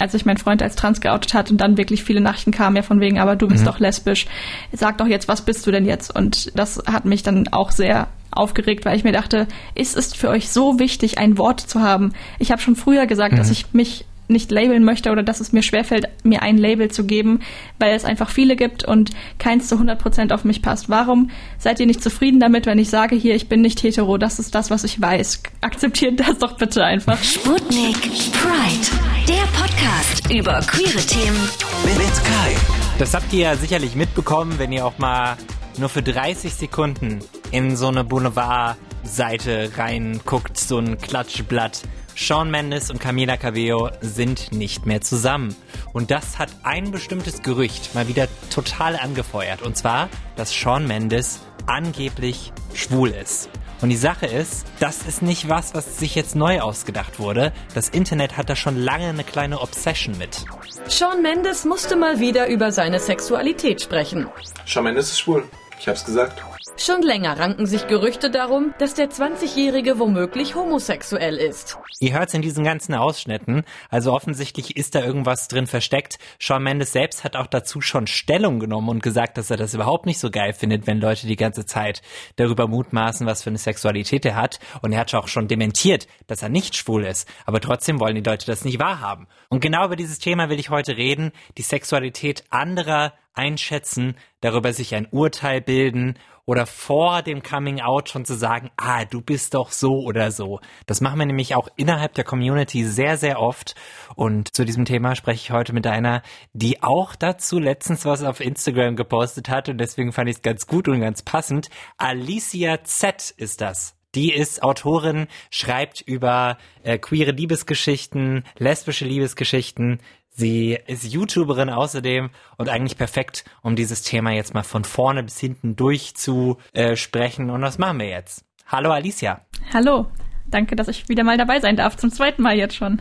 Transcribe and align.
als 0.00 0.10
sich 0.10 0.26
mein 0.26 0.38
Freund 0.38 0.60
als 0.60 0.74
trans 0.74 1.00
geoutet 1.00 1.34
hat 1.34 1.52
und 1.52 1.60
dann 1.60 1.76
wirklich 1.76 2.02
viele 2.02 2.20
Nachrichten 2.20 2.50
kamen 2.50 2.74
ja 2.74 2.82
von 2.82 2.98
wegen, 2.98 3.20
aber 3.20 3.36
du 3.36 3.46
bist 3.46 3.62
mhm. 3.62 3.66
doch 3.66 3.78
lesbisch. 3.78 4.26
Sag 4.72 4.98
doch 4.98 5.06
jetzt, 5.06 5.28
was 5.28 5.42
bist 5.42 5.64
du 5.66 5.70
denn 5.70 5.86
jetzt? 5.86 6.14
Und 6.14 6.58
das 6.58 6.82
hat 6.86 7.04
mich 7.04 7.22
dann 7.22 7.46
auch 7.48 7.70
sehr 7.70 8.08
aufgeregt, 8.32 8.84
weil 8.84 8.96
ich 8.96 9.04
mir 9.04 9.12
dachte, 9.12 9.46
ist 9.76 9.96
es 9.96 10.12
für 10.12 10.30
euch 10.30 10.50
so 10.50 10.80
wichtig, 10.80 11.18
ein 11.18 11.38
Wort 11.38 11.60
zu 11.60 11.80
haben? 11.80 12.12
Ich 12.40 12.50
habe 12.50 12.60
schon 12.60 12.74
früher 12.74 13.06
gesagt, 13.06 13.34
mhm. 13.34 13.36
dass 13.36 13.52
ich 13.52 13.72
mich 13.72 14.04
nicht 14.28 14.50
labeln 14.50 14.84
möchte 14.84 15.10
oder 15.10 15.22
dass 15.22 15.40
es 15.40 15.52
mir 15.52 15.62
schwerfällt, 15.62 16.08
mir 16.22 16.42
ein 16.42 16.56
Label 16.56 16.90
zu 16.90 17.04
geben, 17.04 17.40
weil 17.78 17.94
es 17.94 18.04
einfach 18.04 18.30
viele 18.30 18.56
gibt 18.56 18.84
und 18.84 19.10
keins 19.38 19.68
zu 19.68 19.76
100% 19.76 20.32
auf 20.32 20.44
mich 20.44 20.62
passt. 20.62 20.88
Warum 20.88 21.30
seid 21.58 21.80
ihr 21.80 21.86
nicht 21.86 22.02
zufrieden 22.02 22.40
damit, 22.40 22.66
wenn 22.66 22.78
ich 22.78 22.90
sage 22.90 23.16
hier, 23.16 23.34
ich 23.34 23.48
bin 23.48 23.60
nicht 23.60 23.82
hetero, 23.82 24.18
das 24.18 24.38
ist 24.38 24.54
das, 24.54 24.70
was 24.70 24.84
ich 24.84 25.00
weiß? 25.00 25.42
Akzeptiert 25.60 26.20
das 26.20 26.38
doch 26.38 26.56
bitte 26.56 26.84
einfach. 26.84 27.22
Sputnik 27.22 28.00
Pride, 28.32 28.86
der 29.28 29.44
Podcast 29.58 30.30
über 30.30 30.60
queere 30.60 31.04
Themen 31.06 31.48
mit 31.84 32.24
Kai. 32.24 32.56
Das 32.98 33.12
habt 33.12 33.32
ihr 33.32 33.40
ja 33.40 33.56
sicherlich 33.56 33.94
mitbekommen, 33.94 34.54
wenn 34.58 34.72
ihr 34.72 34.86
auch 34.86 34.98
mal 34.98 35.36
nur 35.78 35.88
für 35.88 36.02
30 36.02 36.54
Sekunden 36.54 37.18
in 37.50 37.76
so 37.76 37.88
eine 37.88 38.04
Boulevard-Seite 38.04 39.72
reinguckt, 39.76 40.56
so 40.56 40.78
ein 40.78 40.98
Klatschblatt 40.98 41.82
Sean 42.16 42.50
Mendes 42.50 42.90
und 42.90 43.00
Camila 43.00 43.36
Cabello 43.36 43.90
sind 44.00 44.52
nicht 44.52 44.86
mehr 44.86 45.00
zusammen. 45.00 45.54
Und 45.92 46.10
das 46.10 46.38
hat 46.38 46.48
ein 46.62 46.90
bestimmtes 46.92 47.42
Gerücht 47.42 47.94
mal 47.94 48.06
wieder 48.06 48.28
total 48.50 48.96
angefeuert. 48.96 49.62
Und 49.62 49.76
zwar, 49.76 50.08
dass 50.36 50.52
Sean 50.52 50.86
Mendes 50.86 51.40
angeblich 51.66 52.52
schwul 52.72 53.10
ist. 53.10 53.48
Und 53.80 53.88
die 53.88 53.96
Sache 53.96 54.26
ist, 54.26 54.64
das 54.78 55.02
ist 55.02 55.22
nicht 55.22 55.48
was, 55.48 55.74
was 55.74 55.98
sich 55.98 56.14
jetzt 56.14 56.36
neu 56.36 56.60
ausgedacht 56.60 57.18
wurde. 57.18 57.52
Das 57.74 57.88
Internet 57.88 58.36
hat 58.36 58.48
da 58.48 58.56
schon 58.56 58.76
lange 58.76 59.08
eine 59.08 59.24
kleine 59.24 59.60
Obsession 59.60 60.16
mit. 60.16 60.44
Sean 60.86 61.20
Mendes 61.20 61.64
musste 61.64 61.96
mal 61.96 62.20
wieder 62.20 62.46
über 62.46 62.70
seine 62.70 63.00
Sexualität 63.00 63.82
sprechen. 63.82 64.28
Sean 64.66 64.84
Mendes 64.84 65.10
ist 65.10 65.18
schwul. 65.20 65.44
Ich 65.80 65.88
hab's 65.88 66.04
gesagt. 66.04 66.42
Schon 66.76 67.02
länger 67.02 67.38
ranken 67.38 67.66
sich 67.66 67.86
Gerüchte 67.86 68.30
darum, 68.30 68.74
dass 68.78 68.94
der 68.94 69.08
20-Jährige 69.08 70.00
womöglich 70.00 70.56
homosexuell 70.56 71.36
ist. 71.36 71.78
Ihr 72.00 72.12
hört's 72.12 72.34
in 72.34 72.42
diesen 72.42 72.64
ganzen 72.64 72.94
Ausschnitten, 72.94 73.62
also 73.90 74.12
offensichtlich 74.12 74.76
ist 74.76 74.96
da 74.96 75.04
irgendwas 75.04 75.46
drin 75.46 75.68
versteckt. 75.68 76.18
Shawn 76.40 76.64
Mendes 76.64 76.92
selbst 76.92 77.22
hat 77.22 77.36
auch 77.36 77.46
dazu 77.46 77.80
schon 77.80 78.08
Stellung 78.08 78.58
genommen 78.58 78.88
und 78.88 79.02
gesagt, 79.02 79.38
dass 79.38 79.50
er 79.50 79.56
das 79.56 79.74
überhaupt 79.74 80.04
nicht 80.04 80.18
so 80.18 80.30
geil 80.30 80.52
findet, 80.52 80.88
wenn 80.88 81.00
Leute 81.00 81.28
die 81.28 81.36
ganze 81.36 81.64
Zeit 81.64 82.02
darüber 82.36 82.66
mutmaßen, 82.66 83.24
was 83.24 83.44
für 83.44 83.50
eine 83.50 83.58
Sexualität 83.58 84.24
er 84.24 84.34
hat. 84.34 84.58
Und 84.82 84.92
er 84.92 85.00
hat 85.00 85.14
auch 85.14 85.28
schon 85.28 85.46
dementiert, 85.46 86.08
dass 86.26 86.42
er 86.42 86.48
nicht 86.48 86.76
schwul 86.76 87.04
ist. 87.04 87.28
Aber 87.46 87.60
trotzdem 87.60 88.00
wollen 88.00 88.16
die 88.16 88.28
Leute 88.28 88.46
das 88.46 88.64
nicht 88.64 88.80
wahrhaben. 88.80 89.28
Und 89.48 89.60
genau 89.60 89.86
über 89.86 89.96
dieses 89.96 90.18
Thema 90.18 90.50
will 90.50 90.58
ich 90.58 90.70
heute 90.70 90.96
reden. 90.96 91.30
Die 91.56 91.62
Sexualität 91.62 92.44
anderer 92.50 93.12
einschätzen, 93.34 94.16
darüber 94.40 94.72
sich 94.72 94.94
ein 94.94 95.08
Urteil 95.10 95.60
bilden 95.60 96.18
oder 96.46 96.66
vor 96.66 97.22
dem 97.22 97.42
Coming 97.42 97.80
Out 97.80 98.08
schon 98.08 98.24
zu 98.24 98.34
sagen, 98.34 98.70
ah, 98.76 99.04
du 99.04 99.20
bist 99.20 99.54
doch 99.54 99.70
so 99.72 100.00
oder 100.02 100.30
so. 100.30 100.60
Das 100.86 101.00
machen 101.00 101.18
wir 101.18 101.26
nämlich 101.26 101.54
auch 101.54 101.68
innerhalb 101.76 102.14
der 102.14 102.24
Community 102.24 102.84
sehr, 102.84 103.16
sehr 103.16 103.40
oft. 103.40 103.74
Und 104.14 104.54
zu 104.54 104.64
diesem 104.64 104.84
Thema 104.84 105.16
spreche 105.16 105.40
ich 105.42 105.50
heute 105.50 105.72
mit 105.72 105.86
einer, 105.86 106.22
die 106.52 106.82
auch 106.82 107.14
dazu 107.14 107.58
letztens 107.58 108.04
was 108.04 108.22
auf 108.22 108.40
Instagram 108.40 108.96
gepostet 108.96 109.48
hat 109.48 109.68
und 109.68 109.78
deswegen 109.78 110.12
fand 110.12 110.28
ich 110.28 110.36
es 110.36 110.42
ganz 110.42 110.66
gut 110.66 110.88
und 110.88 111.00
ganz 111.00 111.22
passend. 111.22 111.70
Alicia 111.96 112.84
Z 112.84 113.30
ist 113.36 113.60
das. 113.60 113.93
Die 114.14 114.32
ist 114.32 114.62
Autorin, 114.62 115.26
schreibt 115.50 116.00
über 116.00 116.58
äh, 116.82 116.98
queere 116.98 117.32
Liebesgeschichten, 117.32 118.44
lesbische 118.58 119.04
Liebesgeschichten, 119.04 120.00
Sie 120.36 120.76
ist 120.88 121.04
YouTuberin 121.04 121.70
außerdem 121.70 122.30
und 122.56 122.68
eigentlich 122.68 122.98
perfekt, 122.98 123.44
um 123.62 123.76
dieses 123.76 124.02
Thema 124.02 124.32
jetzt 124.32 124.52
mal 124.52 124.64
von 124.64 124.82
vorne 124.82 125.22
bis 125.22 125.38
hinten 125.38 125.76
durchzusprechen. 125.76 127.50
Und 127.50 127.62
was 127.62 127.78
machen 127.78 128.00
wir 128.00 128.08
jetzt? 128.08 128.44
Hallo 128.66 128.90
Alicia. 128.90 129.42
Hallo. 129.72 130.08
Danke, 130.46 130.74
dass 130.74 130.88
ich 130.88 131.08
wieder 131.08 131.22
mal 131.22 131.38
dabei 131.38 131.60
sein 131.60 131.76
darf. 131.76 131.96
Zum 131.96 132.10
zweiten 132.10 132.42
Mal 132.42 132.56
jetzt 132.56 132.74
schon. 132.74 133.00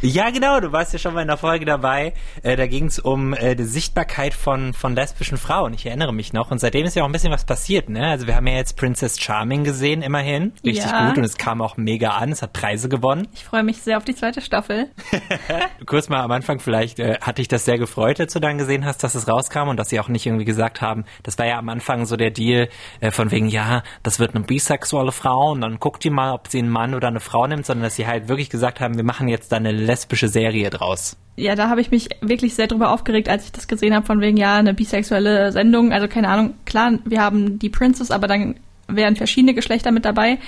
Ja, 0.00 0.30
genau, 0.30 0.60
du 0.60 0.70
warst 0.70 0.92
ja 0.92 0.98
schon 1.00 1.14
mal 1.14 1.22
in 1.22 1.28
der 1.28 1.36
Folge 1.36 1.64
dabei. 1.64 2.14
Äh, 2.44 2.54
da 2.54 2.68
ging 2.68 2.84
es 2.84 3.00
um 3.00 3.34
äh, 3.34 3.56
die 3.56 3.64
Sichtbarkeit 3.64 4.32
von, 4.32 4.72
von 4.72 4.94
lesbischen 4.94 5.38
Frauen. 5.38 5.74
Ich 5.74 5.86
erinnere 5.86 6.12
mich 6.14 6.32
noch. 6.32 6.52
Und 6.52 6.60
seitdem 6.60 6.86
ist 6.86 6.94
ja 6.94 7.02
auch 7.02 7.08
ein 7.08 7.12
bisschen 7.12 7.32
was 7.32 7.44
passiert, 7.44 7.88
ne? 7.88 8.06
Also 8.06 8.28
wir 8.28 8.36
haben 8.36 8.46
ja 8.46 8.54
jetzt 8.54 8.76
Princess 8.76 9.20
Charming 9.20 9.64
gesehen, 9.64 10.02
immerhin. 10.02 10.52
Richtig 10.64 10.84
ja. 10.84 11.08
gut. 11.08 11.18
Und 11.18 11.24
es 11.24 11.36
kam 11.36 11.60
auch 11.60 11.76
mega 11.76 12.10
an. 12.10 12.30
Es 12.30 12.42
hat 12.42 12.52
Preise 12.52 12.88
gewonnen. 12.88 13.26
Ich 13.34 13.42
freue 13.44 13.64
mich 13.64 13.78
sehr 13.78 13.96
auf 13.96 14.04
die 14.04 14.14
zweite 14.14 14.40
Staffel. 14.40 14.88
Kurz 15.86 16.08
mal 16.08 16.20
am 16.20 16.30
Anfang 16.30 16.60
vielleicht, 16.60 17.00
äh, 17.00 17.18
hat 17.20 17.38
dich 17.38 17.48
das 17.48 17.64
sehr 17.64 17.78
gefreut, 17.78 18.20
als 18.20 18.32
du 18.32 18.38
dann 18.38 18.56
gesehen 18.56 18.84
hast, 18.84 19.02
dass 19.02 19.16
es 19.16 19.26
rauskam 19.26 19.68
und 19.68 19.78
dass 19.78 19.88
sie 19.88 19.98
auch 19.98 20.08
nicht 20.08 20.26
irgendwie 20.26 20.44
gesagt 20.44 20.80
haben, 20.80 21.06
das 21.24 21.38
war 21.38 21.46
ja 21.46 21.58
am 21.58 21.68
Anfang 21.68 22.06
so 22.06 22.16
der 22.16 22.30
Deal 22.30 22.68
äh, 23.00 23.10
von 23.10 23.32
wegen, 23.32 23.48
ja, 23.48 23.82
das 24.04 24.20
wird 24.20 24.36
eine 24.36 24.44
bisexuelle 24.44 25.10
Frau 25.10 25.50
und 25.50 25.60
dann 25.60 25.80
guckt 25.80 26.04
die 26.04 26.10
mal, 26.10 26.34
ob 26.34 26.46
sie 26.46 26.58
einen 26.58 26.70
Mann 26.70 26.94
oder 26.94 27.08
eine 27.08 27.20
Frau 27.20 27.48
nimmt, 27.48 27.66
sondern 27.66 27.82
dass 27.84 27.96
sie 27.96 28.06
halt 28.06 28.28
wirklich 28.28 28.48
gesagt 28.48 28.80
haben, 28.80 28.96
wir 28.96 29.04
machen 29.04 29.26
jetzt 29.26 29.50
da 29.50 29.56
eine 29.56 29.87
lesbische 29.88 30.28
Serie 30.28 30.70
draus. 30.70 31.16
Ja, 31.36 31.54
da 31.54 31.68
habe 31.68 31.80
ich 31.80 31.90
mich 31.90 32.08
wirklich 32.20 32.54
sehr 32.54 32.66
drüber 32.66 32.90
aufgeregt, 32.90 33.28
als 33.28 33.44
ich 33.44 33.52
das 33.52 33.68
gesehen 33.68 33.94
habe, 33.94 34.06
von 34.06 34.20
wegen, 34.20 34.36
ja, 34.36 34.56
eine 34.56 34.74
bisexuelle 34.74 35.52
Sendung. 35.52 35.92
Also 35.92 36.08
keine 36.08 36.28
Ahnung, 36.28 36.54
klar, 36.64 36.98
wir 37.04 37.20
haben 37.20 37.58
die 37.58 37.68
Princess, 37.68 38.10
aber 38.10 38.26
dann 38.28 38.56
wären 38.88 39.16
verschiedene 39.16 39.54
Geschlechter 39.54 39.90
mit 39.90 40.04
dabei. 40.04 40.38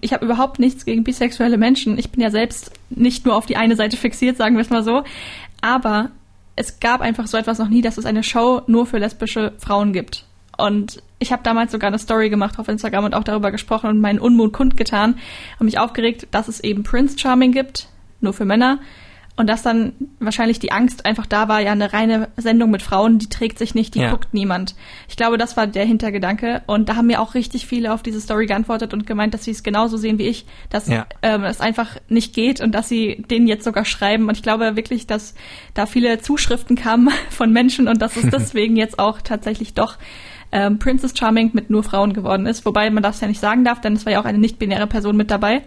Ich 0.00 0.12
habe 0.12 0.24
überhaupt 0.24 0.58
nichts 0.58 0.84
gegen 0.84 1.04
bisexuelle 1.04 1.58
Menschen. 1.58 1.98
Ich 1.98 2.10
bin 2.10 2.22
ja 2.22 2.30
selbst 2.30 2.70
nicht 2.88 3.26
nur 3.26 3.36
auf 3.36 3.46
die 3.46 3.56
eine 3.56 3.76
Seite 3.76 3.96
fixiert, 3.96 4.36
sagen 4.36 4.56
wir 4.56 4.62
es 4.62 4.70
mal 4.70 4.82
so. 4.82 5.04
Aber 5.60 6.10
es 6.56 6.80
gab 6.80 7.00
einfach 7.00 7.26
so 7.26 7.36
etwas 7.36 7.58
noch 7.58 7.68
nie, 7.68 7.82
dass 7.82 7.98
es 7.98 8.06
eine 8.06 8.22
Show 8.22 8.62
nur 8.66 8.86
für 8.86 8.98
lesbische 8.98 9.52
Frauen 9.58 9.92
gibt. 9.92 10.24
Und 10.56 11.02
ich 11.18 11.32
habe 11.32 11.42
damals 11.42 11.72
sogar 11.72 11.88
eine 11.88 11.98
Story 11.98 12.30
gemacht 12.30 12.58
auf 12.58 12.68
Instagram 12.68 13.04
und 13.04 13.14
auch 13.14 13.24
darüber 13.24 13.50
gesprochen 13.50 13.90
und 13.90 14.00
meinen 14.00 14.18
Unmut 14.20 14.52
kundgetan 14.52 15.18
und 15.58 15.66
mich 15.66 15.78
aufgeregt, 15.78 16.28
dass 16.30 16.48
es 16.48 16.60
eben 16.60 16.82
Prince 16.82 17.18
Charming 17.18 17.52
gibt, 17.52 17.88
nur 18.24 18.32
für 18.32 18.44
Männer. 18.44 18.80
Und 19.36 19.48
dass 19.48 19.62
dann 19.62 19.94
wahrscheinlich 20.20 20.60
die 20.60 20.70
Angst 20.70 21.06
einfach 21.06 21.26
da 21.26 21.48
war, 21.48 21.60
ja, 21.60 21.72
eine 21.72 21.92
reine 21.92 22.28
Sendung 22.36 22.70
mit 22.70 22.82
Frauen, 22.82 23.18
die 23.18 23.28
trägt 23.28 23.58
sich 23.58 23.74
nicht, 23.74 23.96
die 23.96 23.98
ja. 23.98 24.12
guckt 24.12 24.32
niemand. 24.32 24.76
Ich 25.08 25.16
glaube, 25.16 25.38
das 25.38 25.56
war 25.56 25.66
der 25.66 25.84
Hintergedanke. 25.84 26.62
Und 26.66 26.88
da 26.88 26.94
haben 26.94 27.08
mir 27.08 27.20
auch 27.20 27.34
richtig 27.34 27.66
viele 27.66 27.92
auf 27.92 28.04
diese 28.04 28.20
Story 28.20 28.46
geantwortet 28.46 28.94
und 28.94 29.08
gemeint, 29.08 29.34
dass 29.34 29.42
sie 29.42 29.50
es 29.50 29.64
genauso 29.64 29.96
sehen 29.96 30.18
wie 30.18 30.28
ich, 30.28 30.46
dass 30.70 30.86
ja. 30.86 31.06
ähm, 31.22 31.42
es 31.42 31.60
einfach 31.60 31.96
nicht 32.08 32.32
geht 32.32 32.60
und 32.60 32.72
dass 32.76 32.88
sie 32.88 33.24
denen 33.28 33.48
jetzt 33.48 33.64
sogar 33.64 33.84
schreiben. 33.84 34.28
Und 34.28 34.36
ich 34.36 34.44
glaube 34.44 34.76
wirklich, 34.76 35.08
dass 35.08 35.34
da 35.74 35.86
viele 35.86 36.20
Zuschriften 36.20 36.76
kamen 36.76 37.10
von 37.30 37.52
Menschen 37.52 37.88
und 37.88 38.00
dass 38.00 38.16
es 38.16 38.26
deswegen 38.30 38.76
jetzt 38.76 39.00
auch 39.00 39.20
tatsächlich 39.20 39.74
doch 39.74 39.96
ähm, 40.54 40.78
Princess 40.78 41.12
Charming 41.18 41.50
mit 41.52 41.68
nur 41.68 41.82
Frauen 41.82 42.12
geworden 42.14 42.46
ist. 42.46 42.64
Wobei 42.64 42.88
man 42.88 43.02
das 43.02 43.20
ja 43.20 43.26
nicht 43.26 43.40
sagen 43.40 43.64
darf, 43.64 43.80
denn 43.80 43.94
es 43.94 44.06
war 44.06 44.12
ja 44.12 44.20
auch 44.20 44.24
eine 44.24 44.38
nicht-binäre 44.38 44.86
Person 44.86 45.16
mit 45.16 45.30
dabei. 45.30 45.62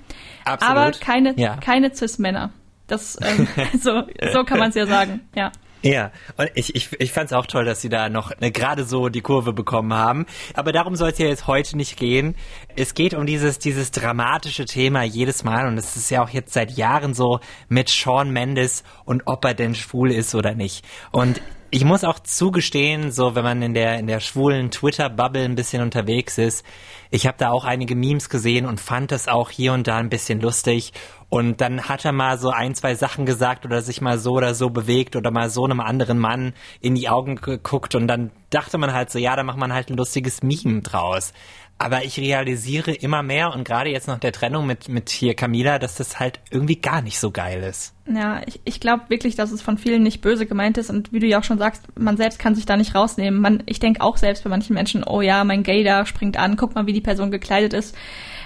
Absolut. 0.46 0.78
Aber 0.78 0.92
keine, 0.92 1.34
ja. 1.38 1.58
keine 1.58 1.94
Cis-Männer. 1.94 2.52
Das, 2.88 3.20
ähm, 3.22 3.48
so, 3.80 4.04
so 4.32 4.44
kann 4.46 4.60
man 4.60 4.70
es 4.70 4.76
ja 4.76 4.88
sagen, 4.88 5.20
ja. 5.36 5.52
Ja, 5.84 6.12
und 6.38 6.50
ich, 6.56 6.76
ich, 6.76 6.90
ich 7.00 7.12
fand 7.12 7.28
es 7.28 7.34
auch 7.34 7.46
toll, 7.46 7.64
dass 7.64 7.82
sie 7.82 7.90
da 7.90 8.10
noch 8.10 8.32
ne, 8.40 8.52
gerade 8.52 8.84
so 8.84 9.10
die 9.10 9.22
Kurve 9.22 9.54
bekommen 9.54 9.94
haben. 9.94 10.26
Aber 10.56 10.72
darum 10.72 10.96
soll 10.96 11.10
es 11.10 11.20
ja 11.20 11.28
jetzt 11.28 11.48
heute 11.48 11.78
nicht 11.78 11.98
gehen. 11.98 12.36
Es 12.76 12.96
geht 12.96 13.14
um 13.14 13.26
dieses, 13.26 13.60
dieses 13.60 13.92
dramatische 13.92 14.66
Thema 14.66 15.04
jedes 15.04 15.44
Mal 15.44 15.68
und 15.68 15.78
es 15.78 15.96
ist 15.96 16.10
ja 16.10 16.24
auch 16.24 16.30
jetzt 16.30 16.54
seit 16.54 16.72
Jahren 16.72 17.14
so 17.14 17.42
mit 17.70 17.90
Sean 17.90 18.32
Mendes 18.32 18.84
und 19.06 19.24
ob 19.26 19.46
er 19.46 19.54
denn 19.54 19.76
schwul 19.76 20.12
ist 20.12 20.34
oder 20.34 20.56
nicht. 20.56 20.84
Und 21.12 21.42
ich 21.70 21.84
muss 21.84 22.04
auch 22.04 22.20
zugestehen, 22.20 23.12
so 23.12 23.36
wenn 23.36 23.44
man 23.44 23.62
in 23.62 23.74
der 23.74 24.00
in 24.00 24.08
der 24.08 24.20
schwulen 24.20 24.72
Twitter-Bubble 24.72 25.44
ein 25.44 25.56
bisschen 25.56 25.82
unterwegs 25.82 26.38
ist, 26.38 26.66
ich 27.10 27.28
habe 27.28 27.38
da 27.38 27.52
auch 27.52 27.66
einige 27.66 27.96
Memes 27.96 28.30
gesehen 28.30 28.66
und 28.66 28.80
fand 28.80 29.12
das 29.12 29.28
auch 29.28 29.50
hier 29.50 29.74
und 29.74 29.88
da 29.88 29.98
ein 29.98 30.10
bisschen 30.10 30.42
lustig. 30.42 30.94
Und 31.30 31.60
dann 31.60 31.90
hat 31.90 32.06
er 32.06 32.14
mal 32.14 32.38
so 32.38 32.50
ein, 32.52 32.74
zwei 32.74 32.96
Sachen 32.96 33.26
gesagt 33.26 33.66
oder 33.66 33.82
sich 33.82 34.00
mal 34.00 34.18
so 34.18 34.34
oder 34.34 34.56
so 34.56 34.70
bewegt 34.70 35.18
oder 35.18 35.30
mal 35.30 35.50
so 35.50 35.66
einem 35.66 35.82
anderen 35.82 36.20
Mann 36.20 36.54
in 36.80 36.96
die 36.96 37.10
Augen 37.10 37.36
geguckt 37.36 37.96
und 37.96 38.08
dann 38.08 38.32
dachte 38.50 38.78
man 38.78 38.94
halt 38.94 39.10
so, 39.10 39.20
ja, 39.20 39.36
da 39.36 39.44
macht 39.44 39.58
man 39.58 39.74
halt 39.74 39.90
ein 39.90 39.98
lustiges 39.98 40.42
Meme 40.42 40.82
draus. 40.82 41.34
Aber 41.80 42.04
ich 42.04 42.20
realisiere 42.20 42.92
immer 42.92 43.22
mehr 43.22 43.54
und 43.54 43.64
gerade 43.64 43.92
jetzt 43.92 44.08
nach 44.08 44.18
der 44.18 44.32
Trennung 44.32 44.66
mit, 44.66 44.90
mit 44.90 45.10
hier 45.10 45.36
Camila, 45.36 45.78
dass 45.78 45.96
das 45.96 46.20
halt 46.20 46.40
irgendwie 46.50 46.78
gar 46.78 47.02
nicht 47.04 47.20
so 47.20 47.30
geil 47.30 47.62
ist. 47.62 47.94
Ja, 48.12 48.42
ich, 48.48 48.60
ich 48.66 48.80
glaube 48.80 49.04
wirklich, 49.10 49.36
dass 49.36 49.52
es 49.52 49.62
von 49.62 49.78
vielen 49.78 50.02
nicht 50.02 50.22
böse 50.22 50.48
gemeint 50.48 50.78
ist 50.78 50.90
und 50.90 51.14
wie 51.14 51.20
du 51.20 51.28
ja 51.28 51.40
auch 51.40 51.44
schon 51.44 51.60
sagst, 51.60 51.84
man 51.96 52.18
selbst 52.18 52.40
kann 52.40 52.56
sich 52.56 52.66
da 52.66 52.78
nicht 52.78 52.96
rausnehmen. 52.96 53.40
Man, 53.40 53.64
ich 53.68 53.80
denke 53.80 54.02
auch 54.02 54.18
selbst 54.18 54.44
bei 54.44 54.50
manchen 54.50 54.74
Menschen, 54.74 55.04
oh 55.04 55.22
ja, 55.22 55.44
mein 55.44 55.62
Gay 55.62 55.84
da 55.84 56.06
springt 56.06 56.38
an, 56.38 56.56
guck 56.56 56.74
mal, 56.74 56.88
wie 56.88 56.94
die 56.94 57.02
Person 57.02 57.30
gekleidet 57.30 57.74
ist. 57.74 57.96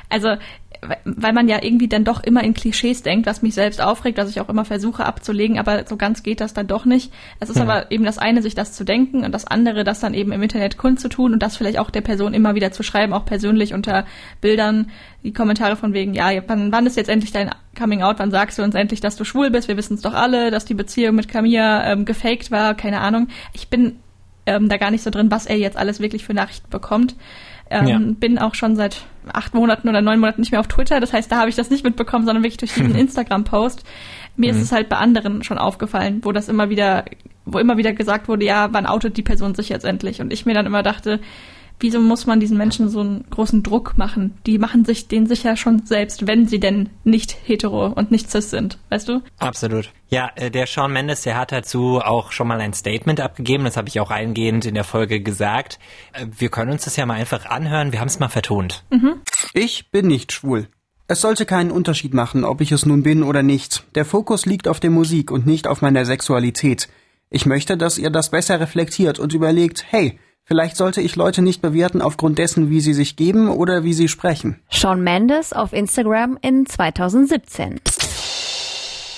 Also 0.09 0.35
weil 1.05 1.33
man 1.33 1.47
ja 1.47 1.59
irgendwie 1.61 1.87
dann 1.87 2.03
doch 2.03 2.23
immer 2.23 2.43
in 2.43 2.55
Klischees 2.55 3.03
denkt, 3.03 3.27
was 3.27 3.43
mich 3.43 3.53
selbst 3.53 3.79
aufregt, 3.79 4.17
was 4.17 4.29
ich 4.29 4.41
auch 4.41 4.49
immer 4.49 4.65
versuche 4.65 5.05
abzulegen, 5.05 5.59
aber 5.59 5.85
so 5.87 5.95
ganz 5.95 6.23
geht 6.23 6.41
das 6.41 6.55
dann 6.55 6.65
doch 6.65 6.85
nicht. 6.85 7.13
Es 7.39 7.51
ist 7.51 7.59
hm. 7.59 7.69
aber 7.69 7.91
eben 7.91 8.03
das 8.03 8.17
eine, 8.17 8.41
sich 8.41 8.55
das 8.55 8.73
zu 8.73 8.83
denken 8.83 9.23
und 9.23 9.31
das 9.31 9.45
andere, 9.45 9.83
das 9.83 9.99
dann 9.99 10.15
eben 10.15 10.31
im 10.31 10.41
Internet 10.41 10.77
kundzutun 10.77 11.33
und 11.33 11.43
das 11.43 11.55
vielleicht 11.55 11.77
auch 11.77 11.91
der 11.91 12.01
Person 12.01 12.33
immer 12.33 12.55
wieder 12.55 12.71
zu 12.71 12.81
schreiben, 12.81 13.13
auch 13.13 13.25
persönlich 13.25 13.75
unter 13.75 14.05
Bildern, 14.41 14.89
die 15.23 15.33
Kommentare 15.33 15.75
von 15.75 15.93
wegen, 15.93 16.15
ja, 16.15 16.29
wann, 16.47 16.71
wann 16.71 16.87
ist 16.87 16.97
jetzt 16.97 17.09
endlich 17.09 17.31
dein 17.31 17.51
Coming 17.77 18.01
Out, 18.01 18.17
wann 18.17 18.31
sagst 18.31 18.57
du 18.57 18.63
uns 18.63 18.73
endlich, 18.73 19.01
dass 19.01 19.15
du 19.15 19.23
schwul 19.23 19.51
bist? 19.51 19.67
Wir 19.67 19.77
wissen 19.77 19.93
es 19.93 20.01
doch 20.01 20.15
alle, 20.15 20.49
dass 20.49 20.65
die 20.65 20.73
Beziehung 20.73 21.15
mit 21.15 21.27
Camilla 21.27 21.91
ähm, 21.91 22.05
gefaked 22.05 22.49
war, 22.49 22.73
keine 22.73 23.01
Ahnung. 23.01 23.27
Ich 23.53 23.67
bin 23.67 23.97
ähm, 24.47 24.67
da 24.67 24.77
gar 24.77 24.89
nicht 24.89 25.03
so 25.03 25.11
drin, 25.11 25.29
was 25.29 25.45
er 25.45 25.57
jetzt 25.57 25.77
alles 25.77 25.99
wirklich 25.99 26.25
für 26.25 26.33
Nachrichten 26.33 26.69
bekommt. 26.71 27.15
Ähm, 27.71 27.87
ja. 27.87 27.99
Bin 27.99 28.37
auch 28.37 28.53
schon 28.53 28.75
seit 28.75 29.05
acht 29.31 29.53
Monaten 29.53 29.87
oder 29.87 30.01
neun 30.01 30.19
Monaten 30.19 30.41
nicht 30.41 30.51
mehr 30.51 30.59
auf 30.59 30.67
Twitter. 30.67 30.99
Das 30.99 31.13
heißt, 31.13 31.31
da 31.31 31.37
habe 31.37 31.49
ich 31.49 31.55
das 31.55 31.69
nicht 31.69 31.83
mitbekommen, 31.83 32.25
sondern 32.25 32.43
wirklich 32.43 32.57
durch 32.57 32.73
diesen 32.73 32.95
Instagram-Post. 32.95 33.83
Mir 34.35 34.51
mhm. 34.51 34.59
ist 34.59 34.65
es 34.65 34.71
halt 34.71 34.89
bei 34.89 34.97
anderen 34.97 35.43
schon 35.43 35.57
aufgefallen, 35.57 36.19
wo 36.23 36.31
das 36.31 36.49
immer 36.49 36.69
wieder, 36.69 37.05
wo 37.45 37.59
immer 37.59 37.77
wieder 37.77 37.93
gesagt 37.93 38.27
wurde, 38.27 38.45
ja, 38.45 38.69
wann 38.71 38.85
outet 38.85 39.17
die 39.17 39.23
Person 39.23 39.55
sich 39.55 39.69
jetzt 39.69 39.85
endlich? 39.85 40.21
Und 40.21 40.33
ich 40.33 40.45
mir 40.45 40.53
dann 40.53 40.65
immer 40.65 40.83
dachte, 40.83 41.19
wieso 41.81 41.99
muss 41.99 42.25
man 42.25 42.39
diesen 42.39 42.57
Menschen 42.57 42.89
so 42.89 43.01
einen 43.01 43.25
großen 43.29 43.63
Druck 43.63 43.97
machen? 43.97 44.37
Die 44.45 44.57
machen 44.57 44.85
sich 44.85 45.07
den 45.07 45.27
sicher 45.27 45.57
schon 45.57 45.85
selbst, 45.85 46.27
wenn 46.27 46.47
sie 46.47 46.59
denn 46.59 46.89
nicht 47.03 47.35
hetero 47.43 47.87
und 47.87 48.11
nicht 48.11 48.31
cis 48.31 48.49
sind, 48.49 48.77
weißt 48.89 49.09
du? 49.09 49.21
Absolut. 49.39 49.91
Ja, 50.09 50.31
äh, 50.35 50.49
der 50.49 50.67
Sean 50.67 50.93
Mendes, 50.93 51.21
der 51.21 51.37
hat 51.37 51.51
dazu 51.51 51.99
auch 51.99 52.31
schon 52.31 52.47
mal 52.47 52.61
ein 52.61 52.73
Statement 52.73 53.19
abgegeben, 53.19 53.63
das 53.63 53.77
habe 53.77 53.89
ich 53.89 53.99
auch 53.99 54.11
eingehend 54.11 54.65
in 54.65 54.75
der 54.75 54.83
Folge 54.83 55.21
gesagt. 55.21 55.79
Äh, 56.13 56.27
wir 56.37 56.49
können 56.49 56.71
uns 56.71 56.85
das 56.85 56.95
ja 56.95 57.05
mal 57.05 57.15
einfach 57.15 57.45
anhören, 57.45 57.91
wir 57.91 57.99
haben 57.99 58.07
es 58.07 58.19
mal 58.19 58.29
vertont. 58.29 58.83
Mhm. 58.91 59.21
Ich 59.53 59.91
bin 59.91 60.07
nicht 60.07 60.31
schwul. 60.31 60.67
Es 61.07 61.19
sollte 61.19 61.45
keinen 61.45 61.71
Unterschied 61.71 62.13
machen, 62.13 62.45
ob 62.45 62.61
ich 62.61 62.71
es 62.71 62.85
nun 62.85 63.03
bin 63.03 63.23
oder 63.23 63.43
nicht. 63.43 63.83
Der 63.95 64.05
Fokus 64.05 64.45
liegt 64.45 64.69
auf 64.69 64.79
der 64.79 64.91
Musik 64.91 65.29
und 65.29 65.45
nicht 65.45 65.67
auf 65.67 65.81
meiner 65.81 66.05
Sexualität. 66.05 66.87
Ich 67.29 67.45
möchte, 67.45 67.75
dass 67.75 67.97
ihr 67.97 68.09
das 68.09 68.29
besser 68.29 68.59
reflektiert 68.59 69.19
und 69.19 69.33
überlegt, 69.33 69.85
hey, 69.89 70.19
Vielleicht 70.43 70.75
sollte 70.75 71.01
ich 71.01 71.15
Leute 71.15 71.41
nicht 71.41 71.61
bewerten 71.61 72.01
aufgrund 72.01 72.37
dessen, 72.37 72.69
wie 72.69 72.81
sie 72.81 72.93
sich 72.93 73.15
geben 73.15 73.49
oder 73.49 73.83
wie 73.83 73.93
sie 73.93 74.07
sprechen. 74.07 74.59
Sean 74.69 75.01
Mendes 75.01 75.53
auf 75.53 75.71
Instagram 75.71 76.37
in 76.41 76.65
2017. 76.65 77.79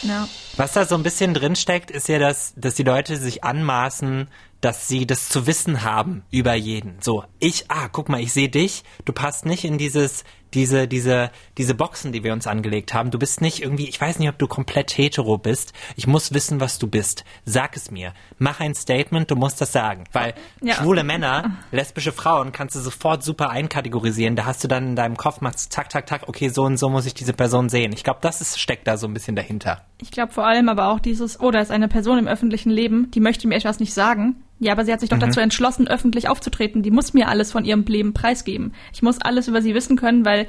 Ja. 0.03 0.27
Was 0.57 0.73
da 0.73 0.85
so 0.85 0.95
ein 0.95 1.03
bisschen 1.03 1.33
drinsteckt, 1.33 1.89
ist 1.89 2.07
ja, 2.07 2.19
dass, 2.19 2.53
dass 2.55 2.75
die 2.75 2.83
Leute 2.83 3.17
sich 3.17 3.43
anmaßen, 3.43 4.27
dass 4.63 4.87
sie 4.87 5.05
das 5.05 5.27
zu 5.27 5.45
wissen 5.45 5.83
haben 5.83 6.23
über 6.31 6.53
jeden. 6.53 6.95
So, 7.01 7.25
ich, 7.39 7.65
ah, 7.67 7.89
guck 7.91 8.07
mal, 8.07 8.21
ich 8.21 8.31
sehe 8.31 8.49
dich, 8.49 8.83
du 9.03 9.11
passt 9.11 9.45
nicht 9.45 9.65
in 9.65 9.77
dieses, 9.77 10.23
diese, 10.53 10.87
diese, 10.87 11.31
diese 11.57 11.75
Boxen, 11.75 12.11
die 12.11 12.23
wir 12.23 12.33
uns 12.33 12.47
angelegt 12.47 12.93
haben. 12.93 13.11
Du 13.11 13.19
bist 13.19 13.41
nicht 13.41 13.61
irgendwie, 13.61 13.89
ich 13.89 13.99
weiß 13.99 14.19
nicht, 14.19 14.29
ob 14.29 14.37
du 14.37 14.47
komplett 14.47 14.97
hetero 14.97 15.37
bist. 15.37 15.73
Ich 15.95 16.07
muss 16.07 16.33
wissen, 16.33 16.59
was 16.59 16.79
du 16.79 16.87
bist. 16.87 17.25
Sag 17.45 17.75
es 17.75 17.91
mir. 17.91 18.13
Mach 18.37 18.59
ein 18.59 18.75
Statement, 18.75 19.29
du 19.29 19.35
musst 19.35 19.59
das 19.61 19.71
sagen. 19.71 20.05
Weil 20.11 20.33
ja. 20.61 20.75
schwule 20.75 21.03
Männer, 21.03 21.57
lesbische 21.71 22.11
Frauen 22.11 22.51
kannst 22.51 22.75
du 22.75 22.79
sofort 22.79 23.23
super 23.23 23.49
einkategorisieren. 23.49 24.35
Da 24.35 24.45
hast 24.45 24.63
du 24.63 24.67
dann 24.67 24.89
in 24.89 24.95
deinem 24.95 25.17
Kopf, 25.17 25.41
machst 25.41 25.73
tak, 25.73 25.89
tak, 25.89 26.05
tak, 26.05 26.27
okay, 26.27 26.49
so 26.49 26.63
und 26.63 26.77
so 26.77 26.89
muss 26.89 27.05
ich 27.05 27.13
diese 27.13 27.33
Person 27.33 27.69
sehen. 27.69 27.91
Ich 27.93 28.03
glaube, 28.03 28.19
das 28.21 28.41
ist, 28.41 28.59
steckt 28.59 28.87
da 28.87 28.97
so 28.97 29.07
ein 29.07 29.13
bisschen 29.13 29.35
dahinter. 29.35 29.81
Ich 29.99 30.11
glaube 30.11 30.33
vor 30.33 30.45
allem 30.45 30.69
aber 30.69 30.89
auch 30.89 30.99
dieses, 30.99 31.39
oh, 31.39 31.51
da 31.51 31.59
ist 31.59 31.71
eine 31.71 31.87
Person 31.87 32.19
im 32.19 32.27
öffentlichen 32.27 32.69
Leben, 32.69 33.09
die 33.11 33.19
möchte 33.19 33.47
mir 33.47 33.55
etwas 33.55 33.79
nicht 33.79 33.93
sagen. 33.93 34.43
Ja, 34.59 34.71
aber 34.71 34.85
sie 34.85 34.93
hat 34.93 35.01
sich 35.01 35.09
doch 35.09 35.17
mhm. 35.17 35.21
dazu 35.21 35.39
entschlossen, 35.39 35.87
öffentlich 35.87 36.29
aufzutreten. 36.29 36.83
Die 36.83 36.91
muss 36.91 37.13
mir 37.13 37.27
alles 37.27 37.51
von 37.51 37.65
ihrem 37.65 37.83
Leben 37.83 38.13
preisgeben. 38.13 38.73
Ich 38.93 39.01
muss 39.01 39.19
alles 39.19 39.47
über 39.47 39.61
sie 39.61 39.73
wissen 39.73 39.97
können, 39.97 40.25
weil 40.25 40.47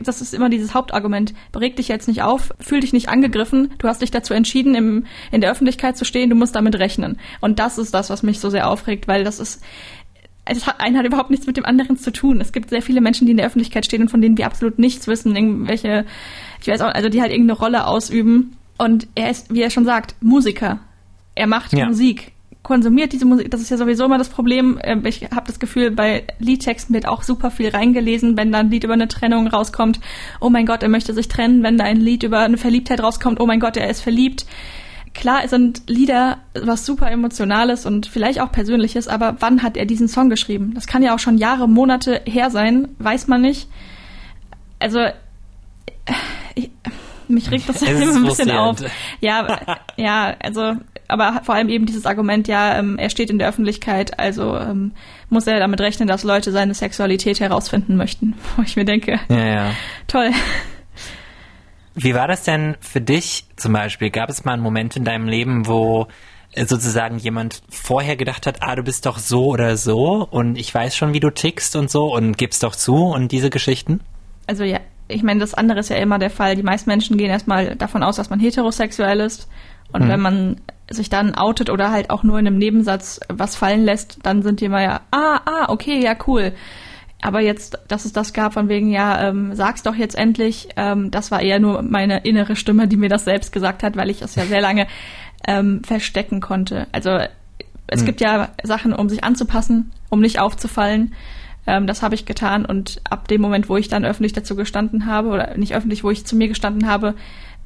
das 0.00 0.20
ist 0.20 0.34
immer 0.34 0.48
dieses 0.48 0.74
Hauptargument. 0.74 1.34
Bereg 1.52 1.74
dich 1.76 1.88
jetzt 1.88 2.06
nicht 2.06 2.22
auf, 2.22 2.54
fühl 2.60 2.80
dich 2.80 2.92
nicht 2.92 3.08
angegriffen. 3.08 3.72
Du 3.78 3.88
hast 3.88 4.02
dich 4.02 4.10
dazu 4.10 4.34
entschieden, 4.34 4.74
im, 4.74 5.06
in 5.32 5.40
der 5.40 5.50
Öffentlichkeit 5.50 5.96
zu 5.96 6.04
stehen. 6.04 6.30
Du 6.30 6.36
musst 6.36 6.54
damit 6.54 6.76
rechnen. 6.78 7.18
Und 7.40 7.58
das 7.58 7.78
ist 7.78 7.92
das, 7.92 8.10
was 8.10 8.22
mich 8.22 8.38
so 8.38 8.50
sehr 8.50 8.68
aufregt, 8.68 9.08
weil 9.08 9.24
das 9.24 9.40
ist, 9.40 9.64
es 10.44 10.66
hat, 10.66 10.80
einen 10.80 10.96
hat 10.96 11.06
überhaupt 11.06 11.30
nichts 11.30 11.46
mit 11.46 11.56
dem 11.56 11.64
anderen 11.64 11.96
zu 11.96 12.12
tun. 12.12 12.40
Es 12.40 12.52
gibt 12.52 12.70
sehr 12.70 12.82
viele 12.82 13.00
Menschen, 13.00 13.26
die 13.26 13.32
in 13.32 13.38
der 13.38 13.46
Öffentlichkeit 13.46 13.84
stehen 13.84 14.02
und 14.02 14.10
von 14.10 14.20
denen 14.20 14.38
wir 14.38 14.46
absolut 14.46 14.78
nichts 14.78 15.08
wissen, 15.08 15.34
irgendwelche, 15.34 16.04
ich 16.60 16.68
weiß 16.68 16.82
auch, 16.82 16.94
also 16.94 17.08
die 17.08 17.20
halt 17.20 17.32
irgendeine 17.32 17.58
Rolle 17.58 17.86
ausüben. 17.86 18.56
Und 18.78 19.08
er 19.16 19.30
ist, 19.30 19.52
wie 19.52 19.62
er 19.62 19.70
schon 19.70 19.86
sagt, 19.86 20.14
Musiker. 20.20 20.78
Er 21.34 21.46
macht 21.46 21.72
ja. 21.72 21.86
Musik 21.86 22.32
konsumiert 22.66 23.12
diese 23.12 23.26
Musik. 23.26 23.48
Das 23.52 23.60
ist 23.60 23.70
ja 23.70 23.76
sowieso 23.76 24.06
immer 24.06 24.18
das 24.18 24.28
Problem. 24.28 24.80
Ähm, 24.82 25.06
ich 25.06 25.22
habe 25.30 25.46
das 25.46 25.60
Gefühl, 25.60 25.92
bei 25.92 26.24
Liedtexten 26.40 26.92
wird 26.92 27.06
auch 27.06 27.22
super 27.22 27.52
viel 27.52 27.68
reingelesen, 27.68 28.36
wenn 28.36 28.50
da 28.50 28.58
ein 28.58 28.70
Lied 28.70 28.82
über 28.82 28.94
eine 28.94 29.06
Trennung 29.06 29.46
rauskommt. 29.46 30.00
Oh 30.40 30.50
mein 30.50 30.66
Gott, 30.66 30.82
er 30.82 30.88
möchte 30.88 31.14
sich 31.14 31.28
trennen. 31.28 31.62
Wenn 31.62 31.78
da 31.78 31.84
ein 31.84 31.98
Lied 31.98 32.24
über 32.24 32.40
eine 32.40 32.58
Verliebtheit 32.58 33.00
rauskommt, 33.00 33.38
oh 33.38 33.46
mein 33.46 33.60
Gott, 33.60 33.76
er 33.76 33.88
ist 33.88 34.00
verliebt. 34.00 34.46
Klar 35.14 35.46
sind 35.46 35.84
Lieder 35.86 36.38
was 36.60 36.84
super 36.84 37.08
Emotionales 37.08 37.86
und 37.86 38.08
vielleicht 38.08 38.40
auch 38.40 38.50
Persönliches, 38.50 39.06
aber 39.06 39.36
wann 39.38 39.62
hat 39.62 39.76
er 39.76 39.86
diesen 39.86 40.08
Song 40.08 40.28
geschrieben? 40.28 40.72
Das 40.74 40.88
kann 40.88 41.04
ja 41.04 41.14
auch 41.14 41.20
schon 41.20 41.38
Jahre, 41.38 41.68
Monate 41.68 42.20
her 42.26 42.50
sein, 42.50 42.88
weiß 42.98 43.28
man 43.28 43.42
nicht. 43.42 43.68
Also, 44.80 45.06
ich, 46.56 46.70
mich 47.28 47.50
regt 47.50 47.68
das 47.68 47.82
immer 47.82 48.14
ein 48.14 48.24
bisschen 48.24 48.50
auf. 48.50 48.78
Ja, 49.20 49.78
ja, 49.96 50.34
also 50.42 50.74
aber 51.08 51.40
vor 51.44 51.54
allem 51.54 51.68
eben 51.68 51.86
dieses 51.86 52.06
Argument, 52.06 52.48
ja, 52.48 52.78
ähm, 52.78 52.98
er 52.98 53.10
steht 53.10 53.30
in 53.30 53.38
der 53.38 53.48
Öffentlichkeit, 53.48 54.18
also 54.18 54.56
ähm, 54.56 54.92
muss 55.28 55.46
er 55.46 55.58
damit 55.58 55.80
rechnen, 55.80 56.08
dass 56.08 56.24
Leute 56.24 56.52
seine 56.52 56.74
Sexualität 56.74 57.40
herausfinden 57.40 57.96
möchten. 57.96 58.34
Wo 58.56 58.62
ich 58.62 58.76
mir 58.76 58.84
denke, 58.84 59.20
ja, 59.28 59.46
ja. 59.46 59.70
toll. 60.06 60.30
Wie 61.94 62.14
war 62.14 62.28
das 62.28 62.42
denn 62.42 62.76
für 62.80 63.00
dich 63.00 63.46
zum 63.56 63.72
Beispiel? 63.72 64.10
Gab 64.10 64.28
es 64.28 64.44
mal 64.44 64.52
einen 64.52 64.62
Moment 64.62 64.96
in 64.96 65.04
deinem 65.04 65.28
Leben, 65.28 65.66
wo 65.66 66.08
äh, 66.52 66.66
sozusagen 66.66 67.16
jemand 67.16 67.62
vorher 67.70 68.16
gedacht 68.16 68.46
hat, 68.46 68.58
ah, 68.60 68.76
du 68.76 68.82
bist 68.82 69.06
doch 69.06 69.18
so 69.18 69.46
oder 69.46 69.78
so 69.78 70.28
und 70.30 70.56
ich 70.56 70.74
weiß 70.74 70.94
schon, 70.94 71.14
wie 71.14 71.20
du 71.20 71.30
tickst 71.30 71.74
und 71.74 71.90
so 71.90 72.12
und 72.12 72.36
gibst 72.36 72.62
doch 72.62 72.76
zu 72.76 72.96
und 73.06 73.32
diese 73.32 73.48
Geschichten? 73.48 74.00
Also 74.46 74.62
ja, 74.62 74.80
ich 75.08 75.22
meine, 75.22 75.40
das 75.40 75.54
andere 75.54 75.80
ist 75.80 75.90
ja 75.90 75.96
immer 75.96 76.18
der 76.18 76.30
Fall. 76.30 76.56
Die 76.56 76.62
meisten 76.62 76.90
Menschen 76.90 77.16
gehen 77.16 77.30
erstmal 77.30 77.76
davon 77.76 78.02
aus, 78.02 78.16
dass 78.16 78.30
man 78.30 78.40
heterosexuell 78.40 79.20
ist. 79.20 79.48
Und 79.92 80.04
mhm. 80.04 80.08
wenn 80.08 80.20
man 80.20 80.56
sich 80.90 81.08
dann 81.08 81.34
outet 81.34 81.70
oder 81.70 81.90
halt 81.90 82.10
auch 82.10 82.22
nur 82.22 82.38
in 82.38 82.46
einem 82.46 82.58
Nebensatz 82.58 83.20
was 83.28 83.56
fallen 83.56 83.84
lässt, 83.84 84.18
dann 84.22 84.42
sind 84.42 84.60
die 84.60 84.66
immer 84.66 84.82
ja, 84.82 85.00
ah, 85.10 85.40
ah, 85.44 85.66
okay, 85.68 86.02
ja, 86.02 86.16
cool. 86.26 86.52
Aber 87.22 87.40
jetzt, 87.40 87.78
dass 87.88 88.04
es 88.04 88.12
das 88.12 88.32
gab, 88.32 88.54
von 88.54 88.68
wegen, 88.68 88.90
ja, 88.90 89.28
ähm, 89.28 89.54
sag's 89.54 89.82
doch 89.82 89.94
jetzt 89.94 90.16
endlich, 90.16 90.68
ähm, 90.76 91.10
das 91.10 91.30
war 91.30 91.40
eher 91.40 91.58
nur 91.58 91.82
meine 91.82 92.24
innere 92.24 92.56
Stimme, 92.56 92.88
die 92.88 92.96
mir 92.96 93.08
das 93.08 93.24
selbst 93.24 93.52
gesagt 93.52 93.82
hat, 93.82 93.96
weil 93.96 94.10
ich 94.10 94.22
es 94.22 94.34
ja 94.34 94.44
sehr 94.44 94.60
lange 94.60 94.86
ähm, 95.46 95.82
verstecken 95.82 96.40
konnte. 96.40 96.86
Also 96.92 97.18
es 97.86 98.02
mhm. 98.02 98.06
gibt 98.06 98.20
ja 98.20 98.50
Sachen, 98.62 98.92
um 98.92 99.08
sich 99.08 99.24
anzupassen, 99.24 99.92
um 100.10 100.20
nicht 100.20 100.38
aufzufallen. 100.40 101.14
Ähm, 101.66 101.86
das 101.86 102.02
habe 102.02 102.14
ich 102.14 102.26
getan 102.26 102.64
und 102.64 103.00
ab 103.08 103.28
dem 103.28 103.40
Moment, 103.40 103.68
wo 103.68 103.76
ich 103.76 103.88
dann 103.88 104.04
öffentlich 104.04 104.32
dazu 104.32 104.56
gestanden 104.56 105.06
habe, 105.06 105.28
oder 105.28 105.56
nicht 105.56 105.74
öffentlich, 105.74 106.04
wo 106.04 106.10
ich 106.10 106.24
zu 106.24 106.36
mir 106.36 106.48
gestanden 106.48 106.86
habe, 106.88 107.14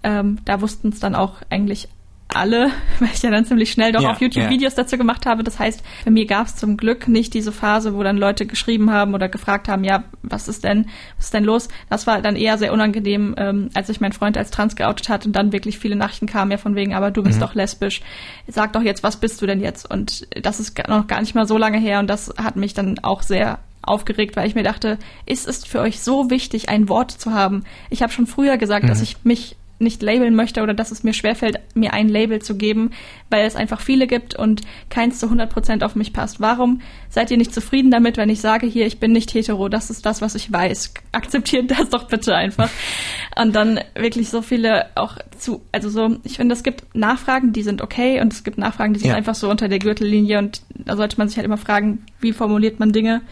ähm, 0.02 0.38
da 0.44 0.60
wussten 0.60 0.88
es 0.88 1.00
dann 1.00 1.14
auch 1.14 1.36
eigentlich 1.50 1.88
alle, 2.34 2.70
weil 2.98 3.08
ich 3.12 3.22
ja 3.22 3.30
dann 3.30 3.44
ziemlich 3.44 3.72
schnell 3.72 3.92
doch 3.92 4.02
ja, 4.02 4.12
auf 4.12 4.20
YouTube 4.20 4.44
ja. 4.44 4.50
Videos 4.50 4.74
dazu 4.74 4.96
gemacht 4.96 5.26
habe. 5.26 5.42
Das 5.42 5.58
heißt, 5.58 5.82
bei 6.04 6.10
mir 6.10 6.26
gab 6.26 6.46
es 6.46 6.56
zum 6.56 6.76
Glück 6.76 7.08
nicht 7.08 7.34
diese 7.34 7.52
Phase, 7.52 7.94
wo 7.94 8.02
dann 8.02 8.16
Leute 8.16 8.46
geschrieben 8.46 8.90
haben 8.90 9.14
oder 9.14 9.28
gefragt 9.28 9.68
haben, 9.68 9.84
ja, 9.84 10.04
was 10.22 10.48
ist 10.48 10.64
denn, 10.64 10.86
was 11.16 11.26
ist 11.26 11.34
denn 11.34 11.44
los? 11.44 11.68
Das 11.88 12.06
war 12.06 12.22
dann 12.22 12.36
eher 12.36 12.58
sehr 12.58 12.72
unangenehm, 12.72 13.34
ähm, 13.36 13.70
als 13.74 13.88
ich 13.88 14.00
meinen 14.00 14.12
Freund 14.12 14.36
als 14.36 14.50
trans 14.50 14.76
geoutet 14.76 15.08
hat 15.08 15.26
und 15.26 15.32
dann 15.32 15.52
wirklich 15.52 15.78
viele 15.78 15.96
Nachrichten 15.96 16.26
kamen 16.26 16.50
ja 16.50 16.58
von 16.58 16.74
wegen, 16.74 16.94
aber 16.94 17.10
du 17.10 17.22
bist 17.22 17.38
mhm. 17.38 17.42
doch 17.42 17.54
lesbisch. 17.54 18.00
Sag 18.46 18.72
doch 18.72 18.82
jetzt, 18.82 19.02
was 19.02 19.16
bist 19.16 19.40
du 19.42 19.46
denn 19.46 19.60
jetzt? 19.60 19.90
Und 19.90 20.26
das 20.40 20.60
ist 20.60 20.78
noch 20.88 21.06
gar 21.06 21.20
nicht 21.20 21.34
mal 21.34 21.46
so 21.46 21.58
lange 21.58 21.78
her 21.78 21.98
und 22.00 22.08
das 22.08 22.32
hat 22.36 22.56
mich 22.56 22.74
dann 22.74 22.98
auch 23.00 23.22
sehr 23.22 23.58
aufgeregt, 23.82 24.36
weil 24.36 24.46
ich 24.46 24.54
mir 24.54 24.62
dachte, 24.62 24.98
ist 25.26 25.48
es 25.48 25.64
für 25.64 25.80
euch 25.80 26.00
so 26.00 26.30
wichtig, 26.30 26.68
ein 26.68 26.88
Wort 26.88 27.10
zu 27.10 27.32
haben? 27.32 27.64
Ich 27.88 28.02
habe 28.02 28.12
schon 28.12 28.26
früher 28.26 28.58
gesagt, 28.58 28.84
mhm. 28.84 28.88
dass 28.88 29.02
ich 29.02 29.24
mich 29.24 29.56
nicht 29.80 30.02
labeln 30.02 30.34
möchte 30.34 30.62
oder 30.62 30.74
dass 30.74 30.90
es 30.90 31.02
mir 31.02 31.14
schwerfällt, 31.14 31.58
mir 31.74 31.94
ein 31.94 32.08
Label 32.08 32.42
zu 32.42 32.56
geben, 32.56 32.90
weil 33.30 33.46
es 33.46 33.56
einfach 33.56 33.80
viele 33.80 34.06
gibt 34.06 34.34
und 34.34 34.60
keins 34.90 35.18
zu 35.18 35.26
100 35.26 35.50
Prozent 35.50 35.82
auf 35.82 35.96
mich 35.96 36.12
passt. 36.12 36.38
Warum 36.38 36.82
seid 37.08 37.30
ihr 37.30 37.38
nicht 37.38 37.54
zufrieden 37.54 37.90
damit, 37.90 38.18
wenn 38.18 38.28
ich 38.28 38.40
sage, 38.40 38.66
hier, 38.66 38.86
ich 38.86 39.00
bin 39.00 39.12
nicht 39.12 39.32
hetero, 39.32 39.68
das 39.70 39.88
ist 39.88 40.04
das, 40.04 40.20
was 40.20 40.34
ich 40.34 40.52
weiß. 40.52 40.92
Akzeptiert 41.12 41.70
das 41.70 41.88
doch 41.88 42.08
bitte 42.08 42.36
einfach. 42.36 42.68
Und 43.40 43.56
dann 43.56 43.80
wirklich 43.94 44.28
so 44.28 44.42
viele 44.42 44.94
auch 44.96 45.16
zu, 45.38 45.62
also 45.72 45.88
so, 45.88 46.18
ich 46.24 46.36
finde, 46.36 46.52
es 46.52 46.62
gibt 46.62 46.94
Nachfragen, 46.94 47.54
die 47.54 47.62
sind 47.62 47.80
okay 47.80 48.20
und 48.20 48.32
es 48.32 48.44
gibt 48.44 48.58
Nachfragen, 48.58 48.92
die 48.92 49.00
sind 49.00 49.10
ja. 49.10 49.14
einfach 49.14 49.36
so 49.36 49.48
unter 49.48 49.68
der 49.68 49.78
Gürtellinie 49.78 50.38
und 50.38 50.62
da 50.74 50.96
sollte 50.96 51.16
man 51.16 51.28
sich 51.28 51.38
halt 51.38 51.46
immer 51.46 51.56
fragen, 51.56 52.04
wie 52.20 52.32
formuliert 52.32 52.80
man 52.80 52.92
Dinge 52.92 53.22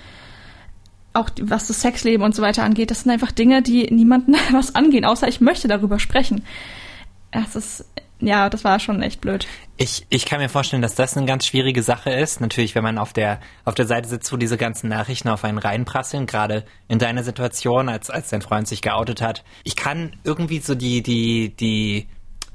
auch 1.19 1.31
was 1.43 1.67
das 1.67 1.81
Sexleben 1.81 2.25
und 2.25 2.35
so 2.35 2.43
weiter 2.43 2.63
angeht, 2.63 2.91
das 2.91 3.03
sind 3.03 3.13
einfach 3.13 3.33
Dinge, 3.33 3.63
die 3.63 3.93
niemanden 3.93 4.35
was 4.53 4.75
angehen, 4.75 5.05
außer 5.05 5.29
ich 5.29 5.41
möchte 5.41 5.69
darüber 5.69 5.99
sprechen. 5.99 6.45
Das 7.31 7.57
ist, 7.57 7.85
ja, 8.21 8.49
das 8.49 8.65
war 8.65 8.81
schon 8.81 9.03
echt 9.03 9.21
blöd. 9.21 9.47
Ich, 9.77 10.07
ich 10.09 10.25
kann 10.25 10.41
mir 10.41 10.49
vorstellen, 10.49 10.83
dass 10.83 10.95
das 10.95 11.17
eine 11.17 11.27
ganz 11.27 11.47
schwierige 11.47 11.83
Sache 11.83 12.11
ist. 12.11 12.41
Natürlich, 12.41 12.75
wenn 12.75 12.83
man 12.83 12.99
auf 12.99 13.13
der, 13.13 13.39
auf 13.65 13.75
der 13.75 13.87
Seite 13.87 14.09
sitzt, 14.09 14.33
wo 14.33 14.37
diese 14.37 14.57
ganzen 14.57 14.89
Nachrichten 14.89 15.29
auf 15.29 15.45
einen 15.45 15.59
reinprasseln, 15.59 16.27
gerade 16.27 16.65
in 16.89 16.99
deiner 16.99 17.23
Situation, 17.23 17.89
als, 17.89 18.11
als 18.11 18.31
dein 18.31 18.43
Freund 18.43 18.67
sich 18.67 18.83
geoutet 18.83 19.21
hat. 19.21 19.45
Ich 19.63 19.77
kann 19.77 20.17
irgendwie 20.25 20.59
so 20.59 20.75
die, 20.75 21.03
die, 21.03 21.55
die, 21.55 22.09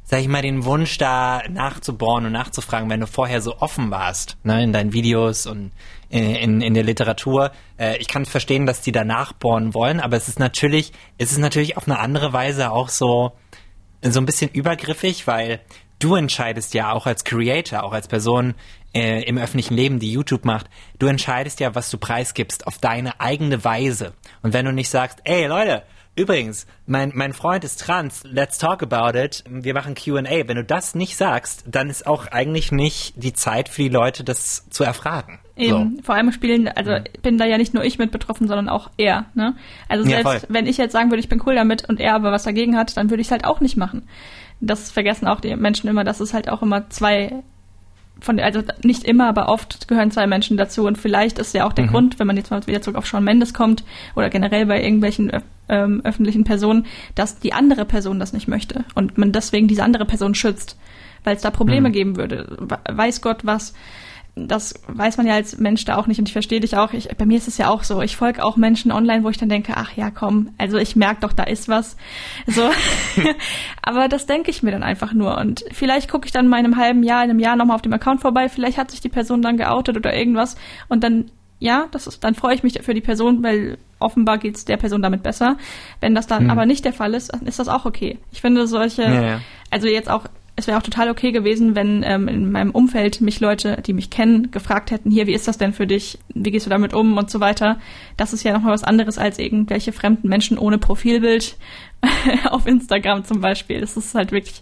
sag 0.04 0.20
ich 0.20 0.28
mal, 0.28 0.42
den 0.42 0.66
Wunsch 0.66 0.98
da 0.98 1.42
nachzubohren 1.50 2.26
und 2.26 2.34
nachzufragen, 2.34 2.90
wenn 2.90 3.00
du 3.00 3.08
vorher 3.08 3.42
so 3.42 3.58
offen 3.58 3.90
warst, 3.90 4.38
ne, 4.44 4.64
in 4.64 4.74
deinen 4.74 4.94
Videos 4.94 5.46
und 5.46 5.72
in, 6.10 6.62
in 6.62 6.74
der 6.74 6.84
Literatur. 6.84 7.52
Äh, 7.78 7.98
ich 7.98 8.08
kann 8.08 8.26
verstehen, 8.26 8.66
dass 8.66 8.82
die 8.82 8.92
da 8.92 9.04
nachbohren 9.04 9.74
wollen, 9.74 10.00
aber 10.00 10.18
es 10.18 10.28
ist 10.28 10.40
natürlich, 10.40 10.92
es 11.18 11.32
ist 11.32 11.40
natürlich 11.40 11.78
auf 11.78 11.88
eine 11.88 12.00
andere 12.00 12.34
Weise 12.34 12.72
auch 12.72 12.90
so, 12.90 13.32
so 14.02 14.20
ein 14.20 14.26
bisschen 14.26 14.52
übergriffig, 14.52 15.26
weil 15.26 15.62
du 16.00 16.16
entscheidest 16.16 16.74
ja 16.74 16.92
auch 16.92 17.08
als 17.08 17.24
Creator, 17.24 17.84
auch 17.84 17.94
als 17.94 18.08
Person 18.08 18.56
äh, 18.94 19.24
im 19.24 19.38
öffentlichen 19.38 19.74
Leben, 19.74 20.00
die 20.00 20.12
YouTube 20.12 20.46
macht, 20.46 20.70
du 21.00 21.08
entscheidest 21.08 21.60
ja, 21.60 21.74
was 21.74 21.90
du 21.90 21.98
preisgibst 21.98 22.68
auf 22.68 22.78
deine 22.78 23.20
eigene 23.20 23.64
Weise. 23.64 24.14
Und 24.42 24.54
wenn 24.54 24.66
du 24.66 24.74
nicht 24.74 24.90
sagst, 24.90 25.20
ey 25.24 25.48
Leute, 25.48 25.84
Übrigens, 26.16 26.68
mein, 26.86 27.12
mein 27.16 27.34
Freund 27.34 27.64
ist 27.64 27.80
trans, 27.80 28.24
let's 28.24 28.60
talk 28.60 28.84
about 28.84 29.18
it, 29.18 29.44
wir 29.50 29.74
machen 29.74 29.96
QA. 29.96 30.48
Wenn 30.48 30.58
du 30.58 30.64
das 30.64 30.94
nicht 30.94 31.18
sagst, 31.18 31.64
dann 31.66 31.90
ist 31.90 32.06
auch 32.06 32.28
eigentlich 32.28 32.72
nicht 32.72 33.14
die 33.16 33.34
Zeit 33.34 33.68
für 33.68 33.82
die 33.82 33.90
Leute, 33.90 34.24
das 34.24 34.70
zu 34.70 34.84
erfragen. 34.84 35.40
Eben, 35.56 35.98
so. 35.98 36.04
vor 36.04 36.16
allem 36.16 36.32
spielen, 36.32 36.68
also 36.68 36.92
mhm. 36.92 37.04
bin 37.24 37.38
da 37.38 37.46
ja 37.46 37.58
nicht 37.58 37.74
nur 37.74 37.84
ich 37.84 37.98
mit 37.98 38.12
betroffen, 38.12 38.48
sondern 38.48 38.70
auch 38.70 38.92
er. 38.98 39.26
Ne? 39.34 39.56
Also 39.90 40.04
selbst 40.04 40.26
ja, 40.26 40.42
wenn 40.50 40.68
ich 40.68 40.78
jetzt 40.78 40.94
sagen 40.94 41.10
würde, 41.10 41.20
ich 41.20 41.30
bin 41.30 41.42
cool 41.46 41.56
damit 41.56 41.90
und 41.90 42.00
er 42.00 42.14
aber 42.14 42.32
was 42.32 42.44
dagegen 42.44 42.78
hat, 42.78 42.96
dann 42.96 43.10
würde 43.10 43.22
ich 43.22 43.28
es 43.28 43.32
halt 43.32 43.46
auch 43.46 43.60
nicht 43.60 43.78
machen. 43.78 44.08
Das 44.62 44.92
vergessen 44.92 45.28
auch 45.28 45.40
die 45.40 45.56
Menschen 45.56 45.90
immer, 45.90 46.04
dass 46.04 46.20
es 46.20 46.34
halt 46.34 46.48
auch 46.48 46.62
immer 46.62 46.90
zwei 46.90 47.44
von, 48.20 48.40
also 48.40 48.62
nicht 48.84 49.04
immer, 49.04 49.28
aber 49.28 49.50
oft 49.50 49.88
gehören 49.88 50.12
zwei 50.12 50.28
Menschen 50.28 50.58
dazu 50.58 50.86
und 50.86 50.98
vielleicht 50.98 51.40
ist 51.40 51.54
ja 51.54 51.66
auch 51.66 51.74
der 51.74 51.86
mhm. 51.86 51.90
Grund, 51.90 52.20
wenn 52.20 52.28
man 52.28 52.38
jetzt 52.38 52.52
mal 52.52 52.66
wieder 52.66 52.82
zurück 52.82 52.98
auf 52.98 53.08
Sean 53.08 53.24
Mendes 53.24 53.54
kommt 53.54 53.84
oder 54.16 54.30
generell 54.30 54.66
bei 54.66 54.82
irgendwelchen 54.82 55.32
ähm, 55.70 56.02
öffentlichen 56.04 56.44
Personen, 56.44 56.86
dass 57.16 57.40
die 57.40 57.54
andere 57.54 57.86
Person 57.86 58.20
das 58.20 58.34
nicht 58.34 58.48
möchte 58.48 58.86
und 58.96 59.18
man 59.18 59.32
deswegen 59.32 59.68
diese 59.68 59.84
andere 59.84 60.06
Person 60.06 60.36
schützt, 60.36 60.78
weil 61.24 61.36
es 61.36 61.42
da 61.42 61.52
Probleme 61.52 61.90
mhm. 61.90 61.94
geben 61.94 62.18
würde. 62.18 62.58
Weiß 62.90 63.22
Gott 63.22 63.46
was 63.46 63.74
das 64.36 64.74
weiß 64.88 65.18
man 65.18 65.28
ja 65.28 65.36
als 65.36 65.60
Mensch 65.60 65.86
da 65.86 65.98
auch 65.98 66.08
nicht 66.08 66.18
und 66.18 66.28
ich 66.28 66.34
verstehe 66.34 66.60
dich 66.60 66.76
auch. 66.76 66.94
Ich, 66.94 67.08
bei 67.10 67.26
mir 67.26 67.38
ist 67.38 67.48
es 67.48 67.60
ja 67.60 67.70
auch 67.70 67.84
so. 67.84 68.02
Ich 68.02 68.18
folge 68.18 68.44
auch 68.44 68.58
Menschen 68.58 68.92
online, 68.92 69.24
wo 69.24 69.30
ich 69.30 69.38
dann 69.38 69.50
denke, 69.50 69.74
ach 69.76 69.94
ja, 69.96 70.10
komm, 70.10 70.50
also 70.58 70.78
ich 70.78 70.96
merke 70.96 71.22
doch, 71.22 71.34
da 71.34 71.44
ist 71.44 71.70
was. 71.70 71.98
So, 72.48 72.68
aber 73.84 74.08
das 74.08 74.26
denke 74.26 74.50
ich 74.50 74.64
mir 74.64 74.72
dann 74.72 74.82
einfach 74.82 75.14
nur 75.14 75.38
und 75.38 75.64
vielleicht 75.72 76.10
gucke 76.10 76.26
ich 76.26 76.32
dann 76.32 76.48
in 76.48 76.54
einem 76.54 76.78
halben 76.78 77.04
Jahr, 77.04 77.24
in 77.24 77.30
einem 77.30 77.40
Jahr 77.40 77.56
nochmal 77.56 77.76
auf 77.76 77.84
dem 77.84 77.94
Account 77.94 78.22
vorbei. 78.22 78.50
Vielleicht 78.50 78.80
hat 78.80 78.90
sich 78.90 79.02
die 79.02 79.10
Person 79.10 79.44
dann 79.44 79.58
geoutet 79.58 79.98
oder 79.98 80.16
irgendwas 80.16 80.56
und 80.90 81.04
dann 81.04 81.30
ja, 81.64 81.88
das 81.92 82.08
ist, 82.08 82.26
dann 82.26 82.36
freue 82.36 82.56
ich 82.56 82.62
mich 82.62 82.82
für 82.82 82.94
die 82.94 83.00
Person, 83.00 83.42
weil 83.42 83.78
offenbar 83.98 84.38
geht 84.38 84.58
es 84.58 84.66
der 84.66 84.76
Person 84.76 85.02
damit 85.02 85.24
besser. 85.24 85.58
Wenn 86.02 86.14
das 86.14 86.28
dann 86.28 86.44
hm. 86.44 86.50
aber 86.50 86.66
nicht 86.66 86.84
der 86.84 86.92
Fall 86.92 87.14
ist, 87.14 87.32
dann 87.32 87.48
ist 87.48 87.58
das 87.58 87.70
auch 87.70 87.86
okay. 87.86 88.20
Ich 88.34 88.42
finde 88.42 88.68
solche, 88.68 89.04
ja, 89.04 89.22
ja. 89.22 89.42
also 89.72 89.88
jetzt 89.88 90.10
auch 90.10 90.26
es 90.56 90.68
wäre 90.68 90.78
auch 90.78 90.84
total 90.84 91.10
okay 91.10 91.32
gewesen, 91.32 91.74
wenn 91.74 92.04
ähm, 92.04 92.28
in 92.28 92.52
meinem 92.52 92.72
Umfeld 92.72 93.22
mich 93.22 93.40
Leute, 93.40 93.82
die 93.82 93.94
mich 93.94 94.12
kennen, 94.12 94.52
gefragt 94.52 94.92
hätten, 94.92 95.10
hier, 95.10 95.26
wie 95.26 95.34
ist 95.34 95.48
das 95.48 95.58
denn 95.58 95.74
für 95.74 95.88
dich? 95.88 96.20
Wie 96.36 96.52
gehst 96.52 96.68
du 96.68 96.70
damit 96.70 96.94
um 96.94 97.18
und 97.18 97.32
so 97.32 97.40
weiter. 97.40 97.80
Das 98.18 98.34
ist 98.34 98.44
ja 98.44 98.54
nochmal 98.54 98.74
was 98.74 98.84
anderes 98.84 99.18
als 99.18 99.40
irgendwelche 99.40 99.94
fremden 99.94 100.28
Menschen 100.28 100.60
ohne 100.60 100.78
Profilbild 100.78 101.58
auf 102.52 102.68
Instagram 102.68 103.24
zum 103.24 103.42
Beispiel. 103.42 103.82
Das 103.82 103.98
ist 103.98 104.14
halt 104.14 104.32
wirklich 104.32 104.62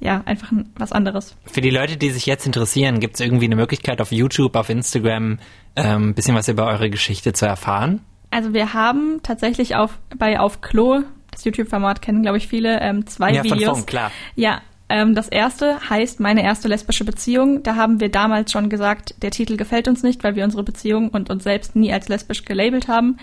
ja, 0.00 0.22
einfach 0.24 0.52
was 0.76 0.92
anderes. 0.92 1.36
Für 1.44 1.60
die 1.60 1.70
Leute, 1.70 1.96
die 1.96 2.10
sich 2.10 2.26
jetzt 2.26 2.46
interessieren, 2.46 3.00
gibt 3.00 3.14
es 3.14 3.20
irgendwie 3.20 3.46
eine 3.46 3.56
Möglichkeit 3.56 4.00
auf 4.00 4.12
YouTube, 4.12 4.56
auf 4.56 4.68
Instagram 4.68 5.38
ein 5.74 5.86
ähm, 5.86 6.14
bisschen 6.14 6.34
was 6.34 6.48
über 6.48 6.66
eure 6.66 6.90
Geschichte 6.90 7.32
zu 7.32 7.46
erfahren? 7.46 8.00
Also 8.30 8.52
wir 8.52 8.74
haben 8.74 9.20
tatsächlich 9.22 9.74
auf 9.76 9.98
bei 10.16 10.38
auf 10.38 10.60
Klo 10.60 11.02
das 11.30 11.44
YouTube-Format 11.44 12.02
kennen, 12.02 12.22
glaube 12.22 12.38
ich, 12.38 12.48
viele, 12.48 12.80
ähm, 12.80 13.06
zwei 13.06 13.32
ja, 13.32 13.44
Videos. 13.44 13.64
Von 13.64 13.74
Funk, 13.76 13.86
klar. 13.86 14.10
Ja, 14.34 14.60
ähm, 14.88 15.14
das 15.14 15.28
erste 15.28 15.88
heißt 15.88 16.20
Meine 16.20 16.42
erste 16.42 16.68
lesbische 16.68 17.04
Beziehung. 17.04 17.62
Da 17.62 17.76
haben 17.76 18.00
wir 18.00 18.10
damals 18.10 18.50
schon 18.50 18.68
gesagt, 18.68 19.22
der 19.22 19.30
Titel 19.30 19.56
gefällt 19.56 19.88
uns 19.88 20.02
nicht, 20.02 20.24
weil 20.24 20.34
wir 20.34 20.44
unsere 20.44 20.64
Beziehung 20.64 21.10
und 21.10 21.30
uns 21.30 21.44
selbst 21.44 21.76
nie 21.76 21.92
als 21.92 22.08
lesbisch 22.08 22.44
gelabelt 22.44 22.88
haben. 22.88 23.18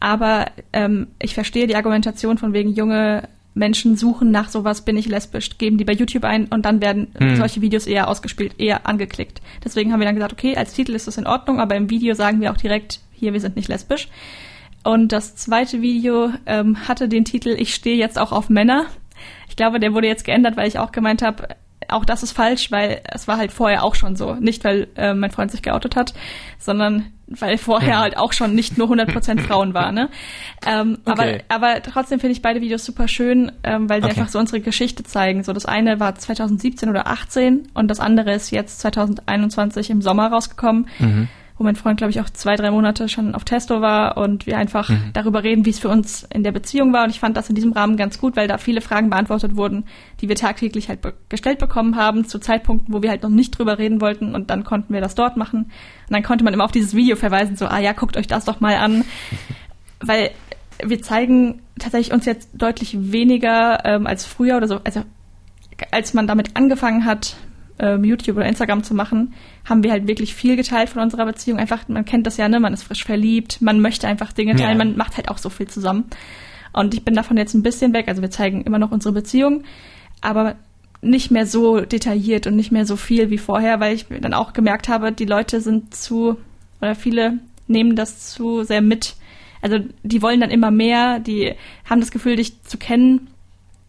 Aber 0.00 0.46
ähm, 0.72 1.08
ich 1.20 1.34
verstehe 1.34 1.66
die 1.66 1.76
Argumentation 1.76 2.38
von 2.38 2.52
wegen 2.52 2.70
junge 2.70 3.28
Menschen 3.54 3.96
suchen 3.96 4.30
nach 4.30 4.48
sowas, 4.48 4.84
bin 4.84 4.96
ich 4.96 5.06
lesbisch, 5.06 5.58
geben 5.58 5.78
die 5.78 5.84
bei 5.84 5.92
YouTube 5.92 6.24
ein 6.24 6.46
und 6.46 6.64
dann 6.64 6.82
werden 6.82 7.08
hm. 7.16 7.36
solche 7.36 7.60
Videos 7.60 7.86
eher 7.86 8.08
ausgespielt, 8.08 8.54
eher 8.58 8.86
angeklickt. 8.86 9.40
Deswegen 9.64 9.92
haben 9.92 10.00
wir 10.00 10.06
dann 10.06 10.16
gesagt, 10.16 10.32
okay, 10.32 10.56
als 10.56 10.74
Titel 10.74 10.92
ist 10.92 11.06
das 11.06 11.18
in 11.18 11.26
Ordnung, 11.26 11.60
aber 11.60 11.76
im 11.76 11.88
Video 11.88 12.14
sagen 12.14 12.40
wir 12.40 12.50
auch 12.50 12.56
direkt, 12.56 13.00
hier, 13.12 13.32
wir 13.32 13.40
sind 13.40 13.56
nicht 13.56 13.68
lesbisch. 13.68 14.08
Und 14.82 15.12
das 15.12 15.34
zweite 15.36 15.80
Video 15.80 16.30
ähm, 16.46 16.88
hatte 16.88 17.08
den 17.08 17.24
Titel 17.24 17.56
Ich 17.58 17.74
stehe 17.74 17.96
jetzt 17.96 18.18
auch 18.18 18.32
auf 18.32 18.50
Männer. 18.50 18.86
Ich 19.48 19.56
glaube, 19.56 19.80
der 19.80 19.94
wurde 19.94 20.08
jetzt 20.08 20.24
geändert, 20.24 20.56
weil 20.56 20.68
ich 20.68 20.78
auch 20.78 20.92
gemeint 20.92 21.22
habe, 21.22 21.48
auch 21.88 22.04
das 22.04 22.22
ist 22.22 22.32
falsch, 22.32 22.70
weil 22.70 23.00
es 23.04 23.28
war 23.28 23.38
halt 23.38 23.52
vorher 23.52 23.84
auch 23.84 23.94
schon 23.94 24.16
so. 24.16 24.34
Nicht, 24.34 24.64
weil 24.64 24.88
äh, 24.96 25.14
mein 25.14 25.30
Freund 25.30 25.50
sich 25.50 25.62
geoutet 25.62 25.96
hat, 25.96 26.14
sondern 26.58 27.12
weil 27.38 27.58
vorher 27.58 27.98
halt 27.98 28.16
auch 28.16 28.32
schon 28.32 28.54
nicht 28.54 28.78
nur 28.78 28.88
100% 28.88 29.40
Frauen 29.46 29.74
war. 29.74 29.92
Ne? 29.92 30.08
Ähm, 30.66 30.98
okay. 31.04 31.42
aber, 31.48 31.66
aber 31.72 31.82
trotzdem 31.82 32.20
finde 32.20 32.32
ich 32.32 32.42
beide 32.42 32.60
Videos 32.60 32.84
super 32.84 33.08
schön, 33.08 33.52
ähm, 33.62 33.88
weil 33.88 34.02
sie 34.02 34.08
okay. 34.08 34.20
einfach 34.20 34.30
so 34.30 34.38
unsere 34.38 34.60
Geschichte 34.60 35.02
zeigen. 35.02 35.42
So 35.42 35.52
das 35.52 35.66
eine 35.66 36.00
war 36.00 36.14
2017 36.14 36.88
oder 36.88 37.06
18 37.06 37.68
und 37.74 37.88
das 37.88 38.00
andere 38.00 38.32
ist 38.32 38.50
jetzt 38.50 38.80
2021 38.80 39.90
im 39.90 40.02
Sommer 40.02 40.28
rausgekommen. 40.28 40.88
Mhm 40.98 41.28
wo 41.56 41.62
mein 41.62 41.76
Freund, 41.76 41.98
glaube 41.98 42.10
ich, 42.10 42.20
auch 42.20 42.28
zwei, 42.30 42.56
drei 42.56 42.70
Monate 42.70 43.08
schon 43.08 43.34
auf 43.34 43.44
Testo 43.44 43.80
war 43.80 44.16
und 44.16 44.46
wir 44.46 44.58
einfach 44.58 44.88
mhm. 44.88 45.10
darüber 45.12 45.44
reden, 45.44 45.64
wie 45.64 45.70
es 45.70 45.78
für 45.78 45.88
uns 45.88 46.26
in 46.32 46.42
der 46.42 46.50
Beziehung 46.50 46.92
war. 46.92 47.04
Und 47.04 47.10
ich 47.10 47.20
fand 47.20 47.36
das 47.36 47.48
in 47.48 47.54
diesem 47.54 47.72
Rahmen 47.72 47.96
ganz 47.96 48.18
gut, 48.18 48.34
weil 48.34 48.48
da 48.48 48.58
viele 48.58 48.80
Fragen 48.80 49.08
beantwortet 49.10 49.54
wurden, 49.54 49.84
die 50.20 50.28
wir 50.28 50.34
tagtäglich 50.36 50.88
halt 50.88 51.00
be 51.00 51.14
gestellt 51.28 51.58
bekommen 51.58 51.96
haben, 51.96 52.26
zu 52.26 52.40
Zeitpunkten, 52.40 52.92
wo 52.92 53.02
wir 53.02 53.10
halt 53.10 53.22
noch 53.22 53.30
nicht 53.30 53.56
drüber 53.56 53.78
reden 53.78 54.00
wollten 54.00 54.34
und 54.34 54.50
dann 54.50 54.64
konnten 54.64 54.92
wir 54.92 55.00
das 55.00 55.14
dort 55.14 55.36
machen. 55.36 55.64
Und 56.08 56.12
dann 56.12 56.22
konnte 56.24 56.44
man 56.44 56.54
immer 56.54 56.64
auf 56.64 56.72
dieses 56.72 56.94
Video 56.94 57.14
verweisen, 57.14 57.56
so, 57.56 57.66
ah 57.66 57.78
ja, 57.78 57.92
guckt 57.92 58.16
euch 58.16 58.26
das 58.26 58.44
doch 58.44 58.60
mal 58.60 58.76
an. 58.76 59.04
weil 60.00 60.32
wir 60.82 61.02
zeigen 61.02 61.62
tatsächlich 61.78 62.12
uns 62.12 62.26
jetzt 62.26 62.50
deutlich 62.52 63.12
weniger 63.12 63.84
ähm, 63.84 64.06
als 64.06 64.24
früher 64.24 64.56
oder 64.56 64.68
so, 64.68 64.80
also 64.84 65.02
als 65.90 66.14
man 66.14 66.26
damit 66.26 66.56
angefangen 66.56 67.04
hat, 67.04 67.36
ähm, 67.78 68.04
YouTube 68.04 68.36
oder 68.36 68.46
Instagram 68.46 68.82
zu 68.84 68.94
machen, 68.94 69.34
haben 69.64 69.82
wir 69.82 69.90
halt 69.90 70.06
wirklich 70.06 70.34
viel 70.34 70.56
geteilt 70.56 70.90
von 70.90 71.02
unserer 71.02 71.26
Beziehung. 71.26 71.58
Einfach, 71.58 71.88
man 71.88 72.04
kennt 72.04 72.26
das 72.26 72.36
ja, 72.36 72.48
ne? 72.48 72.60
Man 72.60 72.72
ist 72.72 72.84
frisch 72.84 73.04
verliebt, 73.04 73.60
man 73.60 73.80
möchte 73.80 74.06
einfach 74.06 74.32
Dinge 74.32 74.54
teilen, 74.54 74.78
ja. 74.78 74.84
man 74.84 74.96
macht 74.96 75.16
halt 75.16 75.28
auch 75.28 75.38
so 75.38 75.50
viel 75.50 75.66
zusammen. 75.66 76.04
Und 76.72 76.94
ich 76.94 77.04
bin 77.04 77.14
davon 77.14 77.36
jetzt 77.36 77.54
ein 77.54 77.62
bisschen 77.62 77.92
weg. 77.92 78.08
Also 78.08 78.22
wir 78.22 78.30
zeigen 78.30 78.62
immer 78.62 78.78
noch 78.78 78.90
unsere 78.90 79.14
Beziehung, 79.14 79.64
aber 80.20 80.56
nicht 81.00 81.30
mehr 81.30 81.46
so 81.46 81.80
detailliert 81.80 82.46
und 82.46 82.56
nicht 82.56 82.72
mehr 82.72 82.86
so 82.86 82.96
viel 82.96 83.30
wie 83.30 83.38
vorher, 83.38 83.78
weil 83.80 83.94
ich 83.94 84.06
dann 84.08 84.34
auch 84.34 84.52
gemerkt 84.52 84.88
habe, 84.88 85.12
die 85.12 85.26
Leute 85.26 85.60
sind 85.60 85.94
zu, 85.94 86.36
oder 86.80 86.94
viele 86.94 87.38
nehmen 87.66 87.94
das 87.96 88.30
zu 88.30 88.64
sehr 88.64 88.80
mit. 88.80 89.14
Also 89.62 89.78
die 90.02 90.22
wollen 90.22 90.40
dann 90.40 90.50
immer 90.50 90.70
mehr, 90.70 91.20
die 91.20 91.54
haben 91.88 92.00
das 92.00 92.10
Gefühl, 92.10 92.36
dich 92.36 92.62
zu 92.64 92.78
kennen 92.78 93.28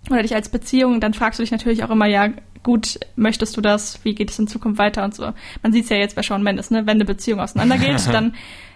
oder 0.10 0.22
dich 0.22 0.36
als 0.36 0.50
Beziehung. 0.50 1.00
Dann 1.00 1.14
fragst 1.14 1.40
du 1.40 1.44
dich 1.44 1.52
natürlich 1.52 1.84
auch 1.84 1.90
immer, 1.90 2.06
ja, 2.06 2.30
gut, 2.66 3.00
möchtest 3.16 3.56
du 3.56 3.62
das, 3.62 4.04
wie 4.04 4.16
geht 4.16 4.32
es 4.32 4.40
in 4.40 4.48
Zukunft 4.48 4.80
weiter 4.80 5.04
und 5.04 5.14
so. 5.14 5.32
Man 5.62 5.72
sieht 5.72 5.84
es 5.84 5.90
ja 5.92 5.98
jetzt 5.98 6.16
bei 6.16 6.24
Sean 6.24 6.42
Mendes, 6.42 6.72
ne? 6.72 6.88
wenn 6.88 6.98
eine 6.98 7.06
Beziehung 7.06 7.40
auseinandergeht, 7.40 8.02
dann 8.12 8.34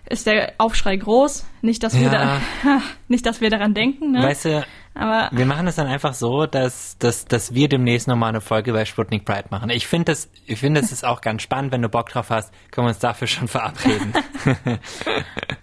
ist 0.08 0.28
der 0.28 0.54
Aufschrei 0.60 0.96
groß. 0.96 1.44
Nicht, 1.64 1.82
dass 1.82 1.96
wir, 1.96 2.04
ja. 2.04 2.40
da, 2.64 2.82
nicht, 3.08 3.26
dass 3.26 3.42
wir 3.42 3.50
daran 3.50 3.74
denken. 3.74 4.12
Ne? 4.12 4.22
Weißt 4.22 4.46
du, 4.46 4.64
aber 4.94 5.36
wir 5.36 5.48
machen 5.48 5.66
es 5.66 5.76
dann 5.76 5.88
einfach 5.88 6.14
so, 6.14 6.46
dass, 6.46 7.00
dass, 7.00 7.26
dass 7.26 7.56
wir 7.56 7.68
demnächst 7.68 8.08
nochmal 8.08 8.30
eine 8.30 8.42
Folge 8.42 8.74
bei 8.74 8.86
Sputnik 8.86 9.26
Pride 9.26 9.46
machen. 9.50 9.72
Ich 9.72 9.88
finde 9.88 10.12
das, 10.12 10.30
ich 10.46 10.60
finde 10.60 10.82
es 10.82 10.92
ist 10.92 11.04
auch 11.04 11.22
ganz 11.22 11.42
spannend, 11.42 11.72
wenn 11.72 11.82
du 11.82 11.90
Bock 11.90 12.10
drauf 12.10 12.30
hast, 12.30 12.54
können 12.70 12.86
wir 12.86 12.90
uns 12.90 13.00
dafür 13.00 13.28
schon 13.28 13.48
verabreden. 13.48 14.14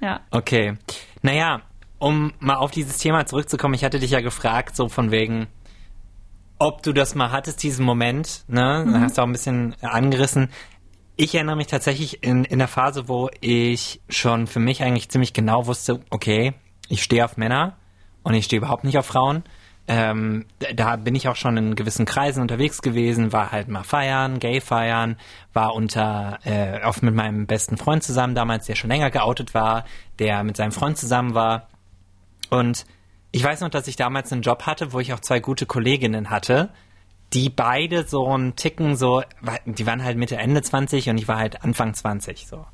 ja. 0.00 0.20
Okay. 0.32 0.74
Naja, 1.22 1.62
um 2.00 2.32
mal 2.40 2.56
auf 2.56 2.72
dieses 2.72 2.98
Thema 2.98 3.24
zurückzukommen, 3.24 3.74
ich 3.74 3.84
hatte 3.84 4.00
dich 4.00 4.10
ja 4.10 4.20
gefragt, 4.20 4.74
so 4.74 4.88
von 4.88 5.12
wegen, 5.12 5.46
ob 6.58 6.82
du 6.82 6.92
das 6.92 7.14
mal 7.14 7.32
hattest, 7.32 7.62
diesen 7.62 7.84
Moment, 7.84 8.44
ne? 8.48 8.84
Mhm. 8.86 9.00
hast 9.00 9.18
du 9.18 9.22
auch 9.22 9.26
ein 9.26 9.32
bisschen 9.32 9.74
angerissen. 9.82 10.48
Ich 11.16 11.34
erinnere 11.34 11.56
mich 11.56 11.66
tatsächlich 11.66 12.22
in, 12.22 12.44
in 12.44 12.58
der 12.58 12.68
Phase, 12.68 13.08
wo 13.08 13.30
ich 13.40 14.00
schon 14.08 14.46
für 14.46 14.60
mich 14.60 14.82
eigentlich 14.82 15.08
ziemlich 15.08 15.32
genau 15.32 15.66
wusste, 15.66 16.00
okay, 16.10 16.54
ich 16.88 17.02
stehe 17.02 17.24
auf 17.24 17.36
Männer 17.36 17.76
und 18.22 18.34
ich 18.34 18.44
stehe 18.44 18.58
überhaupt 18.58 18.84
nicht 18.84 18.98
auf 18.98 19.06
Frauen. 19.06 19.44
Ähm, 19.88 20.46
da 20.74 20.96
bin 20.96 21.14
ich 21.14 21.28
auch 21.28 21.36
schon 21.36 21.56
in 21.56 21.76
gewissen 21.76 22.06
Kreisen 22.06 22.42
unterwegs 22.42 22.82
gewesen, 22.82 23.32
war 23.32 23.52
halt 23.52 23.68
mal 23.68 23.84
feiern, 23.84 24.40
Gay 24.40 24.60
feiern, 24.60 25.16
war 25.52 25.74
unter 25.74 26.40
äh, 26.44 26.84
oft 26.84 27.04
mit 27.04 27.14
meinem 27.14 27.46
besten 27.46 27.76
Freund 27.76 28.02
zusammen 28.02 28.34
damals, 28.34 28.66
der 28.66 28.74
schon 28.74 28.90
länger 28.90 29.10
geoutet 29.10 29.54
war, 29.54 29.84
der 30.18 30.42
mit 30.42 30.56
seinem 30.56 30.72
Freund 30.72 30.98
zusammen 30.98 31.34
war 31.34 31.68
und 32.50 32.84
ich 33.36 33.44
weiß 33.44 33.60
noch, 33.60 33.68
dass 33.68 33.86
ich 33.86 33.96
damals 33.96 34.32
einen 34.32 34.40
Job 34.40 34.62
hatte, 34.62 34.94
wo 34.94 35.00
ich 35.00 35.12
auch 35.12 35.20
zwei 35.20 35.40
gute 35.40 35.66
Kolleginnen 35.66 36.30
hatte, 36.30 36.70
die 37.34 37.50
beide 37.50 38.06
so 38.06 38.26
einen 38.26 38.56
Ticken 38.56 38.96
so, 38.96 39.22
die 39.66 39.86
waren 39.86 40.02
halt 40.02 40.16
Mitte, 40.16 40.36
Ende 40.36 40.62
20 40.62 41.10
und 41.10 41.18
ich 41.18 41.28
war 41.28 41.36
halt 41.36 41.62
Anfang 41.62 41.92
20 41.92 42.46
so. 42.46 42.64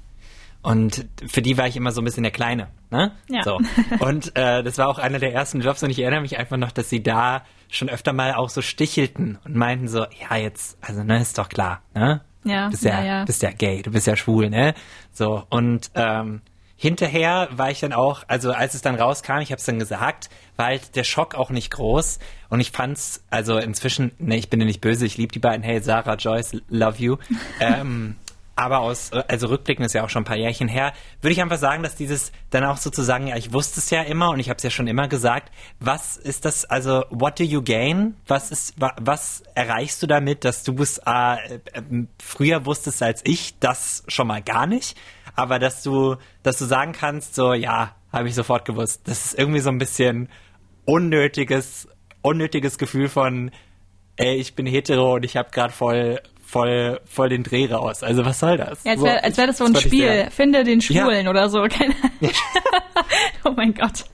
Und 0.62 1.06
für 1.26 1.42
die 1.42 1.58
war 1.58 1.66
ich 1.66 1.76
immer 1.76 1.90
so 1.90 2.00
ein 2.00 2.04
bisschen 2.04 2.22
der 2.22 2.30
Kleine, 2.30 2.68
ne? 2.90 3.10
Ja. 3.28 3.42
So. 3.42 3.58
Und 3.98 4.36
äh, 4.36 4.62
das 4.62 4.78
war 4.78 4.86
auch 4.86 5.00
einer 5.00 5.18
der 5.18 5.34
ersten 5.34 5.62
Jobs 5.62 5.82
und 5.82 5.90
ich 5.90 5.98
erinnere 5.98 6.20
mich 6.20 6.38
einfach 6.38 6.56
noch, 6.56 6.70
dass 6.70 6.88
sie 6.88 7.02
da 7.02 7.44
schon 7.68 7.88
öfter 7.88 8.12
mal 8.12 8.34
auch 8.34 8.48
so 8.48 8.62
stichelten 8.62 9.40
und 9.44 9.56
meinten 9.56 9.88
so, 9.88 10.06
ja 10.30 10.36
jetzt, 10.36 10.78
also 10.80 11.02
ne, 11.02 11.20
ist 11.20 11.38
doch 11.38 11.48
klar, 11.48 11.82
ne? 11.92 12.20
Ja. 12.44 12.68
Bist 12.68 12.84
ja, 12.84 13.00
ja, 13.00 13.04
ja. 13.04 13.24
bist 13.24 13.42
ja 13.42 13.50
gay, 13.50 13.82
du 13.82 13.90
bist 13.90 14.06
ja 14.06 14.14
schwul, 14.14 14.48
ne? 14.48 14.74
So 15.12 15.44
und 15.50 15.90
ähm, 15.96 16.40
hinterher 16.82 17.48
war 17.52 17.70
ich 17.70 17.78
dann 17.78 17.92
auch, 17.92 18.24
also 18.26 18.50
als 18.50 18.74
es 18.74 18.82
dann 18.82 18.96
rauskam, 18.96 19.38
ich 19.38 19.52
habe 19.52 19.60
es 19.60 19.64
dann 19.64 19.78
gesagt, 19.78 20.30
war 20.56 20.66
halt 20.66 20.96
der 20.96 21.04
Schock 21.04 21.36
auch 21.36 21.50
nicht 21.50 21.70
groß. 21.70 22.18
Und 22.48 22.58
ich 22.58 22.72
fand's, 22.72 23.22
also 23.30 23.56
inzwischen, 23.58 24.10
ne, 24.18 24.36
ich 24.36 24.50
bin 24.50 24.58
ja 24.58 24.66
nicht 24.66 24.80
böse, 24.80 25.06
ich 25.06 25.16
liebe 25.16 25.32
die 25.32 25.38
beiden, 25.38 25.62
hey 25.62 25.80
Sarah, 25.80 26.16
Joyce, 26.16 26.60
love 26.68 26.98
you. 26.98 27.18
ähm, 27.60 28.16
aber 28.56 28.80
aus, 28.80 29.12
also 29.12 29.46
rückblickend 29.46 29.86
ist 29.86 29.92
ja 29.92 30.02
auch 30.02 30.10
schon 30.10 30.22
ein 30.22 30.26
paar 30.26 30.36
Jährchen 30.36 30.66
her, 30.66 30.92
würde 31.20 31.32
ich 31.32 31.40
einfach 31.40 31.56
sagen, 31.56 31.84
dass 31.84 31.94
dieses 31.94 32.32
dann 32.50 32.64
auch 32.64 32.78
sozusagen, 32.78 33.28
ja, 33.28 33.36
ich 33.36 33.52
wusste 33.52 33.78
es 33.78 33.88
ja 33.90 34.02
immer 34.02 34.30
und 34.30 34.40
ich 34.40 34.48
habe 34.48 34.56
es 34.56 34.64
ja 34.64 34.70
schon 34.70 34.88
immer 34.88 35.06
gesagt, 35.06 35.52
was 35.78 36.16
ist 36.16 36.44
das, 36.44 36.64
also 36.64 37.04
what 37.10 37.38
do 37.38 37.44
you 37.44 37.62
gain? 37.62 38.16
Was 38.26 38.50
ist, 38.50 38.74
was 38.78 39.44
erreichst 39.54 40.02
du 40.02 40.08
damit, 40.08 40.44
dass 40.44 40.64
du 40.64 40.74
es 40.82 40.98
äh, 40.98 41.36
äh, 41.54 41.82
früher 42.20 42.66
wusstest 42.66 43.04
als 43.04 43.22
ich, 43.24 43.56
das 43.60 44.02
schon 44.08 44.26
mal 44.26 44.42
gar 44.42 44.66
nicht, 44.66 44.96
aber 45.34 45.58
dass 45.58 45.82
du, 45.82 46.16
dass 46.42 46.58
du 46.58 46.64
sagen 46.64 46.92
kannst, 46.92 47.34
so, 47.34 47.54
ja, 47.54 47.94
habe 48.12 48.28
ich 48.28 48.34
sofort 48.34 48.64
gewusst. 48.64 49.02
Das 49.04 49.26
ist 49.26 49.38
irgendwie 49.38 49.60
so 49.60 49.70
ein 49.70 49.78
bisschen 49.78 50.28
unnötiges, 50.84 51.88
unnötiges 52.20 52.78
Gefühl 52.78 53.08
von, 53.08 53.50
ey, 54.16 54.36
ich 54.36 54.54
bin 54.54 54.66
hetero 54.66 55.14
und 55.14 55.24
ich 55.24 55.36
habe 55.36 55.50
gerade 55.50 55.72
voll 55.72 56.20
voll, 56.52 57.00
voll 57.06 57.30
den 57.30 57.42
Dreh 57.42 57.66
raus. 57.72 58.02
Also 58.02 58.24
was 58.26 58.38
soll 58.38 58.58
das? 58.58 58.84
Ja, 58.84 58.92
als 58.92 59.02
wäre 59.02 59.36
wär 59.36 59.46
das 59.46 59.58
so 59.58 59.64
ein 59.64 59.74
Spiel. 59.74 60.28
Finde 60.30 60.64
den 60.64 60.82
Schwulen 60.82 61.24
ja. 61.24 61.30
oder 61.30 61.48
so. 61.48 61.62
Keine 61.68 61.94
oh 63.44 63.52
mein 63.56 63.72
Gott. 63.72 64.04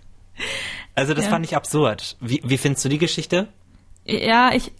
Also 0.94 1.14
das 1.14 1.24
ja. 1.24 1.30
fand 1.30 1.44
ich 1.44 1.56
absurd. 1.56 2.16
Wie, 2.20 2.40
wie 2.44 2.56
findest 2.56 2.84
du 2.84 2.88
die 2.88 2.98
Geschichte? 2.98 3.48
Ja, 4.04 4.52
ich. 4.54 4.72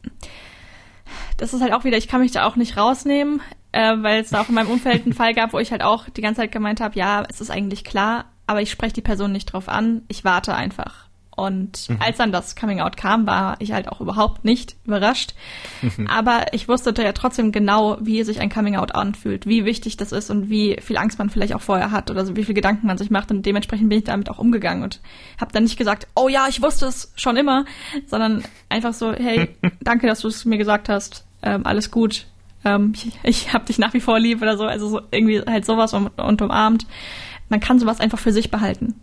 Das 1.39 1.55
ist 1.55 1.63
halt 1.63 1.73
auch 1.73 1.85
wieder, 1.85 1.97
ich 1.97 2.09
kann 2.09 2.21
mich 2.21 2.33
da 2.33 2.45
auch 2.45 2.57
nicht 2.57 2.77
rausnehmen, 2.77 3.41
äh, 3.73 3.97
weil 3.99 4.21
es 4.21 4.31
da 4.31 4.41
auch 4.41 4.49
in 4.49 4.55
meinem 4.55 4.71
Umfeld 4.71 5.05
einen 5.05 5.15
Fall 5.15 5.35
gab, 5.35 5.53
wo 5.53 5.59
ich 5.59 5.71
halt 5.71 5.83
auch 5.83 6.09
die 6.11 6.21
ganze 6.21 6.43
Zeit 6.43 6.53
gemeint 6.53 6.81
habe, 6.81 6.99
ja, 6.99 7.25
es 7.29 7.41
ist 7.41 7.51
eigentlich 7.51 7.85
klar, 7.85 8.27
aber 8.47 8.61
ich 8.61 8.71
spreche 8.71 8.95
die 8.95 9.03
Person 9.03 9.33
nicht 9.33 9.47
drauf 9.47 9.69
an, 9.69 10.03
ich 10.09 10.25
warte 10.25 10.55
einfach. 10.55 11.09
Und 11.39 11.89
mhm. 11.89 11.99
als 12.01 12.17
dann 12.17 12.33
das 12.33 12.57
Coming 12.57 12.81
Out 12.81 12.97
kam, 12.97 13.25
war 13.25 13.55
ich 13.61 13.71
halt 13.71 13.87
auch 13.87 14.01
überhaupt 14.01 14.45
nicht 14.45 14.75
überrascht. 14.85 15.35
Mhm. 15.83 16.07
Aber 16.11 16.47
ich 16.53 16.67
wusste 16.67 16.93
ja 17.01 17.13
trotzdem 17.13 17.53
genau, 17.53 17.97
wie 18.01 18.25
sich 18.25 18.41
ein 18.41 18.51
Coming 18.51 18.75
Out 18.75 18.97
anfühlt, 18.97 19.47
wie 19.47 19.65
wichtig 19.65 19.97
das 19.97 20.11
ist 20.11 20.31
und 20.31 20.51
wie 20.51 20.79
viel 20.83 20.97
Angst 20.97 21.21
man 21.21 21.31
vielleicht 21.31 21.55
auch 21.55 21.61
vorher 21.61 21.93
hat 21.93 22.11
oder 22.11 22.27
so, 22.27 22.35
wie 22.35 22.43
viel 22.43 22.57
Gedanken 22.57 22.89
man 22.89 22.99
sich 22.99 23.11
macht. 23.11 23.31
Und 23.31 23.47
dementsprechend 23.47 23.89
bin 23.89 23.99
ich 23.99 24.05
damit 24.05 24.29
auch 24.31 24.41
umgegangen 24.41 24.83
und 24.83 25.01
habe 25.41 25.53
dann 25.53 25.63
nicht 25.63 25.79
gesagt, 25.79 26.09
oh 26.17 26.27
ja, 26.27 26.47
ich 26.49 26.61
wusste 26.61 26.87
es 26.87 27.13
schon 27.15 27.37
immer, 27.37 27.67
sondern 28.07 28.43
einfach 28.69 28.93
so, 28.93 29.13
hey, 29.13 29.55
danke, 29.81 30.09
dass 30.09 30.23
du 30.23 30.29
es 30.29 30.45
mir 30.45 30.59
gesagt 30.59 30.89
hast, 30.89 31.25
ähm, 31.43 31.67
alles 31.67 31.91
gut. 31.91 32.27
Ähm, 32.65 32.93
ich 32.95 33.13
ich 33.23 33.53
habe 33.53 33.67
dich 33.67 33.79
nach 33.79 33.95
wie 33.95 34.01
vor 34.01 34.19
lieb 34.19 34.43
oder 34.43 34.57
so. 34.57 34.65
Also 34.65 34.89
so, 34.89 35.01
irgendwie 35.11 35.41
halt 35.41 35.65
sowas 35.65 35.95
und, 35.95 36.09
und 36.19 36.43
umarmt. 36.43 36.87
Man 37.49 37.61
kann 37.61 37.79
sowas 37.79 38.01
einfach 38.01 38.19
für 38.19 38.33
sich 38.33 38.51
behalten. 38.51 38.95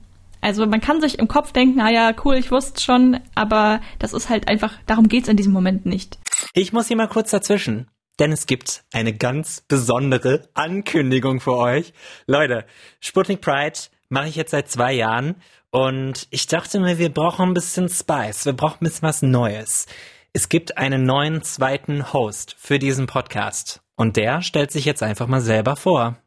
Also 0.42 0.68
man 0.68 0.82
kann 0.82 1.02
sich 1.02 1.18
im 1.18 1.28
Kopf 1.28 1.52
denken, 1.54 1.78
naja, 1.78 2.14
cool, 2.24 2.36
ich 2.36 2.52
wusste 2.52 2.80
schon, 2.80 3.20
aber 3.34 3.82
das 3.98 4.14
ist 4.14 4.30
halt 4.30 4.48
einfach, 4.48 4.74
darum 4.86 5.08
geht's 5.08 5.28
in 5.28 5.38
diesem 5.38 5.54
Moment 5.54 5.88
nicht. 5.88 6.20
Ich 6.54 6.72
muss 6.72 6.88
hier 6.88 6.98
mal 6.98 7.08
kurz 7.08 7.32
dazwischen. 7.32 7.88
Denn 8.20 8.32
es 8.32 8.46
gibt 8.46 8.86
eine 8.94 9.14
ganz 9.14 9.62
besondere 9.68 10.48
Ankündigung 10.54 11.42
für 11.42 11.58
euch. 11.58 11.94
Leute, 12.28 12.66
Sputnik 13.02 13.42
Pride 13.42 13.78
mache 14.08 14.30
ich 14.30 14.36
jetzt 14.36 14.52
seit 14.52 14.70
zwei 14.70 14.94
Jahren 14.94 15.36
und 15.70 16.28
ich 16.30 16.48
dachte 16.48 16.80
mir, 16.80 16.98
wir 16.98 17.10
brauchen 17.10 17.50
ein 17.50 17.54
bisschen 17.54 17.90
Spice, 17.90 18.46
wir 18.46 18.54
brauchen 18.54 18.78
ein 18.82 18.86
bisschen 18.86 19.08
was 19.08 19.22
Neues. 19.22 19.88
Es 20.38 20.50
gibt 20.50 20.78
einen 20.78 21.06
neuen 21.06 21.44
zweiten 21.44 22.12
Host 22.12 22.58
für 22.60 22.78
diesen 22.78 23.08
Podcast. 23.08 23.80
Und 23.96 24.18
der 24.18 24.42
stellt 24.42 24.70
sich 24.70 24.84
jetzt 24.84 25.02
einfach 25.02 25.28
mal 25.28 25.40
selber 25.40 25.78
vor. 25.78 26.18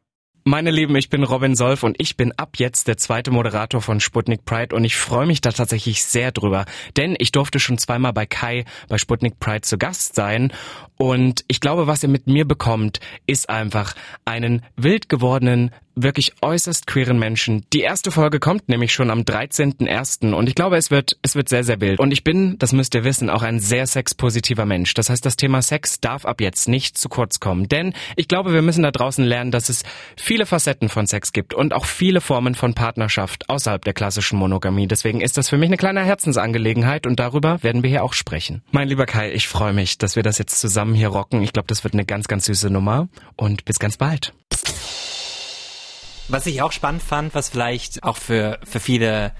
Meine 0.43 0.71
Lieben, 0.71 0.95
ich 0.95 1.09
bin 1.09 1.23
Robin 1.23 1.53
Solf 1.53 1.83
und 1.83 1.95
ich 2.01 2.17
bin 2.17 2.31
ab 2.31 2.55
jetzt 2.57 2.87
der 2.87 2.97
zweite 2.97 3.29
Moderator 3.29 3.83
von 3.83 3.99
Sputnik 3.99 4.45
Pride 4.45 4.75
und 4.75 4.83
ich 4.83 4.95
freue 4.95 5.27
mich 5.27 5.41
da 5.41 5.51
tatsächlich 5.51 6.03
sehr 6.03 6.31
drüber, 6.31 6.65
denn 6.97 7.15
ich 7.19 7.31
durfte 7.31 7.59
schon 7.59 7.77
zweimal 7.77 8.11
bei 8.11 8.25
Kai 8.25 8.65
bei 8.87 8.97
Sputnik 8.97 9.39
Pride 9.39 9.61
zu 9.61 9.77
Gast 9.77 10.15
sein. 10.15 10.51
Und 10.97 11.45
ich 11.47 11.59
glaube, 11.59 11.85
was 11.85 12.01
ihr 12.01 12.09
mit 12.09 12.25
mir 12.25 12.45
bekommt, 12.47 12.99
ist 13.27 13.47
einfach 13.47 13.93
einen 14.25 14.65
wild 14.75 15.07
gewordenen, 15.07 15.69
wirklich 16.03 16.33
äußerst 16.41 16.87
queeren 16.87 17.19
Menschen. 17.19 17.65
Die 17.73 17.81
erste 17.81 18.11
Folge 18.11 18.39
kommt 18.39 18.69
nämlich 18.69 18.93
schon 18.93 19.09
am 19.09 19.21
13.01. 19.21 20.33
und 20.33 20.47
ich 20.47 20.55
glaube, 20.55 20.77
es 20.77 20.91
wird, 20.91 21.17
es 21.21 21.35
wird 21.35 21.49
sehr, 21.49 21.63
sehr 21.63 21.81
wild. 21.81 21.99
Und 21.99 22.11
ich 22.11 22.23
bin, 22.23 22.57
das 22.59 22.73
müsst 22.73 22.95
ihr 22.95 23.03
wissen, 23.03 23.29
auch 23.29 23.43
ein 23.43 23.59
sehr 23.59 23.87
sexpositiver 23.87 24.65
Mensch. 24.65 24.93
Das 24.93 25.09
heißt, 25.09 25.25
das 25.25 25.37
Thema 25.37 25.61
Sex 25.61 25.99
darf 25.99 26.25
ab 26.25 26.41
jetzt 26.41 26.67
nicht 26.67 26.97
zu 26.97 27.09
kurz 27.09 27.39
kommen. 27.39 27.67
Denn 27.67 27.93
ich 28.15 28.27
glaube, 28.27 28.53
wir 28.53 28.61
müssen 28.61 28.83
da 28.83 28.91
draußen 28.91 29.23
lernen, 29.23 29.51
dass 29.51 29.69
es 29.69 29.83
viele 30.15 30.45
Facetten 30.45 30.89
von 30.89 31.07
Sex 31.07 31.33
gibt 31.33 31.53
und 31.53 31.73
auch 31.73 31.85
viele 31.85 32.21
Formen 32.21 32.55
von 32.55 32.73
Partnerschaft 32.73 33.49
außerhalb 33.49 33.83
der 33.83 33.93
klassischen 33.93 34.37
Monogamie. 34.39 34.87
Deswegen 34.87 35.21
ist 35.21 35.37
das 35.37 35.49
für 35.49 35.57
mich 35.57 35.69
eine 35.69 35.77
kleine 35.77 36.03
Herzensangelegenheit 36.03 37.07
und 37.07 37.19
darüber 37.19 37.61
werden 37.63 37.83
wir 37.83 37.89
hier 37.89 38.03
auch 38.03 38.13
sprechen. 38.13 38.61
Mein 38.71 38.87
lieber 38.87 39.05
Kai, 39.05 39.31
ich 39.31 39.47
freue 39.47 39.73
mich, 39.73 39.97
dass 39.97 40.15
wir 40.15 40.23
das 40.23 40.37
jetzt 40.37 40.59
zusammen 40.59 40.93
hier 40.93 41.09
rocken. 41.09 41.43
Ich 41.43 41.53
glaube, 41.53 41.67
das 41.67 41.83
wird 41.83 41.93
eine 41.93 42.05
ganz, 42.05 42.27
ganz 42.27 42.45
süße 42.45 42.69
Nummer 42.69 43.09
und 43.35 43.65
bis 43.65 43.79
ganz 43.79 43.97
bald. 43.97 44.33
Was 46.31 46.45
ich 46.45 46.61
auch 46.61 46.71
spannend 46.71 47.01
fand, 47.01 47.33
was 47.33 47.49
vielleicht 47.49 48.03
auch 48.03 48.17
für, 48.17 48.59
für 48.63 48.79
viele 48.79 49.33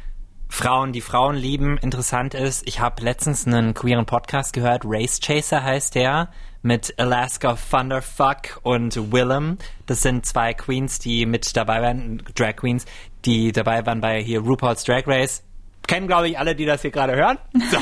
Frauen, 0.49 0.91
die 0.91 1.01
Frauen 1.01 1.35
lieben, 1.35 1.77
interessant 1.77 2.33
ist, 2.33 2.67
ich 2.67 2.79
habe 2.79 3.03
letztens 3.03 3.45
einen 3.45 3.75
queeren 3.75 4.07
Podcast 4.07 4.53
gehört, 4.53 4.81
Race 4.85 5.19
Chaser 5.19 5.63
heißt 5.63 5.93
der, 5.93 6.31
mit 6.63 6.95
Alaska 6.97 7.55
Thunderfuck 7.69 8.59
und 8.63 9.11
Willem. 9.11 9.59
Das 9.85 10.01
sind 10.01 10.25
zwei 10.25 10.55
Queens, 10.55 10.97
die 10.97 11.27
mit 11.27 11.55
dabei 11.55 11.83
waren, 11.83 12.23
Drag 12.33 12.55
Queens, 12.55 12.85
die 13.23 13.51
dabei 13.51 13.85
waren 13.85 14.01
bei 14.01 14.23
hier 14.23 14.41
RuPaul's 14.41 14.83
Drag 14.83 15.05
Race 15.05 15.43
kennen, 15.89 16.07
glaube 16.07 16.29
ich, 16.29 16.37
alle, 16.37 16.55
die 16.55 16.65
das 16.65 16.83
hier 16.83 16.91
gerade 16.91 17.15
hören. 17.15 17.39
So. 17.71 17.77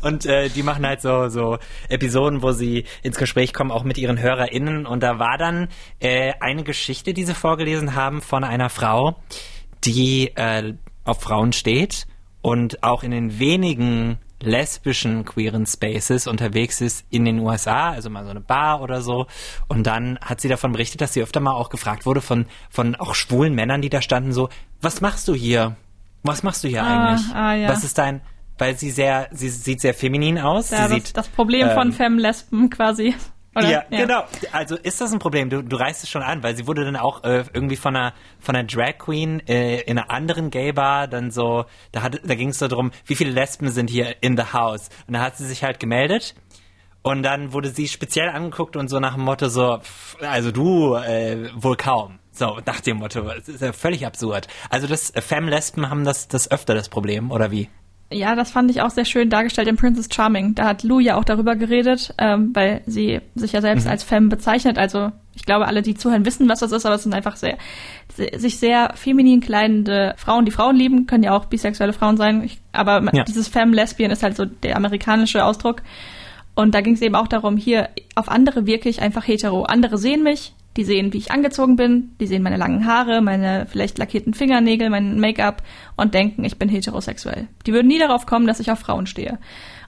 und 0.06 0.26
äh, 0.26 0.48
die 0.48 0.64
machen 0.64 0.84
halt 0.84 1.00
so, 1.00 1.28
so 1.28 1.58
Episoden, 1.88 2.42
wo 2.42 2.50
sie 2.50 2.84
ins 3.02 3.16
Gespräch 3.16 3.54
kommen, 3.54 3.70
auch 3.70 3.84
mit 3.84 3.96
ihren 3.96 4.20
HörerInnen. 4.20 4.86
Und 4.86 5.04
da 5.04 5.20
war 5.20 5.38
dann 5.38 5.68
äh, 6.00 6.32
eine 6.40 6.64
Geschichte, 6.64 7.14
die 7.14 7.24
sie 7.24 7.34
vorgelesen 7.34 7.94
haben 7.94 8.20
von 8.20 8.42
einer 8.42 8.68
Frau, 8.68 9.20
die 9.84 10.32
äh, 10.34 10.74
auf 11.04 11.20
Frauen 11.20 11.52
steht 11.52 12.06
und 12.42 12.82
auch 12.82 13.04
in 13.04 13.12
den 13.12 13.38
wenigen 13.38 14.18
lesbischen 14.40 15.24
queeren 15.24 15.64
Spaces 15.64 16.26
unterwegs 16.26 16.80
ist 16.80 17.06
in 17.08 17.24
den 17.24 17.38
USA, 17.38 17.90
also 17.90 18.10
mal 18.10 18.24
so 18.24 18.30
eine 18.30 18.40
Bar 18.40 18.82
oder 18.82 19.00
so. 19.00 19.26
Und 19.68 19.86
dann 19.86 20.18
hat 20.20 20.40
sie 20.40 20.48
davon 20.48 20.72
berichtet, 20.72 21.00
dass 21.00 21.12
sie 21.12 21.22
öfter 21.22 21.38
mal 21.38 21.52
auch 21.52 21.70
gefragt 21.70 22.04
wurde 22.04 22.20
von, 22.20 22.46
von 22.68 22.96
auch 22.96 23.14
schwulen 23.14 23.54
Männern, 23.54 23.80
die 23.80 23.90
da 23.90 24.02
standen, 24.02 24.32
so, 24.32 24.48
was 24.80 25.00
machst 25.00 25.28
du 25.28 25.34
hier? 25.34 25.76
Was 26.22 26.42
machst 26.42 26.64
du 26.64 26.68
hier 26.68 26.82
ah, 26.82 27.08
eigentlich? 27.08 27.34
Ah, 27.34 27.54
ja. 27.54 27.68
Was 27.68 27.84
ist 27.84 27.98
dein, 27.98 28.20
weil 28.58 28.76
sie 28.76 28.90
sehr, 28.90 29.28
sie 29.32 29.48
sieht 29.48 29.80
sehr 29.80 29.94
feminin 29.94 30.38
aus. 30.38 30.70
Ja, 30.70 30.88
sie 30.88 30.94
das, 30.94 31.06
sieht, 31.06 31.16
das 31.16 31.28
Problem 31.28 31.68
ähm, 31.68 31.74
von 31.74 31.92
Femme-Lesben 31.92 32.70
quasi. 32.70 33.14
Oder? 33.54 33.70
Ja, 33.70 33.84
ja, 33.90 33.98
genau. 33.98 34.24
Also 34.52 34.76
ist 34.76 35.00
das 35.00 35.12
ein 35.12 35.18
Problem? 35.18 35.50
Du, 35.50 35.62
du 35.62 35.76
reißt 35.76 36.02
es 36.04 36.08
schon 36.08 36.22
an, 36.22 36.42
weil 36.42 36.56
sie 36.56 36.66
wurde 36.66 36.86
dann 36.86 36.96
auch 36.96 37.22
äh, 37.22 37.44
irgendwie 37.52 37.76
von 37.76 37.94
einer 37.94 38.14
von 38.40 38.56
einer 38.56 38.66
Drag 38.66 38.96
Queen 38.98 39.46
äh, 39.46 39.80
in 39.82 39.98
einer 39.98 40.10
anderen 40.10 40.48
Gay 40.48 40.72
Bar 40.72 41.06
dann 41.06 41.30
so, 41.30 41.66
da 41.92 42.02
hat, 42.02 42.18
da 42.24 42.34
ging 42.34 42.48
es 42.48 42.58
so 42.58 42.68
darum, 42.68 42.92
wie 43.04 43.14
viele 43.14 43.30
Lesben 43.30 43.68
sind 43.68 43.90
hier 43.90 44.22
in 44.22 44.38
the 44.38 44.54
house 44.54 44.88
und 45.06 45.14
da 45.14 45.20
hat 45.20 45.36
sie 45.36 45.46
sich 45.46 45.64
halt 45.64 45.80
gemeldet 45.80 46.34
und 47.02 47.22
dann 47.22 47.52
wurde 47.52 47.68
sie 47.68 47.88
speziell 47.88 48.30
angeguckt 48.30 48.76
und 48.76 48.88
so 48.88 49.00
nach 49.00 49.14
dem 49.14 49.24
Motto 49.24 49.48
so, 49.48 49.80
also 50.20 50.50
du 50.50 50.94
äh, 50.94 51.50
wohl 51.54 51.76
kaum. 51.76 52.20
So, 52.32 52.58
nach 52.64 52.80
dem 52.80 52.96
Motto. 52.96 53.20
Das 53.22 53.48
ist 53.48 53.60
ja 53.60 53.72
völlig 53.72 54.06
absurd. 54.06 54.48
Also 54.70 54.86
das 54.86 55.10
äh, 55.10 55.20
Femme-Lesben 55.20 55.88
haben 55.88 56.04
das, 56.04 56.28
das 56.28 56.50
öfter 56.50 56.74
das 56.74 56.88
Problem, 56.88 57.30
oder 57.30 57.50
wie? 57.50 57.68
Ja, 58.10 58.34
das 58.34 58.50
fand 58.50 58.70
ich 58.70 58.82
auch 58.82 58.90
sehr 58.90 59.04
schön 59.04 59.30
dargestellt 59.30 59.68
in 59.68 59.76
Princess 59.76 60.08
Charming. 60.12 60.54
Da 60.54 60.66
hat 60.66 60.82
Lou 60.82 60.98
ja 60.98 61.16
auch 61.16 61.24
darüber 61.24 61.56
geredet, 61.56 62.14
ähm, 62.18 62.50
weil 62.54 62.82
sie 62.86 63.20
sich 63.34 63.52
ja 63.52 63.60
selbst 63.60 63.84
mhm. 63.84 63.90
als 63.90 64.02
Femme 64.02 64.28
bezeichnet. 64.28 64.78
Also 64.78 65.12
ich 65.34 65.44
glaube, 65.44 65.66
alle, 65.66 65.82
die 65.82 65.94
zuhören, 65.94 66.26
wissen, 66.26 66.48
was 66.48 66.60
das 66.60 66.72
ist, 66.72 66.84
aber 66.84 66.96
es 66.96 67.02
sind 67.02 67.14
einfach 67.14 67.36
sehr, 67.36 67.56
sehr 68.14 68.38
sich 68.38 68.58
sehr 68.58 68.92
feminin 68.94 69.40
kleidende 69.40 70.14
Frauen, 70.18 70.44
die 70.44 70.50
Frauen 70.50 70.76
lieben, 70.76 71.06
können 71.06 71.24
ja 71.24 71.34
auch 71.34 71.46
bisexuelle 71.46 71.92
Frauen 71.92 72.16
sein. 72.16 72.44
Ich, 72.44 72.60
aber 72.72 73.02
ja. 73.12 73.24
dieses 73.24 73.48
Femme-Lesbian 73.48 74.10
ist 74.10 74.22
halt 74.22 74.36
so 74.36 74.44
der 74.44 74.76
amerikanische 74.76 75.44
Ausdruck. 75.44 75.82
Und 76.54 76.74
da 76.74 76.82
ging 76.82 76.94
es 76.94 77.00
eben 77.00 77.14
auch 77.14 77.28
darum, 77.28 77.56
hier 77.56 77.88
auf 78.14 78.28
andere 78.28 78.66
wirklich 78.66 79.00
einfach 79.00 79.26
hetero. 79.26 79.62
Andere 79.62 79.96
sehen 79.96 80.22
mich, 80.22 80.52
die 80.76 80.84
sehen, 80.84 81.12
wie 81.12 81.18
ich 81.18 81.30
angezogen 81.30 81.76
bin, 81.76 82.12
die 82.18 82.26
sehen 82.26 82.42
meine 82.42 82.56
langen 82.56 82.86
Haare, 82.86 83.20
meine 83.20 83.66
vielleicht 83.66 83.98
lackierten 83.98 84.32
Fingernägel, 84.32 84.88
mein 84.88 85.20
Make-up 85.20 85.62
und 85.96 86.14
denken, 86.14 86.44
ich 86.44 86.58
bin 86.58 86.68
heterosexuell. 86.68 87.48
Die 87.66 87.72
würden 87.72 87.88
nie 87.88 87.98
darauf 87.98 88.24
kommen, 88.24 88.46
dass 88.46 88.60
ich 88.60 88.70
auf 88.70 88.78
Frauen 88.78 89.06
stehe. 89.06 89.38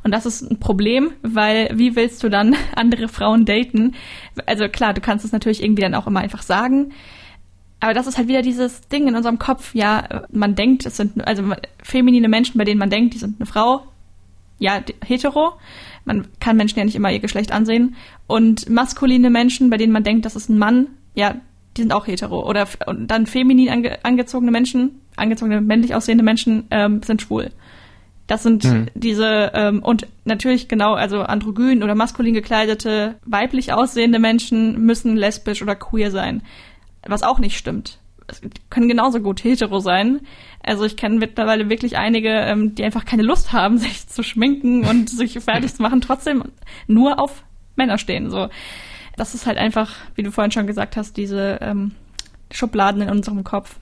Und 0.02 0.12
das 0.12 0.26
ist 0.26 0.42
ein 0.42 0.60
Problem, 0.60 1.12
weil 1.22 1.70
wie 1.72 1.96
willst 1.96 2.22
du 2.22 2.28
dann 2.28 2.54
andere 2.74 3.08
Frauen 3.08 3.46
daten? 3.46 3.94
Also 4.44 4.68
klar, 4.68 4.92
du 4.92 5.00
kannst 5.00 5.24
es 5.24 5.32
natürlich 5.32 5.62
irgendwie 5.62 5.82
dann 5.82 5.94
auch 5.94 6.06
immer 6.06 6.20
einfach 6.20 6.42
sagen. 6.42 6.92
Aber 7.80 7.94
das 7.94 8.06
ist 8.06 8.18
halt 8.18 8.28
wieder 8.28 8.42
dieses 8.42 8.82
Ding 8.88 9.08
in 9.08 9.16
unserem 9.16 9.38
Kopf. 9.38 9.74
Ja, 9.74 10.26
man 10.30 10.54
denkt, 10.54 10.86
es 10.86 10.96
sind 10.96 11.26
also 11.26 11.42
feminine 11.82 12.28
Menschen, 12.28 12.58
bei 12.58 12.64
denen 12.64 12.78
man 12.78 12.90
denkt, 12.90 13.14
die 13.14 13.18
sind 13.18 13.40
eine 13.40 13.46
Frau. 13.46 13.82
Ja, 14.58 14.80
hetero 15.04 15.54
man 16.04 16.26
kann 16.40 16.56
Menschen 16.56 16.78
ja 16.78 16.84
nicht 16.84 16.96
immer 16.96 17.10
ihr 17.10 17.20
Geschlecht 17.20 17.52
ansehen. 17.52 17.96
Und 18.26 18.68
maskuline 18.68 19.30
Menschen, 19.30 19.70
bei 19.70 19.76
denen 19.76 19.92
man 19.92 20.04
denkt, 20.04 20.24
das 20.24 20.36
ist 20.36 20.48
ein 20.48 20.58
Mann, 20.58 20.88
ja, 21.14 21.36
die 21.76 21.82
sind 21.82 21.92
auch 21.92 22.06
hetero. 22.06 22.48
Oder 22.48 22.68
und 22.86 23.10
dann 23.10 23.26
feminin 23.26 23.70
ange, 23.70 24.04
angezogene 24.04 24.50
Menschen, 24.50 25.00
angezogene 25.16 25.60
männlich 25.60 25.94
aussehende 25.94 26.24
Menschen 26.24 26.66
ähm, 26.70 27.02
sind 27.02 27.22
schwul. 27.22 27.50
Das 28.26 28.42
sind 28.42 28.64
mhm. 28.64 28.86
diese, 28.94 29.50
ähm, 29.54 29.82
und 29.82 30.06
natürlich 30.24 30.68
genau, 30.68 30.94
also 30.94 31.20
androgyn 31.20 31.82
oder 31.82 31.94
maskulin 31.94 32.32
gekleidete, 32.32 33.16
weiblich 33.26 33.72
aussehende 33.72 34.18
Menschen 34.18 34.86
müssen 34.86 35.16
lesbisch 35.16 35.62
oder 35.62 35.76
queer 35.76 36.10
sein. 36.10 36.42
Was 37.06 37.22
auch 37.22 37.38
nicht 37.38 37.58
stimmt. 37.58 37.98
Es 38.26 38.40
können 38.70 38.88
genauso 38.88 39.20
gut 39.20 39.44
hetero 39.44 39.80
sein. 39.80 40.20
Also 40.64 40.84
ich 40.84 40.96
kenne 40.96 41.18
mittlerweile 41.18 41.68
wirklich 41.68 41.96
einige, 41.96 42.30
ähm, 42.30 42.74
die 42.74 42.84
einfach 42.84 43.04
keine 43.04 43.22
Lust 43.22 43.52
haben, 43.52 43.78
sich 43.78 44.08
zu 44.08 44.22
schminken 44.22 44.84
und 44.86 45.10
sich 45.10 45.38
fertig 45.40 45.74
zu 45.74 45.82
machen, 45.82 46.00
trotzdem 46.00 46.44
nur 46.86 47.20
auf 47.20 47.44
Männer 47.76 47.98
stehen. 47.98 48.30
So, 48.30 48.48
das 49.16 49.34
ist 49.34 49.46
halt 49.46 49.58
einfach, 49.58 49.94
wie 50.14 50.22
du 50.22 50.32
vorhin 50.32 50.52
schon 50.52 50.66
gesagt 50.66 50.96
hast, 50.96 51.16
diese 51.16 51.58
ähm, 51.60 51.92
Schubladen 52.50 53.02
in 53.02 53.10
unserem 53.10 53.44
Kopf. 53.44 53.76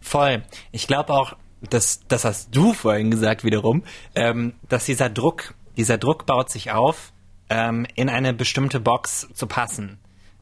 Voll. 0.00 0.42
Ich 0.72 0.86
glaube 0.86 1.12
auch, 1.14 1.36
das, 1.70 2.00
das 2.08 2.24
hast 2.24 2.54
du 2.54 2.74
vorhin 2.74 3.10
gesagt 3.10 3.44
wiederum, 3.44 3.84
ähm, 4.14 4.52
dass 4.68 4.84
dieser 4.84 5.08
Druck, 5.08 5.54
dieser 5.76 5.96
Druck 5.96 6.26
baut 6.26 6.50
sich 6.50 6.72
auf, 6.72 7.12
ähm, 7.48 7.86
in 7.94 8.08
eine 8.08 8.34
bestimmte 8.34 8.80
Box 8.80 9.28
zu 9.32 9.46
passen. 9.46 9.98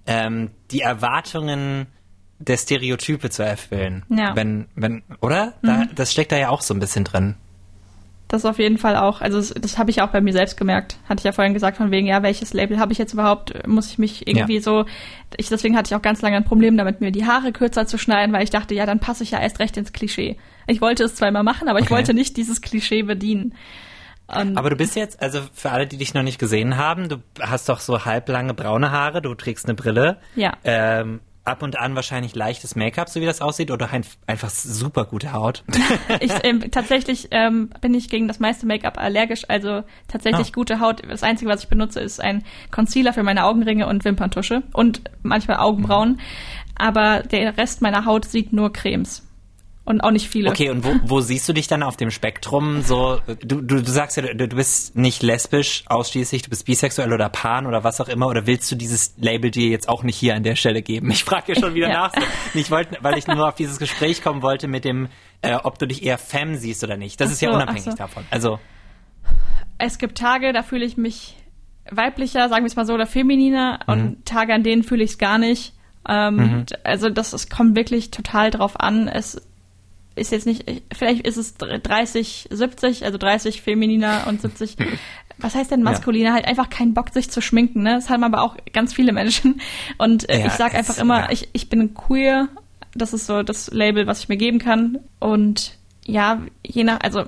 Ähm, 0.06 0.50
die 0.70 0.80
Erwartungen 0.80 1.86
der 2.46 2.56
Stereotype 2.56 3.30
zu 3.30 3.42
erfüllen. 3.42 4.04
Ja. 4.08 4.34
Wenn, 4.36 4.66
wenn, 4.74 5.02
oder? 5.20 5.54
Da, 5.62 5.78
mhm. 5.78 5.88
Das 5.94 6.12
steckt 6.12 6.32
da 6.32 6.36
ja 6.36 6.48
auch 6.48 6.62
so 6.62 6.74
ein 6.74 6.80
bisschen 6.80 7.04
drin. 7.04 7.36
Das 8.32 8.46
auf 8.46 8.58
jeden 8.58 8.78
Fall 8.78 8.96
auch. 8.96 9.20
Also 9.20 9.36
das, 9.36 9.50
das 9.50 9.76
habe 9.76 9.90
ich 9.90 10.00
auch 10.00 10.08
bei 10.08 10.22
mir 10.22 10.32
selbst 10.32 10.56
gemerkt. 10.56 10.96
Hatte 11.06 11.20
ich 11.20 11.24
ja 11.24 11.32
vorhin 11.32 11.52
gesagt, 11.52 11.76
von 11.76 11.90
wegen, 11.90 12.06
ja, 12.06 12.22
welches 12.22 12.54
Label 12.54 12.78
habe 12.78 12.90
ich 12.90 12.98
jetzt 12.98 13.12
überhaupt? 13.12 13.66
Muss 13.66 13.90
ich 13.90 13.98
mich 13.98 14.26
irgendwie 14.26 14.54
ja. 14.54 14.62
so. 14.62 14.86
Ich, 15.36 15.50
deswegen 15.50 15.76
hatte 15.76 15.88
ich 15.88 15.94
auch 15.94 16.00
ganz 16.00 16.22
lange 16.22 16.38
ein 16.38 16.44
Problem 16.44 16.78
damit, 16.78 17.02
mir 17.02 17.12
die 17.12 17.26
Haare 17.26 17.52
kürzer 17.52 17.86
zu 17.86 17.98
schneiden, 17.98 18.32
weil 18.32 18.42
ich 18.42 18.48
dachte, 18.48 18.74
ja, 18.74 18.86
dann 18.86 19.00
passe 19.00 19.22
ich 19.22 19.32
ja 19.32 19.40
erst 19.40 19.60
recht 19.60 19.76
ins 19.76 19.92
Klischee. 19.92 20.38
Ich 20.66 20.80
wollte 20.80 21.04
es 21.04 21.14
zweimal 21.14 21.42
machen, 21.42 21.68
aber 21.68 21.80
ich 21.80 21.86
okay. 21.86 21.94
wollte 21.94 22.14
nicht 22.14 22.38
dieses 22.38 22.62
Klischee 22.62 23.02
bedienen. 23.02 23.54
Und 24.28 24.56
aber 24.56 24.70
du 24.70 24.76
bist 24.76 24.96
jetzt, 24.96 25.20
also 25.20 25.40
für 25.52 25.70
alle, 25.70 25.86
die 25.86 25.98
dich 25.98 26.14
noch 26.14 26.22
nicht 26.22 26.38
gesehen 26.38 26.78
haben, 26.78 27.10
du 27.10 27.16
hast 27.38 27.68
doch 27.68 27.80
so 27.80 28.06
halblange 28.06 28.54
braune 28.54 28.90
Haare, 28.90 29.20
du 29.20 29.34
trägst 29.34 29.66
eine 29.66 29.74
Brille. 29.74 30.18
Ja. 30.36 30.54
Ähm, 30.64 31.20
ab 31.44 31.62
und 31.62 31.78
an 31.78 31.94
wahrscheinlich 31.96 32.34
leichtes 32.34 32.76
Make-up, 32.76 33.08
so 33.08 33.20
wie 33.20 33.26
das 33.26 33.40
aussieht, 33.40 33.70
oder 33.70 33.90
ein, 33.90 34.04
einfach 34.26 34.50
super 34.50 35.04
gute 35.04 35.32
Haut? 35.32 35.64
ich, 36.20 36.32
ähm, 36.44 36.70
tatsächlich 36.70 37.28
ähm, 37.30 37.70
bin 37.80 37.94
ich 37.94 38.08
gegen 38.08 38.28
das 38.28 38.38
meiste 38.38 38.66
Make-up 38.66 38.98
allergisch, 38.98 39.44
also 39.48 39.82
tatsächlich 40.08 40.48
oh. 40.50 40.54
gute 40.54 40.80
Haut. 40.80 41.02
Das 41.08 41.22
Einzige, 41.22 41.50
was 41.50 41.64
ich 41.64 41.68
benutze, 41.68 42.00
ist 42.00 42.20
ein 42.20 42.44
Concealer 42.70 43.12
für 43.12 43.22
meine 43.22 43.44
Augenringe 43.44 43.86
und 43.86 44.04
Wimperntusche 44.04 44.62
und 44.72 45.02
manchmal 45.22 45.58
Augenbrauen. 45.58 46.12
Mhm. 46.12 46.20
Aber 46.76 47.20
der 47.20 47.56
Rest 47.56 47.82
meiner 47.82 48.04
Haut 48.04 48.24
sieht 48.24 48.52
nur 48.52 48.72
Cremes 48.72 49.26
und 49.84 50.00
auch 50.00 50.12
nicht 50.12 50.28
viele. 50.28 50.50
Okay, 50.50 50.70
und 50.70 50.84
wo, 50.84 50.94
wo 51.02 51.20
siehst 51.20 51.48
du 51.48 51.52
dich 51.52 51.66
dann 51.66 51.82
auf 51.82 51.96
dem 51.96 52.10
Spektrum? 52.10 52.82
So, 52.82 53.20
du, 53.26 53.60
du, 53.60 53.82
du 53.82 53.90
sagst 53.90 54.16
ja, 54.16 54.22
du, 54.22 54.46
du 54.48 54.56
bist 54.56 54.94
nicht 54.96 55.22
lesbisch 55.22 55.82
ausschließlich, 55.86 56.42
du 56.42 56.50
bist 56.50 56.66
bisexuell 56.66 57.12
oder 57.12 57.28
pan 57.28 57.66
oder 57.66 57.82
was 57.82 58.00
auch 58.00 58.08
immer, 58.08 58.28
oder 58.28 58.46
willst 58.46 58.70
du 58.70 58.76
dieses 58.76 59.14
Label 59.18 59.50
dir 59.50 59.68
jetzt 59.68 59.88
auch 59.88 60.04
nicht 60.04 60.16
hier 60.16 60.36
an 60.36 60.44
der 60.44 60.54
Stelle 60.54 60.82
geben? 60.82 61.10
Ich 61.10 61.24
frage 61.24 61.54
ja 61.54 61.60
schon 61.60 61.74
wieder 61.74 61.88
ja. 61.90 61.94
nach, 61.94 62.14
so. 62.14 62.20
ich 62.54 62.70
wollte, 62.70 62.98
weil 63.00 63.18
ich 63.18 63.26
nur 63.26 63.48
auf 63.48 63.56
dieses 63.56 63.78
Gespräch 63.78 64.22
kommen 64.22 64.42
wollte 64.42 64.68
mit 64.68 64.84
dem, 64.84 65.08
äh, 65.42 65.56
ob 65.56 65.78
du 65.78 65.86
dich 65.86 66.04
eher 66.04 66.18
femme 66.18 66.56
siehst 66.56 66.84
oder 66.84 66.96
nicht. 66.96 67.20
Das 67.20 67.28
ach 67.28 67.32
ist 67.32 67.40
ja 67.42 67.50
unabhängig 67.50 67.82
so. 67.82 67.94
davon. 67.96 68.24
Also 68.30 68.60
es 69.78 69.98
gibt 69.98 70.16
Tage, 70.16 70.52
da 70.52 70.62
fühle 70.62 70.84
ich 70.84 70.96
mich 70.96 71.36
weiblicher, 71.90 72.48
sagen 72.48 72.62
wir 72.62 72.68
es 72.68 72.76
mal 72.76 72.86
so, 72.86 72.94
oder 72.94 73.06
femininer, 73.06 73.80
mhm. 73.86 73.92
und 73.92 74.26
Tage, 74.26 74.54
an 74.54 74.62
denen 74.62 74.84
fühle 74.84 75.02
ich 75.02 75.12
es 75.12 75.18
gar 75.18 75.38
nicht. 75.38 75.74
Ähm, 76.08 76.36
mhm. 76.36 76.66
Also 76.84 77.10
das, 77.10 77.32
es 77.32 77.48
kommt 77.48 77.76
wirklich 77.76 78.10
total 78.10 78.50
drauf 78.50 78.78
an. 78.78 79.08
Es 79.08 79.40
ist 80.14 80.32
jetzt 80.32 80.46
nicht, 80.46 80.64
vielleicht 80.92 81.26
ist 81.26 81.36
es 81.36 81.54
30, 81.54 82.48
70, 82.50 83.04
also 83.04 83.18
30 83.18 83.62
femininer 83.62 84.24
und 84.28 84.40
70, 84.40 84.76
was 85.38 85.54
heißt 85.54 85.70
denn 85.70 85.82
maskuliner? 85.82 86.30
Ja. 86.30 86.34
Halt 86.34 86.46
einfach 86.46 86.70
keinen 86.70 86.94
Bock, 86.94 87.10
sich 87.10 87.30
zu 87.30 87.40
schminken, 87.40 87.82
ne? 87.82 87.94
Das 87.94 88.10
haben 88.10 88.24
aber 88.24 88.42
auch 88.42 88.56
ganz 88.72 88.94
viele 88.94 89.12
Menschen. 89.12 89.60
Und 89.98 90.28
äh, 90.28 90.40
ja, 90.40 90.46
ich 90.46 90.52
sag 90.52 90.74
einfach 90.74 90.98
immer, 90.98 91.20
ja. 91.20 91.30
ich, 91.30 91.48
ich 91.52 91.68
bin 91.68 91.94
queer. 91.94 92.48
Das 92.94 93.12
ist 93.12 93.26
so 93.26 93.42
das 93.42 93.70
Label, 93.70 94.06
was 94.06 94.20
ich 94.20 94.28
mir 94.28 94.36
geben 94.36 94.58
kann. 94.58 94.98
Und 95.18 95.78
ja, 96.04 96.42
je 96.64 96.84
nach, 96.84 97.00
also 97.00 97.24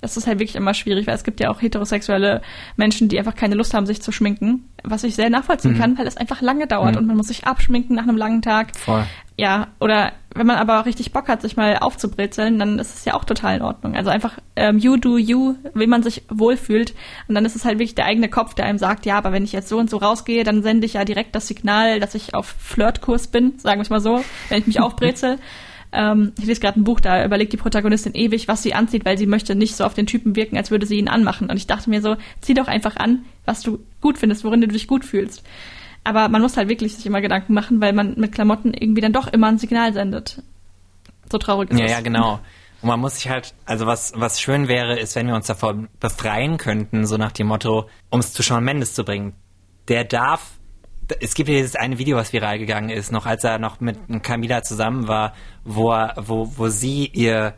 das 0.00 0.16
ist 0.16 0.26
halt 0.26 0.38
wirklich 0.38 0.56
immer 0.56 0.74
schwierig, 0.74 1.06
weil 1.06 1.14
es 1.14 1.24
gibt 1.24 1.40
ja 1.40 1.50
auch 1.50 1.60
heterosexuelle 1.60 2.40
Menschen, 2.76 3.08
die 3.08 3.18
einfach 3.18 3.34
keine 3.34 3.54
Lust 3.54 3.74
haben, 3.74 3.86
sich 3.86 4.00
zu 4.00 4.12
schminken, 4.12 4.68
was 4.84 5.04
ich 5.04 5.14
sehr 5.14 5.28
nachvollziehen 5.28 5.72
mhm. 5.72 5.78
kann, 5.78 5.98
weil 5.98 6.06
es 6.06 6.16
einfach 6.16 6.40
lange 6.40 6.66
dauert 6.66 6.92
mhm. 6.92 6.98
und 6.98 7.06
man 7.06 7.16
muss 7.16 7.28
sich 7.28 7.46
abschminken 7.46 7.96
nach 7.96 8.04
einem 8.04 8.16
langen 8.16 8.42
Tag. 8.42 8.76
Voll. 8.76 9.04
Ja, 9.38 9.68
oder 9.78 10.14
wenn 10.34 10.48
man 10.48 10.56
aber 10.56 10.84
richtig 10.84 11.12
Bock 11.12 11.28
hat, 11.28 11.42
sich 11.42 11.56
mal 11.56 11.78
aufzubrezeln, 11.78 12.58
dann 12.58 12.80
ist 12.80 12.96
es 12.96 13.04
ja 13.04 13.14
auch 13.14 13.24
total 13.24 13.58
in 13.58 13.62
Ordnung. 13.62 13.94
Also 13.94 14.10
einfach 14.10 14.38
ähm, 14.56 14.78
you 14.78 14.96
do 14.96 15.16
you, 15.16 15.54
wie 15.74 15.86
man 15.86 16.02
sich 16.02 16.24
wohlfühlt. 16.28 16.92
Und 17.28 17.36
dann 17.36 17.44
ist 17.44 17.54
es 17.54 17.64
halt 17.64 17.78
wirklich 17.78 17.94
der 17.94 18.06
eigene 18.06 18.28
Kopf, 18.28 18.54
der 18.54 18.64
einem 18.64 18.78
sagt, 18.78 19.06
ja, 19.06 19.16
aber 19.16 19.30
wenn 19.30 19.44
ich 19.44 19.52
jetzt 19.52 19.68
so 19.68 19.78
und 19.78 19.88
so 19.88 19.98
rausgehe, 19.98 20.42
dann 20.42 20.64
sende 20.64 20.86
ich 20.86 20.94
ja 20.94 21.04
direkt 21.04 21.36
das 21.36 21.46
Signal, 21.46 22.00
dass 22.00 22.16
ich 22.16 22.34
auf 22.34 22.46
Flirtkurs 22.58 23.28
bin, 23.28 23.60
sagen 23.60 23.78
wir 23.78 23.82
es 23.82 23.90
mal 23.90 24.00
so, 24.00 24.24
wenn 24.48 24.58
ich 24.58 24.66
mich 24.66 24.80
aufbrezel. 24.80 25.38
Ähm, 25.90 26.32
ich 26.38 26.44
lese 26.44 26.60
gerade 26.60 26.78
ein 26.78 26.84
Buch, 26.84 27.00
da 27.00 27.24
überlegt 27.24 27.54
die 27.54 27.56
Protagonistin 27.56 28.14
ewig, 28.14 28.46
was 28.46 28.62
sie 28.62 28.74
anzieht, 28.74 29.06
weil 29.06 29.16
sie 29.16 29.26
möchte 29.26 29.54
nicht 29.54 29.74
so 29.74 29.84
auf 29.84 29.94
den 29.94 30.04
Typen 30.04 30.36
wirken, 30.36 30.58
als 30.58 30.70
würde 30.70 30.84
sie 30.84 30.98
ihn 30.98 31.08
anmachen. 31.08 31.48
Und 31.48 31.56
ich 31.56 31.66
dachte 31.66 31.88
mir 31.88 32.02
so, 32.02 32.16
zieh 32.42 32.52
doch 32.52 32.68
einfach 32.68 32.96
an, 32.96 33.24
was 33.46 33.62
du 33.62 33.78
gut 34.02 34.18
findest, 34.18 34.44
worin 34.44 34.60
du 34.60 34.68
dich 34.68 34.86
gut 34.86 35.02
fühlst. 35.02 35.42
Aber 36.04 36.28
man 36.28 36.40
muss 36.42 36.56
halt 36.56 36.68
wirklich 36.68 36.94
sich 36.96 37.06
immer 37.06 37.20
Gedanken 37.20 37.54
machen, 37.54 37.80
weil 37.80 37.92
man 37.92 38.14
mit 38.16 38.32
Klamotten 38.32 38.72
irgendwie 38.74 39.00
dann 39.00 39.12
doch 39.12 39.26
immer 39.28 39.48
ein 39.48 39.58
Signal 39.58 39.92
sendet. 39.92 40.42
So 41.30 41.38
traurig 41.38 41.70
ist 41.70 41.78
Ja, 41.78 41.84
es. 41.84 41.90
ja, 41.92 42.00
genau. 42.00 42.40
Und 42.80 42.88
man 42.88 43.00
muss 43.00 43.16
sich 43.16 43.28
halt, 43.28 43.54
also 43.66 43.86
was, 43.86 44.12
was 44.14 44.40
schön 44.40 44.68
wäre, 44.68 44.98
ist, 44.98 45.16
wenn 45.16 45.26
wir 45.26 45.34
uns 45.34 45.46
davor 45.46 45.74
befreien 46.00 46.56
könnten, 46.58 47.06
so 47.06 47.16
nach 47.16 47.32
dem 47.32 47.48
Motto, 47.48 47.88
um 48.10 48.20
es 48.20 48.32
zu 48.32 48.42
Sean 48.42 48.64
Mendes 48.64 48.94
zu 48.94 49.04
bringen. 49.04 49.34
Der 49.88 50.04
darf 50.04 50.58
es 51.20 51.34
gibt 51.34 51.48
ja 51.48 51.54
dieses 51.56 51.74
eine 51.74 51.98
Video, 51.98 52.16
was 52.16 52.32
viral 52.32 52.58
gegangen 52.58 52.90
ist, 52.90 53.12
noch 53.12 53.26
als 53.26 53.42
er 53.44 53.58
noch 53.58 53.80
mit 53.80 53.98
Camila 54.22 54.62
zusammen 54.62 55.08
war, 55.08 55.32
wo, 55.64 55.90
er, 55.92 56.14
wo, 56.18 56.52
wo 56.56 56.68
sie 56.68 57.06
ihr 57.06 57.54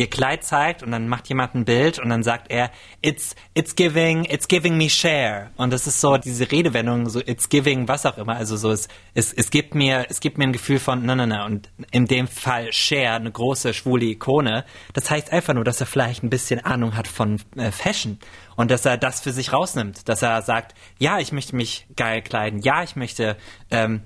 ihr 0.00 0.08
Kleid 0.08 0.42
zeigt 0.44 0.82
und 0.82 0.92
dann 0.92 1.08
macht 1.08 1.28
jemand 1.28 1.54
ein 1.54 1.66
Bild 1.66 1.98
und 1.98 2.08
dann 2.08 2.22
sagt 2.22 2.50
er, 2.50 2.70
it's, 3.02 3.36
it's 3.52 3.76
giving, 3.76 4.24
it's 4.24 4.48
giving 4.48 4.78
me 4.78 4.88
share. 4.88 5.50
Und 5.56 5.74
das 5.74 5.86
ist 5.86 6.00
so 6.00 6.16
diese 6.16 6.50
Redewendung, 6.50 7.10
so 7.10 7.20
it's 7.20 7.50
giving, 7.50 7.86
was 7.86 8.06
auch 8.06 8.16
immer. 8.16 8.34
Also 8.36 8.56
so, 8.56 8.70
es, 8.70 8.88
es, 9.12 9.34
es 9.34 9.50
gibt 9.50 9.74
mir, 9.74 10.06
es 10.08 10.20
gibt 10.20 10.38
mir 10.38 10.44
ein 10.44 10.54
Gefühl 10.54 10.78
von, 10.78 11.04
na, 11.04 11.14
na, 11.14 11.26
na. 11.26 11.44
Und 11.44 11.68
in 11.90 12.06
dem 12.06 12.28
Fall 12.28 12.72
share, 12.72 13.16
eine 13.16 13.30
große 13.30 13.74
schwule 13.74 14.06
Ikone. 14.06 14.64
Das 14.94 15.10
heißt 15.10 15.32
einfach 15.32 15.52
nur, 15.52 15.64
dass 15.64 15.80
er 15.80 15.86
vielleicht 15.86 16.22
ein 16.22 16.30
bisschen 16.30 16.64
Ahnung 16.64 16.96
hat 16.96 17.06
von 17.06 17.36
äh, 17.56 17.70
Fashion 17.70 18.18
und 18.56 18.70
dass 18.70 18.86
er 18.86 18.96
das 18.96 19.20
für 19.20 19.32
sich 19.32 19.52
rausnimmt. 19.52 20.08
Dass 20.08 20.22
er 20.22 20.40
sagt, 20.40 20.74
ja, 20.98 21.18
ich 21.18 21.30
möchte 21.30 21.54
mich 21.54 21.86
geil 21.94 22.22
kleiden. 22.22 22.60
Ja, 22.60 22.82
ich 22.82 22.96
möchte, 22.96 23.36
ähm, 23.70 24.00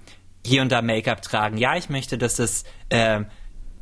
hier 0.44 0.60
und 0.60 0.72
da 0.72 0.82
Make-up 0.82 1.22
tragen. 1.22 1.56
Ja, 1.56 1.76
ich 1.76 1.88
möchte, 1.88 2.18
dass 2.18 2.40
es, 2.40 2.64
ähm, 2.90 3.26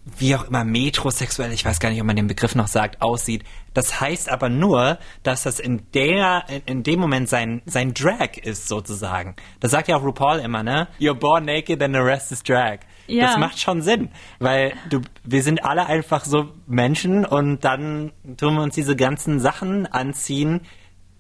wie 0.05 0.35
auch 0.35 0.45
immer 0.45 0.65
metrosexuell, 0.65 1.53
ich 1.53 1.65
weiß 1.65 1.79
gar 1.79 1.91
nicht, 1.91 2.01
ob 2.01 2.07
man 2.07 2.17
den 2.17 2.27
Begriff 2.27 2.55
noch 2.55 2.67
sagt, 2.67 3.01
aussieht. 3.01 3.45
Das 3.73 4.01
heißt 4.01 4.29
aber 4.29 4.49
nur, 4.49 4.99
dass 5.23 5.45
das 5.45 5.61
in 5.61 5.83
der, 5.95 6.45
in, 6.67 6.83
dem 6.83 6.99
Moment 6.99 7.29
sein, 7.29 7.63
sein 7.67 7.95
Drag 7.95 8.37
ist 8.43 8.69
sozusagen. 8.69 9.37
Das 9.61 9.71
sagt 9.71 9.89
ja 9.89 9.97
auch 9.97 10.03
RuPaul 10.03 10.41
immer, 10.41 10.63
ne? 10.63 10.89
You're 10.99 11.15
born 11.15 11.45
naked 11.45 11.81
and 11.83 11.95
the 11.95 12.01
rest 12.01 12.33
is 12.33 12.43
drag. 12.43 12.81
Ja. 13.07 13.27
Das 13.27 13.39
macht 13.39 13.61
schon 13.61 13.83
Sinn, 13.83 14.11
weil 14.39 14.75
du, 14.91 15.01
wir 15.25 15.43
sind 15.43 15.65
alle 15.65 15.87
einfach 15.87 16.25
so 16.25 16.53
Menschen 16.67 17.25
und 17.25 17.65
dann 17.65 18.13
tun 18.37 18.55
wir 18.55 18.63
uns 18.63 18.75
diese 18.75 18.97
ganzen 18.97 19.39
Sachen 19.39 19.87
anziehen, 19.87 20.63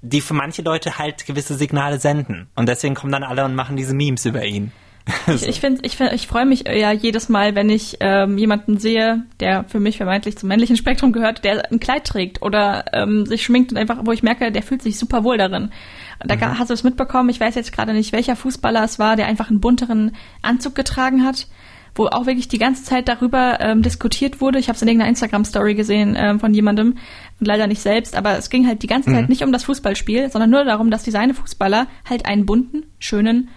die 0.01 0.21
für 0.21 0.35
manche 0.35 0.63
Leute 0.63 0.99
halt 0.99 1.27
gewisse 1.27 1.55
Signale 1.55 2.01
senden. 2.01 2.49
Und 2.57 2.69
deswegen 2.69 2.95
kommen 2.95 3.13
dann 3.13 3.23
alle 3.23 3.45
und 3.45 3.55
machen 3.55 3.77
diese 3.77 3.95
Memes 3.95 4.25
über 4.27 4.45
ihn. 4.45 4.73
Ich, 5.27 5.47
ich 5.47 5.63
ich, 5.63 6.01
ich 6.01 6.27
freue 6.27 6.47
mich 6.47 6.65
ja 6.67 6.93
jedes 6.93 7.29
Mal, 7.29 7.55
wenn 7.55 7.71
ich 7.71 7.97
ähm, 8.01 8.39
jemanden 8.39 8.79
sehe, 8.79 9.25
der 9.41 9.65
für 9.65 9.81
mich 9.81 9.97
vermeintlich 9.97 10.37
zum 10.37 10.49
männlichen 10.49 10.77
Spektrum 10.77 11.13
gehört, 11.13 11.45
der 11.45 11.71
ein 11.71 11.81
Kleid 11.81 12.05
trägt 12.05 12.43
oder 12.43 12.85
ähm, 12.93 13.27
sich 13.27 13.45
schminkt 13.45 13.73
und 13.73 13.79
einfach, 13.79 13.99
wo 14.05 14.13
ich 14.13 14.23
merke, 14.23 14.53
der 14.53 14.63
fühlt 14.63 14.83
sich 14.83 14.99
super 14.99 15.25
wohl 15.25 15.39
darin. 15.39 15.71
Da 16.21 16.37
mhm. 16.37 16.59
hast 16.59 16.71
du 16.71 16.75
es 16.75 16.85
mitbekommen, 16.85 17.29
ich 17.31 17.41
weiß 17.41 17.55
jetzt 17.55 17.73
gerade 17.73 17.93
nicht, 17.93 18.13
welcher 18.13 18.37
Fußballer 18.37 18.85
es 18.85 18.99
war, 18.99 19.17
der 19.17 19.27
einfach 19.27 19.51
einen 19.51 19.61
bunteren 19.61 20.15
Anzug 20.41 20.75
getragen 20.75 21.25
hat, 21.25 21.49
wo 21.95 22.07
auch 22.07 22.27
wirklich 22.27 22.49
die 22.49 22.59
ganze 22.59 22.85
Zeit 22.85 23.09
darüber 23.09 23.59
ähm, 23.61 23.83
diskutiert 23.83 24.41
wurde. 24.41 24.59
Ich 24.59 24.69
habe 24.69 24.77
es 24.77 24.83
in 24.83 24.89
irgendeiner 24.89 25.11
Instagram-Story 25.11 25.75
gesehen 25.75 26.17
ähm, 26.17 26.41
von 26.41 26.55
jemandem 26.55 26.97
und 27.39 27.47
leider 27.47 27.67
nicht 27.67 27.83
selbst, 27.83 28.17
aber 28.17 28.39
es 28.39 28.51
ging 28.51 28.67
halt 28.67 28.83
die 28.83 28.87
ganze 28.87 29.11
Zeit 29.11 29.23
mhm. 29.23 29.29
nicht 29.29 29.43
um 29.43 29.53
das 29.53 29.65
Fußballspiel, 29.65 30.31
sondern 30.31 30.51
nur 30.51 30.65
darum, 30.65 30.91
dass 30.91 31.03
die 31.03 31.11
seine 31.11 31.35
Fußballer 31.35 31.87
halt 32.09 32.27
einen 32.27 32.47
bunten, 32.47 32.85
schönen 32.99 33.51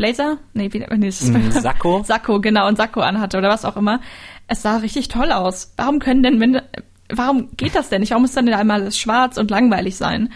Blazer? 0.00 0.38
Nee, 0.54 0.72
wie, 0.72 0.78
nee 0.78 1.06
das 1.06 1.20
ist 1.20 1.28
mm, 1.28 1.50
Sakko? 1.50 2.02
Sakko, 2.04 2.40
genau, 2.40 2.66
und 2.66 2.76
Sakko 2.76 3.00
anhatte 3.00 3.36
oder 3.36 3.50
was 3.50 3.66
auch 3.66 3.76
immer. 3.76 4.00
Es 4.48 4.62
sah 4.62 4.78
richtig 4.78 5.08
toll 5.08 5.30
aus. 5.30 5.74
Warum 5.76 5.98
können 5.98 6.22
denn 6.22 6.38
Minde 6.38 6.64
warum 7.12 7.48
geht 7.56 7.74
das 7.74 7.88
denn 7.88 8.00
nicht? 8.00 8.10
Warum 8.12 8.22
muss 8.22 8.32
dann 8.32 8.48
einmal 8.48 8.90
schwarz 8.92 9.36
und 9.36 9.50
langweilig 9.50 9.96
sein? 9.96 10.30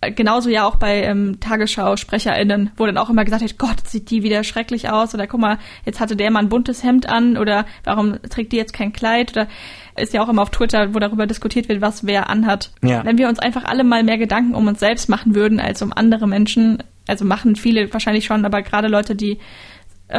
äh, 0.00 0.12
genauso 0.12 0.48
ja 0.48 0.64
auch 0.64 0.76
bei 0.76 1.02
ähm, 1.02 1.38
Tagesschau-SprecherInnen, 1.40 2.70
wo 2.76 2.86
dann 2.86 2.98
auch 2.98 3.10
immer 3.10 3.24
gesagt 3.24 3.42
wird, 3.42 3.58
Gott, 3.58 3.86
sieht 3.86 4.10
die 4.10 4.22
wieder 4.22 4.44
schrecklich 4.44 4.88
aus 4.88 5.14
oder 5.14 5.26
guck 5.26 5.40
mal, 5.40 5.58
jetzt 5.84 6.00
hatte 6.00 6.16
der 6.16 6.30
mal 6.30 6.40
ein 6.40 6.48
buntes 6.48 6.82
Hemd 6.82 7.08
an 7.08 7.36
oder 7.36 7.66
warum 7.84 8.20
trägt 8.22 8.52
die 8.52 8.56
jetzt 8.56 8.72
kein 8.72 8.92
Kleid 8.92 9.32
oder 9.32 9.48
ist 9.96 10.14
ja 10.14 10.22
auch 10.22 10.28
immer 10.28 10.42
auf 10.42 10.50
Twitter, 10.50 10.94
wo 10.94 10.98
darüber 10.98 11.26
diskutiert 11.26 11.68
wird, 11.68 11.80
was 11.80 12.06
wer 12.06 12.30
anhat. 12.30 12.72
Ja. 12.82 13.04
Wenn 13.04 13.18
wir 13.18 13.28
uns 13.28 13.38
einfach 13.38 13.64
alle 13.64 13.84
mal 13.84 14.02
mehr 14.02 14.18
Gedanken 14.18 14.54
um 14.54 14.66
uns 14.66 14.80
selbst 14.80 15.08
machen 15.08 15.34
würden 15.34 15.60
als 15.60 15.82
um 15.82 15.92
andere 15.92 16.26
Menschen, 16.26 16.82
also 17.10 17.24
machen 17.24 17.56
viele 17.56 17.92
wahrscheinlich 17.92 18.24
schon, 18.24 18.44
aber 18.44 18.62
gerade 18.62 18.88
Leute, 18.88 19.14
die 19.14 19.38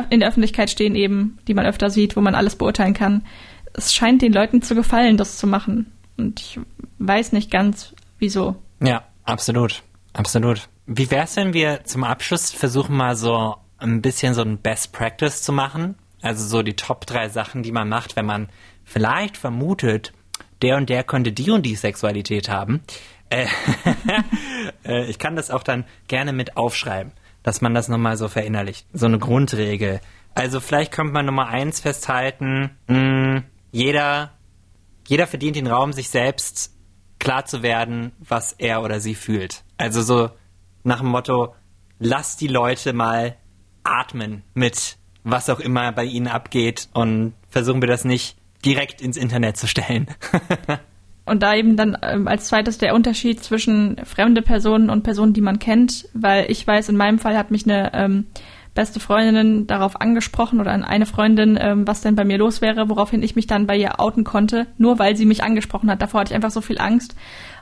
in 0.09 0.19
der 0.19 0.29
Öffentlichkeit 0.29 0.69
stehen 0.69 0.95
eben, 0.95 1.39
die 1.47 1.53
man 1.53 1.65
öfter 1.65 1.89
sieht, 1.89 2.15
wo 2.15 2.21
man 2.21 2.35
alles 2.35 2.55
beurteilen 2.55 2.93
kann. 2.93 3.25
Es 3.73 3.93
scheint 3.93 4.21
den 4.21 4.33
Leuten 4.33 4.61
zu 4.61 4.75
gefallen, 4.75 5.17
das 5.17 5.37
zu 5.37 5.47
machen. 5.47 5.91
Und 6.17 6.39
ich 6.39 6.59
weiß 6.99 7.31
nicht 7.33 7.51
ganz, 7.51 7.93
wieso. 8.19 8.55
Ja, 8.81 9.03
absolut. 9.23 9.83
Absolut. 10.13 10.67
Wie 10.85 11.09
wär's, 11.09 11.35
wenn 11.35 11.53
wir 11.53 11.83
zum 11.85 12.03
Abschluss 12.03 12.51
versuchen 12.51 12.95
mal 12.95 13.15
so 13.15 13.55
ein 13.77 14.01
bisschen 14.01 14.33
so 14.33 14.41
ein 14.41 14.57
Best 14.57 14.91
Practice 14.93 15.41
zu 15.41 15.53
machen? 15.53 15.95
Also 16.21 16.45
so 16.45 16.61
die 16.61 16.75
Top 16.75 17.05
drei 17.05 17.29
Sachen, 17.29 17.63
die 17.63 17.71
man 17.71 17.89
macht, 17.89 18.15
wenn 18.15 18.25
man 18.25 18.49
vielleicht 18.83 19.37
vermutet, 19.37 20.13
der 20.61 20.77
und 20.77 20.89
der 20.89 21.03
könnte 21.03 21.31
die 21.31 21.49
und 21.49 21.65
die 21.65 21.75
Sexualität 21.75 22.49
haben. 22.49 22.81
Äh, 24.83 25.05
ich 25.05 25.19
kann 25.19 25.35
das 25.35 25.51
auch 25.51 25.63
dann 25.63 25.85
gerne 26.07 26.33
mit 26.33 26.57
aufschreiben, 26.57 27.11
dass 27.43 27.61
man 27.61 27.73
das 27.75 27.87
nochmal 27.87 28.17
so 28.17 28.27
verinnerlicht. 28.27 28.87
So 28.93 29.05
eine 29.05 29.19
Grundregel. 29.19 30.01
Also 30.33 30.59
vielleicht 30.59 30.91
könnte 30.91 31.13
man 31.13 31.25
Nummer 31.25 31.47
eins 31.49 31.79
festhalten, 31.79 32.71
mh, 32.87 33.43
jeder, 33.71 34.31
jeder 35.07 35.27
verdient 35.27 35.55
den 35.55 35.67
Raum, 35.67 35.93
sich 35.93 36.09
selbst 36.09 36.73
klar 37.19 37.45
zu 37.45 37.61
werden, 37.61 38.11
was 38.19 38.53
er 38.53 38.81
oder 38.81 38.99
sie 38.99 39.13
fühlt. 39.13 39.63
Also 39.77 40.01
so 40.01 40.29
nach 40.83 40.99
dem 40.99 41.09
Motto, 41.09 41.53
lass 41.99 42.37
die 42.37 42.47
Leute 42.47 42.93
mal 42.93 43.37
atmen 43.83 44.43
mit 44.53 44.97
was 45.23 45.49
auch 45.49 45.59
immer 45.59 45.91
bei 45.91 46.05
ihnen 46.05 46.27
abgeht 46.27 46.89
und 46.93 47.33
versuchen 47.49 47.81
wir 47.81 47.87
das 47.87 48.05
nicht 48.05 48.37
direkt 48.65 49.01
ins 49.01 49.17
Internet 49.17 49.57
zu 49.57 49.67
stellen. 49.67 50.07
und 51.31 51.41
da 51.43 51.55
eben 51.55 51.77
dann 51.77 51.97
ähm, 52.01 52.27
als 52.27 52.47
zweites 52.47 52.77
der 52.77 52.93
Unterschied 52.93 53.41
zwischen 53.41 53.95
fremde 54.03 54.41
Personen 54.41 54.89
und 54.89 55.03
Personen, 55.03 55.31
die 55.31 55.39
man 55.39 55.59
kennt, 55.59 56.09
weil 56.13 56.51
ich 56.51 56.67
weiß, 56.67 56.89
in 56.89 56.97
meinem 56.97 57.19
Fall 57.19 57.37
hat 57.37 57.51
mich 57.51 57.63
eine 57.65 57.93
ähm, 57.93 58.25
beste 58.73 58.99
Freundin 58.99 59.65
darauf 59.65 60.01
angesprochen 60.01 60.59
oder 60.59 60.73
an 60.73 60.83
eine 60.83 61.05
Freundin, 61.05 61.57
ähm, 61.59 61.87
was 61.87 62.01
denn 62.01 62.15
bei 62.15 62.25
mir 62.25 62.37
los 62.37 62.61
wäre, 62.61 62.89
woraufhin 62.89 63.23
ich 63.23 63.37
mich 63.37 63.47
dann 63.47 63.65
bei 63.65 63.77
ihr 63.77 64.01
outen 64.01 64.25
konnte, 64.25 64.67
nur 64.77 64.99
weil 64.99 65.15
sie 65.15 65.25
mich 65.25 65.41
angesprochen 65.41 65.89
hat. 65.89 66.01
Davor 66.01 66.19
hatte 66.19 66.31
ich 66.31 66.35
einfach 66.35 66.51
so 66.51 66.59
viel 66.59 66.79
Angst. 66.79 67.15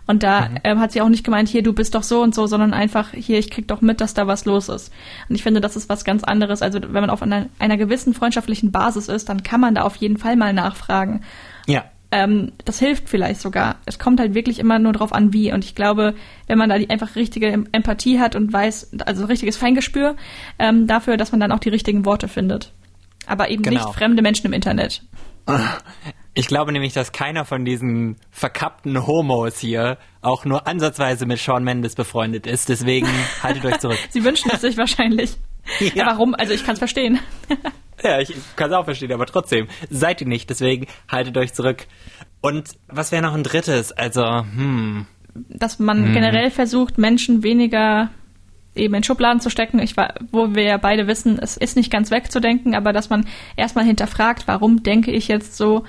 Und 0.08 0.23
da 0.23 0.49
mhm. 0.49 0.58
ähm, 0.63 0.79
hat 0.79 0.91
sie 0.91 1.01
auch 1.01 1.10
nicht 1.10 1.23
gemeint, 1.23 1.47
hier, 1.47 1.62
du 1.62 1.71
bist 1.71 1.93
doch 1.93 2.01
so 2.01 2.23
und 2.23 2.34
so, 2.34 2.47
sondern 2.47 2.73
einfach, 2.73 3.12
hier, 3.12 3.38
ich 3.38 3.51
krieg 3.51 3.67
doch 3.67 3.82
mit, 3.82 4.01
dass 4.01 4.15
da 4.15 4.25
was 4.25 4.45
los 4.45 4.67
ist. 4.67 4.91
Und 5.29 5.36
ich 5.36 5.43
finde, 5.43 5.62
das 5.62 5.75
ist 5.75 5.89
was 5.89 6.03
ganz 6.03 6.23
anderes. 6.23 6.63
Also 6.63 6.79
wenn 6.82 7.01
man 7.01 7.12
auf 7.12 7.21
einer, 7.21 7.45
einer 7.60 7.77
gewissen 7.77 8.15
freundschaftlichen 8.15 8.71
Basis 8.71 9.10
ist, 9.10 9.29
dann 9.29 9.43
kann 9.43 9.62
man 9.62 9.75
da 9.75 9.84
auf 9.84 9.95
jeden 9.97 10.17
Fall 10.17 10.36
mal 10.36 10.53
nachfragen. 10.53 11.21
Ja. 11.67 11.86
Ähm, 12.12 12.54
das 12.65 12.80
hilft 12.80 13.08
vielleicht 13.08 13.39
sogar. 13.39 13.78
Es 13.86 14.00
kommt 14.00 14.19
halt 14.19 14.34
wirklich 14.34 14.60
immer 14.60 14.80
nur 14.80 14.93
drauf 14.93 15.13
an, 15.13 15.32
wie. 15.32 15.54
Und 15.54 15.63
ich 15.63 15.76
glaube, 15.76 16.15
wenn 16.48 16.58
man 16.58 16.69
da 16.69 16.78
die 16.78 16.89
einfach 16.89 17.15
richtige 17.15 17.65
Empathie 17.72 18.19
hat 18.19 18.36
und 18.36 18.52
weiß, 18.52 18.98
also 19.06 19.26
richtiges 19.26 19.58
Feingespür 19.58 20.15
ähm, 20.58 20.88
dafür, 20.88 21.17
dass 21.17 21.32
man 21.32 21.39
dann 21.39 21.52
auch 21.52 21.60
die 21.60 21.69
richtigen 21.69 22.06
Worte 22.06 22.28
findet. 22.28 22.74
Aber 23.28 23.50
eben 23.50 23.62
genau. 23.62 23.86
nicht 23.86 23.93
fremde 23.93 24.24
Menschen 24.24 24.48
im 24.48 24.54
Internet. 24.54 25.04
Ich 26.34 26.48
glaube 26.48 26.72
nämlich, 26.72 26.93
dass 26.93 27.12
keiner 27.12 27.45
von 27.45 27.65
diesen 27.65 28.17
verkappten 28.32 29.06
Homos 29.06 29.60
hier 29.60 29.98
auch 30.22 30.45
nur 30.45 30.67
ansatzweise 30.67 31.26
mit 31.26 31.39
Sean 31.39 31.63
Mendes 31.63 31.95
befreundet 31.95 32.48
ist. 32.48 32.69
Deswegen 32.69 33.08
haltet 33.43 33.65
euch 33.65 33.80
zurück. 33.80 34.00
Sie 34.10 34.24
wünschen 34.24 34.50
es 34.54 34.62
sich 34.62 34.78
wahrscheinlich. 34.78 35.38
Ja. 35.95 36.08
warum? 36.08 36.36
Also 36.36 36.53
ich 36.53 36.65
kann 36.65 36.73
es 36.73 36.79
verstehen. 36.79 37.19
ja, 38.03 38.19
ich 38.19 38.34
kann 38.55 38.69
es 38.69 38.75
auch 38.75 38.86
verstehen, 38.86 39.12
aber 39.12 39.25
trotzdem 39.25 39.67
seid 39.89 40.21
ihr 40.21 40.27
nicht. 40.27 40.49
Deswegen 40.49 40.88
haltet 41.08 41.38
euch 41.38 41.53
zurück. 41.53 41.88
Und 42.41 42.69
was 42.88 43.12
wäre 43.12 43.21
noch 43.21 43.34
ein 43.34 43.43
drittes? 43.43 43.91
Also, 43.91 44.23
hm. 44.23 45.05
Dass 45.34 45.79
man 45.79 46.05
hm. 46.05 46.13
generell 46.13 46.51
versucht, 46.51 46.97
Menschen 46.97 47.43
weniger 47.43 48.10
eben 48.75 48.93
in 48.93 49.03
Schubladen 49.03 49.41
zu 49.41 49.49
stecken. 49.49 49.79
Ich 49.79 49.97
war, 49.97 50.13
wo 50.32 50.55
wir 50.55 50.63
ja 50.63 50.77
beide 50.77 51.08
wissen, 51.08 51.39
es 51.39 51.58
ist 51.58 51.75
nicht 51.75 51.91
ganz 51.91 52.12
wegzudenken, 52.12 52.75
aber 52.75 52.93
dass 52.93 53.10
man 53.10 53.27
erstmal 53.55 53.86
hinterfragt, 53.86 54.47
warum 54.47 54.84
denke 54.84 55.12
ich 55.12 55.27
jetzt 55.27 55.58
so? 55.58 55.84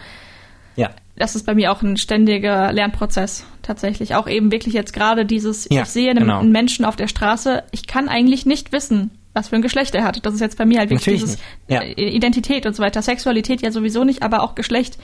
Ja. 0.77 0.90
Das 1.16 1.37
ist 1.37 1.45
bei 1.45 1.55
mir 1.55 1.73
auch 1.73 1.83
ein 1.83 1.97
ständiger 1.97 2.73
Lernprozess 2.73 3.47
tatsächlich. 3.62 4.14
Auch 4.14 4.27
eben 4.27 4.51
wirklich 4.51 4.75
jetzt 4.75 4.93
gerade 4.93 5.27
dieses, 5.27 5.69
ja, 5.71 5.83
ich 5.83 5.88
sehe 5.88 6.11
einen, 6.11 6.21
genau. 6.21 6.40
einen 6.40 6.53
Menschen 6.53 6.85
auf 6.85 6.97
der 6.97 7.09
Straße, 7.09 7.62
ich 7.73 7.87
kann 7.87 8.09
eigentlich 8.09 8.47
nicht 8.47 8.73
wissen, 8.73 9.11
was 9.33 9.49
für 9.49 9.57
ein 9.57 9.62
Geschlecht 9.62 9.95
er 9.95 10.05
hat. 10.05 10.25
Das 10.25 10.35
ist 10.35 10.40
jetzt 10.40 10.59
bei 10.59 10.66
mir 10.66 10.79
halt 10.79 10.90
wirklich 10.90 11.07
Natürlich 11.07 11.23
dieses 11.23 11.38
ja. 11.69 11.83
Identität 11.83 12.66
und 12.66 12.75
so 12.75 12.83
weiter. 12.83 13.01
Sexualität 13.03 13.62
ja 13.62 13.71
sowieso 13.71 14.05
nicht, 14.05 14.23
aber 14.23 14.43
auch 14.43 14.55
Geschlecht. 14.55 14.99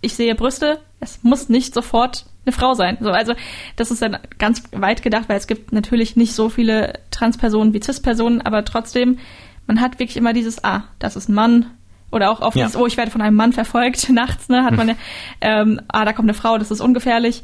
Ich 0.00 0.14
sehe 0.14 0.34
Brüste, 0.34 0.78
es 1.00 1.22
muss 1.22 1.48
nicht 1.48 1.74
sofort 1.74 2.26
eine 2.44 2.52
Frau 2.52 2.74
sein. 2.74 2.96
So, 3.00 3.10
also 3.10 3.34
das 3.76 3.90
ist 3.90 4.02
dann 4.02 4.18
ganz 4.38 4.62
weit 4.72 5.02
gedacht, 5.02 5.28
weil 5.28 5.36
es 5.36 5.46
gibt 5.46 5.72
natürlich 5.72 6.16
nicht 6.16 6.32
so 6.32 6.48
viele 6.48 7.00
Transpersonen 7.10 7.74
wie 7.74 7.82
Cis-Personen, 7.82 8.40
aber 8.40 8.64
trotzdem, 8.64 9.18
man 9.66 9.80
hat 9.80 9.98
wirklich 9.98 10.16
immer 10.16 10.32
dieses, 10.32 10.64
ah, 10.64 10.84
das 10.98 11.16
ist 11.16 11.28
ein 11.28 11.34
Mann, 11.34 11.70
oder 12.12 12.30
auch 12.30 12.40
auf 12.40 12.54
ja. 12.54 12.64
dieses, 12.64 12.80
oh, 12.80 12.86
ich 12.86 12.96
werde 12.96 13.10
von 13.10 13.20
einem 13.20 13.36
Mann 13.36 13.52
verfolgt 13.52 14.08
nachts, 14.10 14.48
ne, 14.48 14.64
hat 14.64 14.76
man 14.76 14.96
ähm, 15.40 15.80
ah, 15.88 16.04
da 16.04 16.12
kommt 16.12 16.28
eine 16.28 16.34
Frau, 16.34 16.56
das 16.58 16.70
ist 16.70 16.80
ungefährlich. 16.80 17.42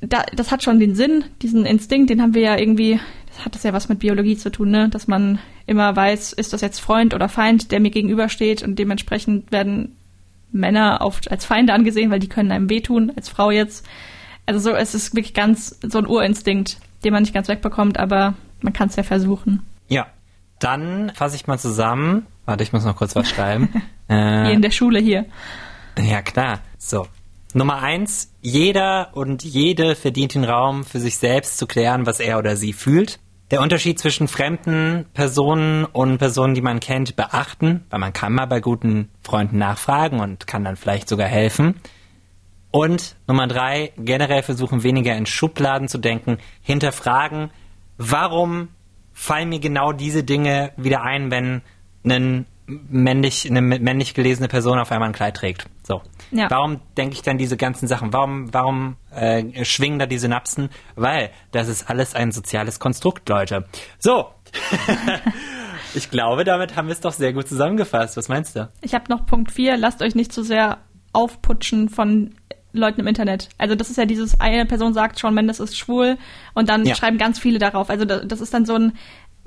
Da, 0.00 0.24
das 0.34 0.50
hat 0.50 0.62
schon 0.62 0.80
den 0.80 0.94
Sinn, 0.94 1.24
diesen 1.42 1.64
Instinkt, 1.64 2.10
den 2.10 2.22
haben 2.22 2.34
wir 2.34 2.42
ja 2.42 2.56
irgendwie, 2.56 2.98
hat 3.44 3.54
das 3.54 3.62
ja 3.62 3.72
was 3.72 3.88
mit 3.88 4.00
Biologie 4.00 4.36
zu 4.36 4.50
tun, 4.50 4.70
ne, 4.70 4.88
dass 4.88 5.08
man 5.08 5.38
immer 5.66 5.94
weiß, 5.94 6.32
ist 6.32 6.52
das 6.52 6.60
jetzt 6.60 6.80
Freund 6.80 7.14
oder 7.14 7.28
Feind, 7.28 7.72
der 7.72 7.80
mir 7.80 7.90
gegenübersteht 7.90 8.62
und 8.62 8.78
dementsprechend 8.78 9.50
werden 9.52 9.96
Männer 10.52 10.98
oft 11.00 11.30
als 11.30 11.44
Feinde 11.44 11.72
angesehen, 11.72 12.10
weil 12.10 12.18
die 12.18 12.28
können 12.28 12.52
einem 12.52 12.68
wehtun, 12.68 13.12
als 13.16 13.28
Frau 13.28 13.50
jetzt. 13.50 13.86
Also 14.44 14.60
so, 14.60 14.76
es 14.76 14.94
ist 14.94 15.14
wirklich 15.14 15.34
ganz 15.34 15.78
so 15.82 15.98
ein 15.98 16.06
Urinstinkt, 16.06 16.78
den 17.04 17.12
man 17.12 17.22
nicht 17.22 17.34
ganz 17.34 17.48
wegbekommt, 17.48 17.98
aber 17.98 18.34
man 18.60 18.72
kann 18.72 18.88
es 18.88 18.96
ja 18.96 19.02
versuchen. 19.02 19.62
Ja, 19.88 20.06
dann 20.58 21.10
fasse 21.14 21.36
ich 21.36 21.46
mal 21.46 21.58
zusammen. 21.58 22.26
Warte, 22.44 22.62
ich 22.62 22.72
muss 22.72 22.84
noch 22.84 22.96
kurz 22.96 23.16
was 23.16 23.28
schreiben. 23.28 23.68
äh, 24.08 24.14
hier 24.44 24.52
in 24.52 24.62
der 24.62 24.70
Schule 24.70 24.98
hier. 24.98 25.26
Ja, 25.98 26.22
klar. 26.22 26.60
So. 26.78 27.06
Nummer 27.54 27.82
eins, 27.82 28.32
jeder 28.40 29.10
und 29.12 29.44
jede 29.44 29.94
verdient 29.94 30.34
den 30.34 30.44
Raum, 30.44 30.84
für 30.84 31.00
sich 31.00 31.16
selbst 31.16 31.58
zu 31.58 31.66
klären, 31.66 32.06
was 32.06 32.20
er 32.20 32.38
oder 32.38 32.56
sie 32.56 32.72
fühlt. 32.72 33.18
Der 33.50 33.60
Unterschied 33.60 33.98
zwischen 33.98 34.28
fremden 34.28 35.04
Personen 35.12 35.84
und 35.84 36.16
Personen, 36.16 36.54
die 36.54 36.62
man 36.62 36.80
kennt, 36.80 37.16
beachten, 37.16 37.84
weil 37.90 38.00
man 38.00 38.14
kann 38.14 38.32
mal 38.32 38.46
bei 38.46 38.60
guten 38.60 39.10
Freunden 39.22 39.58
nachfragen 39.58 40.20
und 40.20 40.46
kann 40.46 40.64
dann 40.64 40.76
vielleicht 40.76 41.08
sogar 41.08 41.28
helfen. 41.28 41.74
Und 42.70 43.16
Nummer 43.28 43.46
drei, 43.46 43.92
generell 43.98 44.42
versuchen 44.42 44.82
weniger 44.82 45.14
in 45.14 45.26
Schubladen 45.26 45.88
zu 45.88 45.98
denken, 45.98 46.38
hinterfragen, 46.62 47.50
warum 47.98 48.68
fallen 49.12 49.50
mir 49.50 49.60
genau 49.60 49.92
diese 49.92 50.24
Dinge 50.24 50.72
wieder 50.78 51.02
ein, 51.02 51.30
wenn 51.30 51.60
einen 52.04 52.46
männlich, 52.88 53.48
eine 53.48 53.60
männlich 53.60 54.14
gelesene 54.14 54.48
Person 54.48 54.78
auf 54.78 54.92
einmal 54.92 55.08
ein 55.08 55.14
Kleid 55.14 55.36
trägt. 55.36 55.66
So. 55.82 56.02
Ja. 56.30 56.50
Warum 56.50 56.80
denke 56.96 57.14
ich 57.14 57.22
dann 57.22 57.38
diese 57.38 57.56
ganzen 57.56 57.88
Sachen? 57.88 58.12
Warum, 58.12 58.52
warum 58.52 58.96
äh, 59.14 59.64
schwingen 59.64 59.98
da 59.98 60.06
die 60.06 60.18
Synapsen? 60.18 60.70
Weil 60.94 61.30
das 61.50 61.68
ist 61.68 61.88
alles 61.88 62.14
ein 62.14 62.32
soziales 62.32 62.78
Konstrukt, 62.78 63.28
Leute. 63.28 63.66
So. 63.98 64.26
ich 65.94 66.10
glaube, 66.10 66.44
damit 66.44 66.76
haben 66.76 66.88
wir 66.88 66.92
es 66.92 67.00
doch 67.00 67.12
sehr 67.12 67.32
gut 67.32 67.48
zusammengefasst. 67.48 68.16
Was 68.16 68.28
meinst 68.28 68.56
du? 68.56 68.68
Ich 68.80 68.94
habe 68.94 69.04
noch 69.08 69.26
Punkt 69.26 69.52
4. 69.52 69.76
Lasst 69.76 70.02
euch 70.02 70.14
nicht 70.14 70.32
zu 70.32 70.42
sehr 70.42 70.78
aufputschen 71.12 71.88
von 71.88 72.34
Leuten 72.72 73.00
im 73.00 73.06
Internet. 73.06 73.48
Also 73.58 73.74
das 73.74 73.90
ist 73.90 73.96
ja 73.96 74.06
dieses, 74.06 74.40
eine 74.40 74.66
Person 74.66 74.94
sagt, 74.94 75.18
Sean 75.18 75.34
Mendes 75.34 75.60
ist 75.60 75.76
schwul 75.76 76.16
und 76.54 76.68
dann 76.68 76.86
ja. 76.86 76.94
schreiben 76.94 77.18
ganz 77.18 77.38
viele 77.38 77.58
darauf. 77.58 77.90
Also 77.90 78.04
das 78.04 78.40
ist 78.40 78.54
dann 78.54 78.64
so 78.64 78.74
ein, 78.74 78.92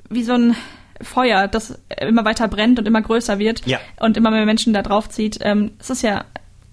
wie 0.08 0.22
so 0.22 0.34
ein 0.34 0.56
Feuer, 1.00 1.48
das 1.48 1.78
immer 2.00 2.24
weiter 2.24 2.48
brennt 2.48 2.78
und 2.78 2.86
immer 2.86 3.02
größer 3.02 3.38
wird 3.38 3.66
ja. 3.66 3.78
und 4.00 4.16
immer 4.16 4.30
mehr 4.30 4.46
Menschen 4.46 4.72
da 4.72 4.82
drauf 4.82 5.08
zieht. 5.08 5.38
Ähm, 5.42 5.72
es 5.78 5.90
ist 5.90 6.02
ja 6.02 6.24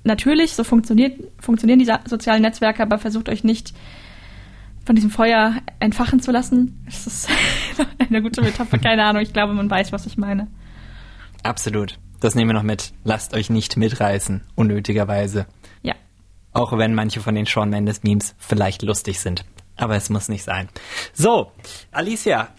natürlich, 0.04 0.54
so 0.54 0.64
funktioniert, 0.64 1.20
funktionieren 1.40 1.80
die 1.80 1.92
sozialen 2.06 2.42
Netzwerke, 2.42 2.84
aber 2.84 2.98
versucht 2.98 3.30
euch 3.30 3.44
nicht 3.44 3.74
von 4.86 4.96
diesem 4.96 5.12
Feuer 5.12 5.56
entfachen 5.80 6.20
zu 6.20 6.32
lassen. 6.32 6.84
Das 6.86 7.08
ist 7.08 7.30
eine 8.00 8.22
gute 8.22 8.42
Metapher, 8.42 8.78
keine 8.78 9.06
Ahnung. 9.06 9.22
Ich 9.22 9.34
glaube, 9.34 9.54
man 9.54 9.70
weiß, 9.70 9.92
was 9.92 10.06
ich 10.06 10.18
meine. 10.18 10.48
Absolut. 11.42 11.98
Das 12.20 12.36
nehmen 12.36 12.50
wir 12.50 12.54
noch 12.54 12.64
mit. 12.64 12.94
Lasst 13.04 13.34
euch 13.34 13.50
nicht 13.50 13.76
mitreißen, 13.76 14.44
unnötigerweise. 14.56 15.46
Ja. 15.82 15.96
Auch 16.54 16.78
wenn 16.78 16.94
manche 16.94 17.20
von 17.20 17.36
den 17.36 17.46
Sean 17.46 17.70
Mendes 17.70 18.04
Memes 18.04 18.36
vielleicht 18.38 18.82
lustig 18.82 19.20
sind. 19.20 19.46
Aber 19.76 19.96
es 19.96 20.10
muss 20.10 20.30
nicht 20.30 20.44
sein. 20.44 20.70
So, 21.14 21.52
Alicia, 21.92 22.50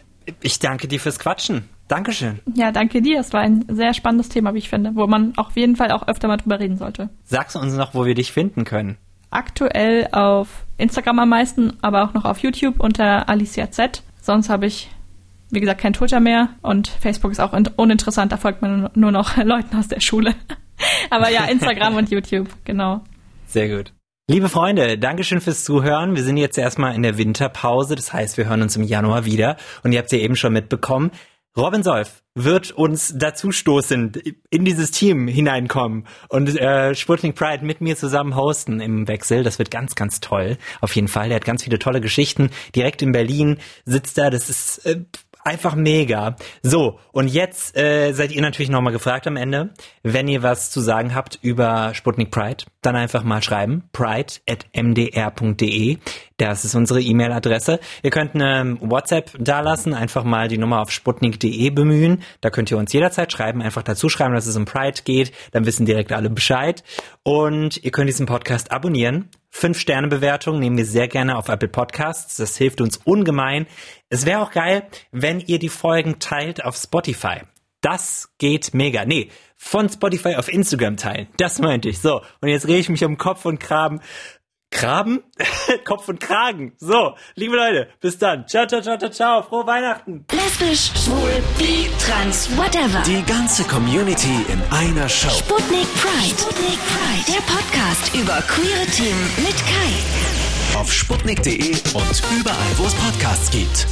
ich 0.43 0.59
danke 0.59 0.89
dir 0.89 1.01
fürs 1.01 1.19
Quatschen. 1.19 1.69
Dankeschön. 1.89 2.41
Ja, 2.55 2.73
danke 2.73 3.03
dir. 3.03 3.21
Es 3.21 3.33
war 3.33 3.41
ein 3.41 3.67
sehr 3.69 3.93
spannendes 3.93 4.31
Thema, 4.31 4.55
wie 4.55 4.59
ich 4.59 4.71
finde, 4.71 4.93
wo 4.95 5.07
man 5.07 5.37
auf 5.37 5.57
jeden 5.57 5.77
Fall 5.77 5.91
auch 5.93 6.09
öfter 6.09 6.29
mal 6.29 6.39
drüber 6.39 6.59
reden 6.59 6.79
sollte. 6.79 7.11
Sagst 7.25 7.57
du 7.57 7.61
uns 7.61 7.75
noch, 7.75 7.95
wo 7.95 8.07
wir 8.07 8.15
dich 8.15 8.33
finden 8.33 8.65
können? 8.65 8.97
aktuell 9.35 10.09
auf 10.13 10.65
Instagram 10.79 11.19
am 11.19 11.29
meisten, 11.29 11.77
aber 11.83 12.05
auch 12.05 12.15
noch 12.15 12.25
auf 12.25 12.39
YouTube 12.39 12.81
unter 12.81 13.29
Alicia 13.29 13.71
Z. 13.71 14.03
Sonst 14.21 14.49
habe 14.49 14.67
ich, 14.67 14.91
wie 15.51 15.61
gesagt, 15.61 15.81
kein 15.81 15.93
Twitter 15.93 16.21
mehr 16.21 16.51
und 16.63 16.89
Facebook 16.89 17.33
ist 17.33 17.41
auch 17.41 17.53
uninteressant, 17.77 18.33
da 18.33 18.37
folgt 18.37 18.63
man 18.63 18.89
nur 18.95 19.13
noch 19.13 19.37
Leuten 19.45 19.77
aus 19.77 19.89
der 19.89 20.01
Schule. 20.01 20.35
aber 21.11 21.31
ja, 21.31 21.45
Instagram 21.45 21.97
und 21.97 22.11
YouTube, 22.11 22.49
genau. 22.65 23.03
Sehr 23.47 23.69
gut. 23.69 23.93
Liebe 24.27 24.49
Freunde, 24.49 24.97
Dankeschön 24.97 25.43
fürs 25.43 25.65
Zuhören. 25.65 26.17
Wir 26.17 26.23
sind 26.23 26.39
jetzt 26.39 26.57
erstmal 26.57 26.95
in 26.95 27.03
der 27.03 27.19
Winterpause, 27.19 27.95
das 27.95 28.15
heißt, 28.15 28.39
wir 28.39 28.49
hören 28.49 28.63
uns 28.63 28.75
im 28.75 28.83
Januar 28.83 29.27
wieder. 29.27 29.59
Und 29.83 29.93
ihr 29.93 29.99
habt 29.99 30.07
es 30.07 30.19
ja 30.19 30.25
eben 30.25 30.35
schon 30.35 30.55
mitbekommen. 30.55 31.11
Robin 31.55 31.83
Solf 31.83 32.23
wird 32.35 32.73
uns 32.73 33.13
dazu 33.17 33.53
stoßen, 33.53 34.13
in 34.49 34.65
dieses 34.65 34.93
Team 34.93 35.29
hineinkommen 35.29 36.07
und 36.31 36.59
äh, 36.59 36.95
Sputnik 36.95 37.37
Pride 37.37 37.65
mit 37.67 37.83
mir 37.83 37.97
zusammen 37.97 38.35
hosten 38.35 38.81
im 38.81 39.07
Wechsel. 39.07 39.43
Das 39.43 39.59
wird 39.59 39.71
ganz, 39.71 39.95
ganz 39.95 40.21
toll. 40.21 40.57
Auf 40.81 40.97
jeden 40.97 41.09
Fall. 41.09 41.31
Er 41.31 41.37
hat 41.37 41.45
ganz 41.45 41.63
viele 41.63 41.79
tolle 41.79 42.01
Geschichten. 42.01 42.49
Direkt 42.75 43.03
in 43.03 43.13
Berlin 43.13 43.59
sitzt 43.85 44.17
er. 44.17 44.31
Das 44.31 44.49
ist 44.49 44.87
äh, 44.87 45.05
Einfach 45.47 45.75
mega. 45.75 46.37
So, 46.63 46.99
und 47.13 47.29
jetzt 47.29 47.77
äh, 47.77 48.13
seid 48.13 48.33
ihr 48.33 48.41
natürlich 48.41 48.71
nochmal 48.71 48.95
gefragt 48.95 49.27
am 49.27 49.37
Ende. 49.37 49.75
Wenn 50.03 50.27
ihr 50.27 50.43
was 50.43 50.71
zu 50.71 50.81
sagen 50.81 51.15
habt 51.15 51.39
über 51.43 51.93
Sputnik 51.93 52.31
Pride, 52.31 52.65
dann 52.81 52.97
einfach 52.97 53.25
mal 53.25 53.43
schreiben. 53.43 53.85
pride.mdr.de. 53.93 54.39
Das 56.39 56.65
ist 56.65 56.75
unsere 56.75 57.03
E-Mail-Adresse. 57.03 57.79
Ihr 58.03 58.11
könnt 58.11 58.35
eine 58.35 58.79
WhatsApp 58.81 59.33
dalassen, 59.39 59.93
einfach 59.93 60.25
mal 60.25 60.49
die 60.49 60.57
Nummer 60.57 60.81
auf 60.81 60.91
sputnik.de 60.91 61.69
bemühen. 61.69 62.23
Da 62.41 62.49
könnt 62.49 62.71
ihr 62.71 62.79
uns 62.79 62.95
jederzeit 62.95 63.31
schreiben, 63.31 63.61
einfach 63.61 63.83
dazu 63.83 64.09
schreiben, 64.09 64.33
dass 64.35 64.47
es 64.47 64.57
um 64.57 64.65
Pride 64.65 65.03
geht. 65.05 65.31
Dann 65.53 65.67
wissen 65.67 65.85
direkt 65.85 66.11
alle 66.13 66.31
Bescheid. 66.31 66.83
Und 67.23 67.85
ihr 67.85 67.91
könnt 67.91 68.09
diesen 68.09 68.25
Podcast 68.25 68.73
abonnieren. 68.73 69.29
Fünf 69.57 69.79
Sterne 69.79 70.09
Bewertung 70.09 70.59
nehmen 70.59 70.77
wir 70.77 70.85
sehr 70.85 71.07
gerne 71.07 71.39
auf 71.39 71.49
Apple 71.49 71.69
Podcasts. 71.69 72.39
Das 72.39 72.57
hilft 72.57 72.81
uns 72.81 72.97
ungemein. 72.97 73.69
Es 74.09 74.27
wäre 74.27 74.41
auch 74.41 74.51
geil, 74.51 74.89
wenn 75.13 75.39
ihr 75.39 75.61
die 75.61 75.69
Folgen 75.69 76.19
teilt 76.19 76.65
auf 76.65 76.75
Spotify. 76.75 77.43
Das 77.81 78.31
geht 78.39 78.75
mega. 78.75 79.05
Nee, 79.05 79.31
von 79.57 79.89
Spotify 79.89 80.35
auf 80.35 80.53
Instagram 80.53 80.97
teilen. 80.97 81.29
Das 81.37 81.61
meinte 81.61 81.89
ich. 81.89 82.01
So. 82.01 82.21
Und 82.41 82.49
jetzt 82.49 82.67
rede 82.67 82.81
ich 82.81 82.89
mich 82.89 83.05
um 83.05 83.17
Kopf 83.17 83.45
und 83.45 83.61
Kragen. 83.61 84.01
Kraben? 84.75 85.23
Kopf 85.85 86.09
und 86.09 86.21
Kragen. 86.21 86.73
So, 86.79 87.15
liebe 87.37 87.57
Leute, 87.57 87.89
bis 88.01 88.19
dann. 88.19 88.47
Ciao, 88.47 88.67
ciao, 88.67 88.83
ciao, 88.83 88.99
ciao, 88.99 89.11
ciao. 89.11 89.43
Frohe 89.43 89.67
Weihnachten. 89.67 90.27
Lesbisch, 90.31 90.91
schwul, 91.03 91.43
bi, 91.59 91.89
trans, 92.05 92.51
whatever. 92.57 93.01
Die 93.07 93.23
ganze 93.25 93.65
Community 93.65 94.45
in 94.49 94.61
einer 94.71 95.09
Show. 95.09 95.31
Sputnik 95.31 95.87
Pride. 95.95 96.37
Sputnik 96.39 96.79
Pride. 96.93 97.25
Der 97.29 97.43
Podcast 97.53 98.15
über 98.15 98.43
queere 98.43 98.87
Themen 98.87 99.31
mit 99.39 99.57
Kai. 99.57 100.79
Auf 100.79 100.93
sputnik.de 100.93 101.71
und 101.95 102.23
überall, 102.37 102.73
wo 102.77 102.85
es 102.85 102.95
Podcasts 102.95 103.51
gibt. 103.51 103.87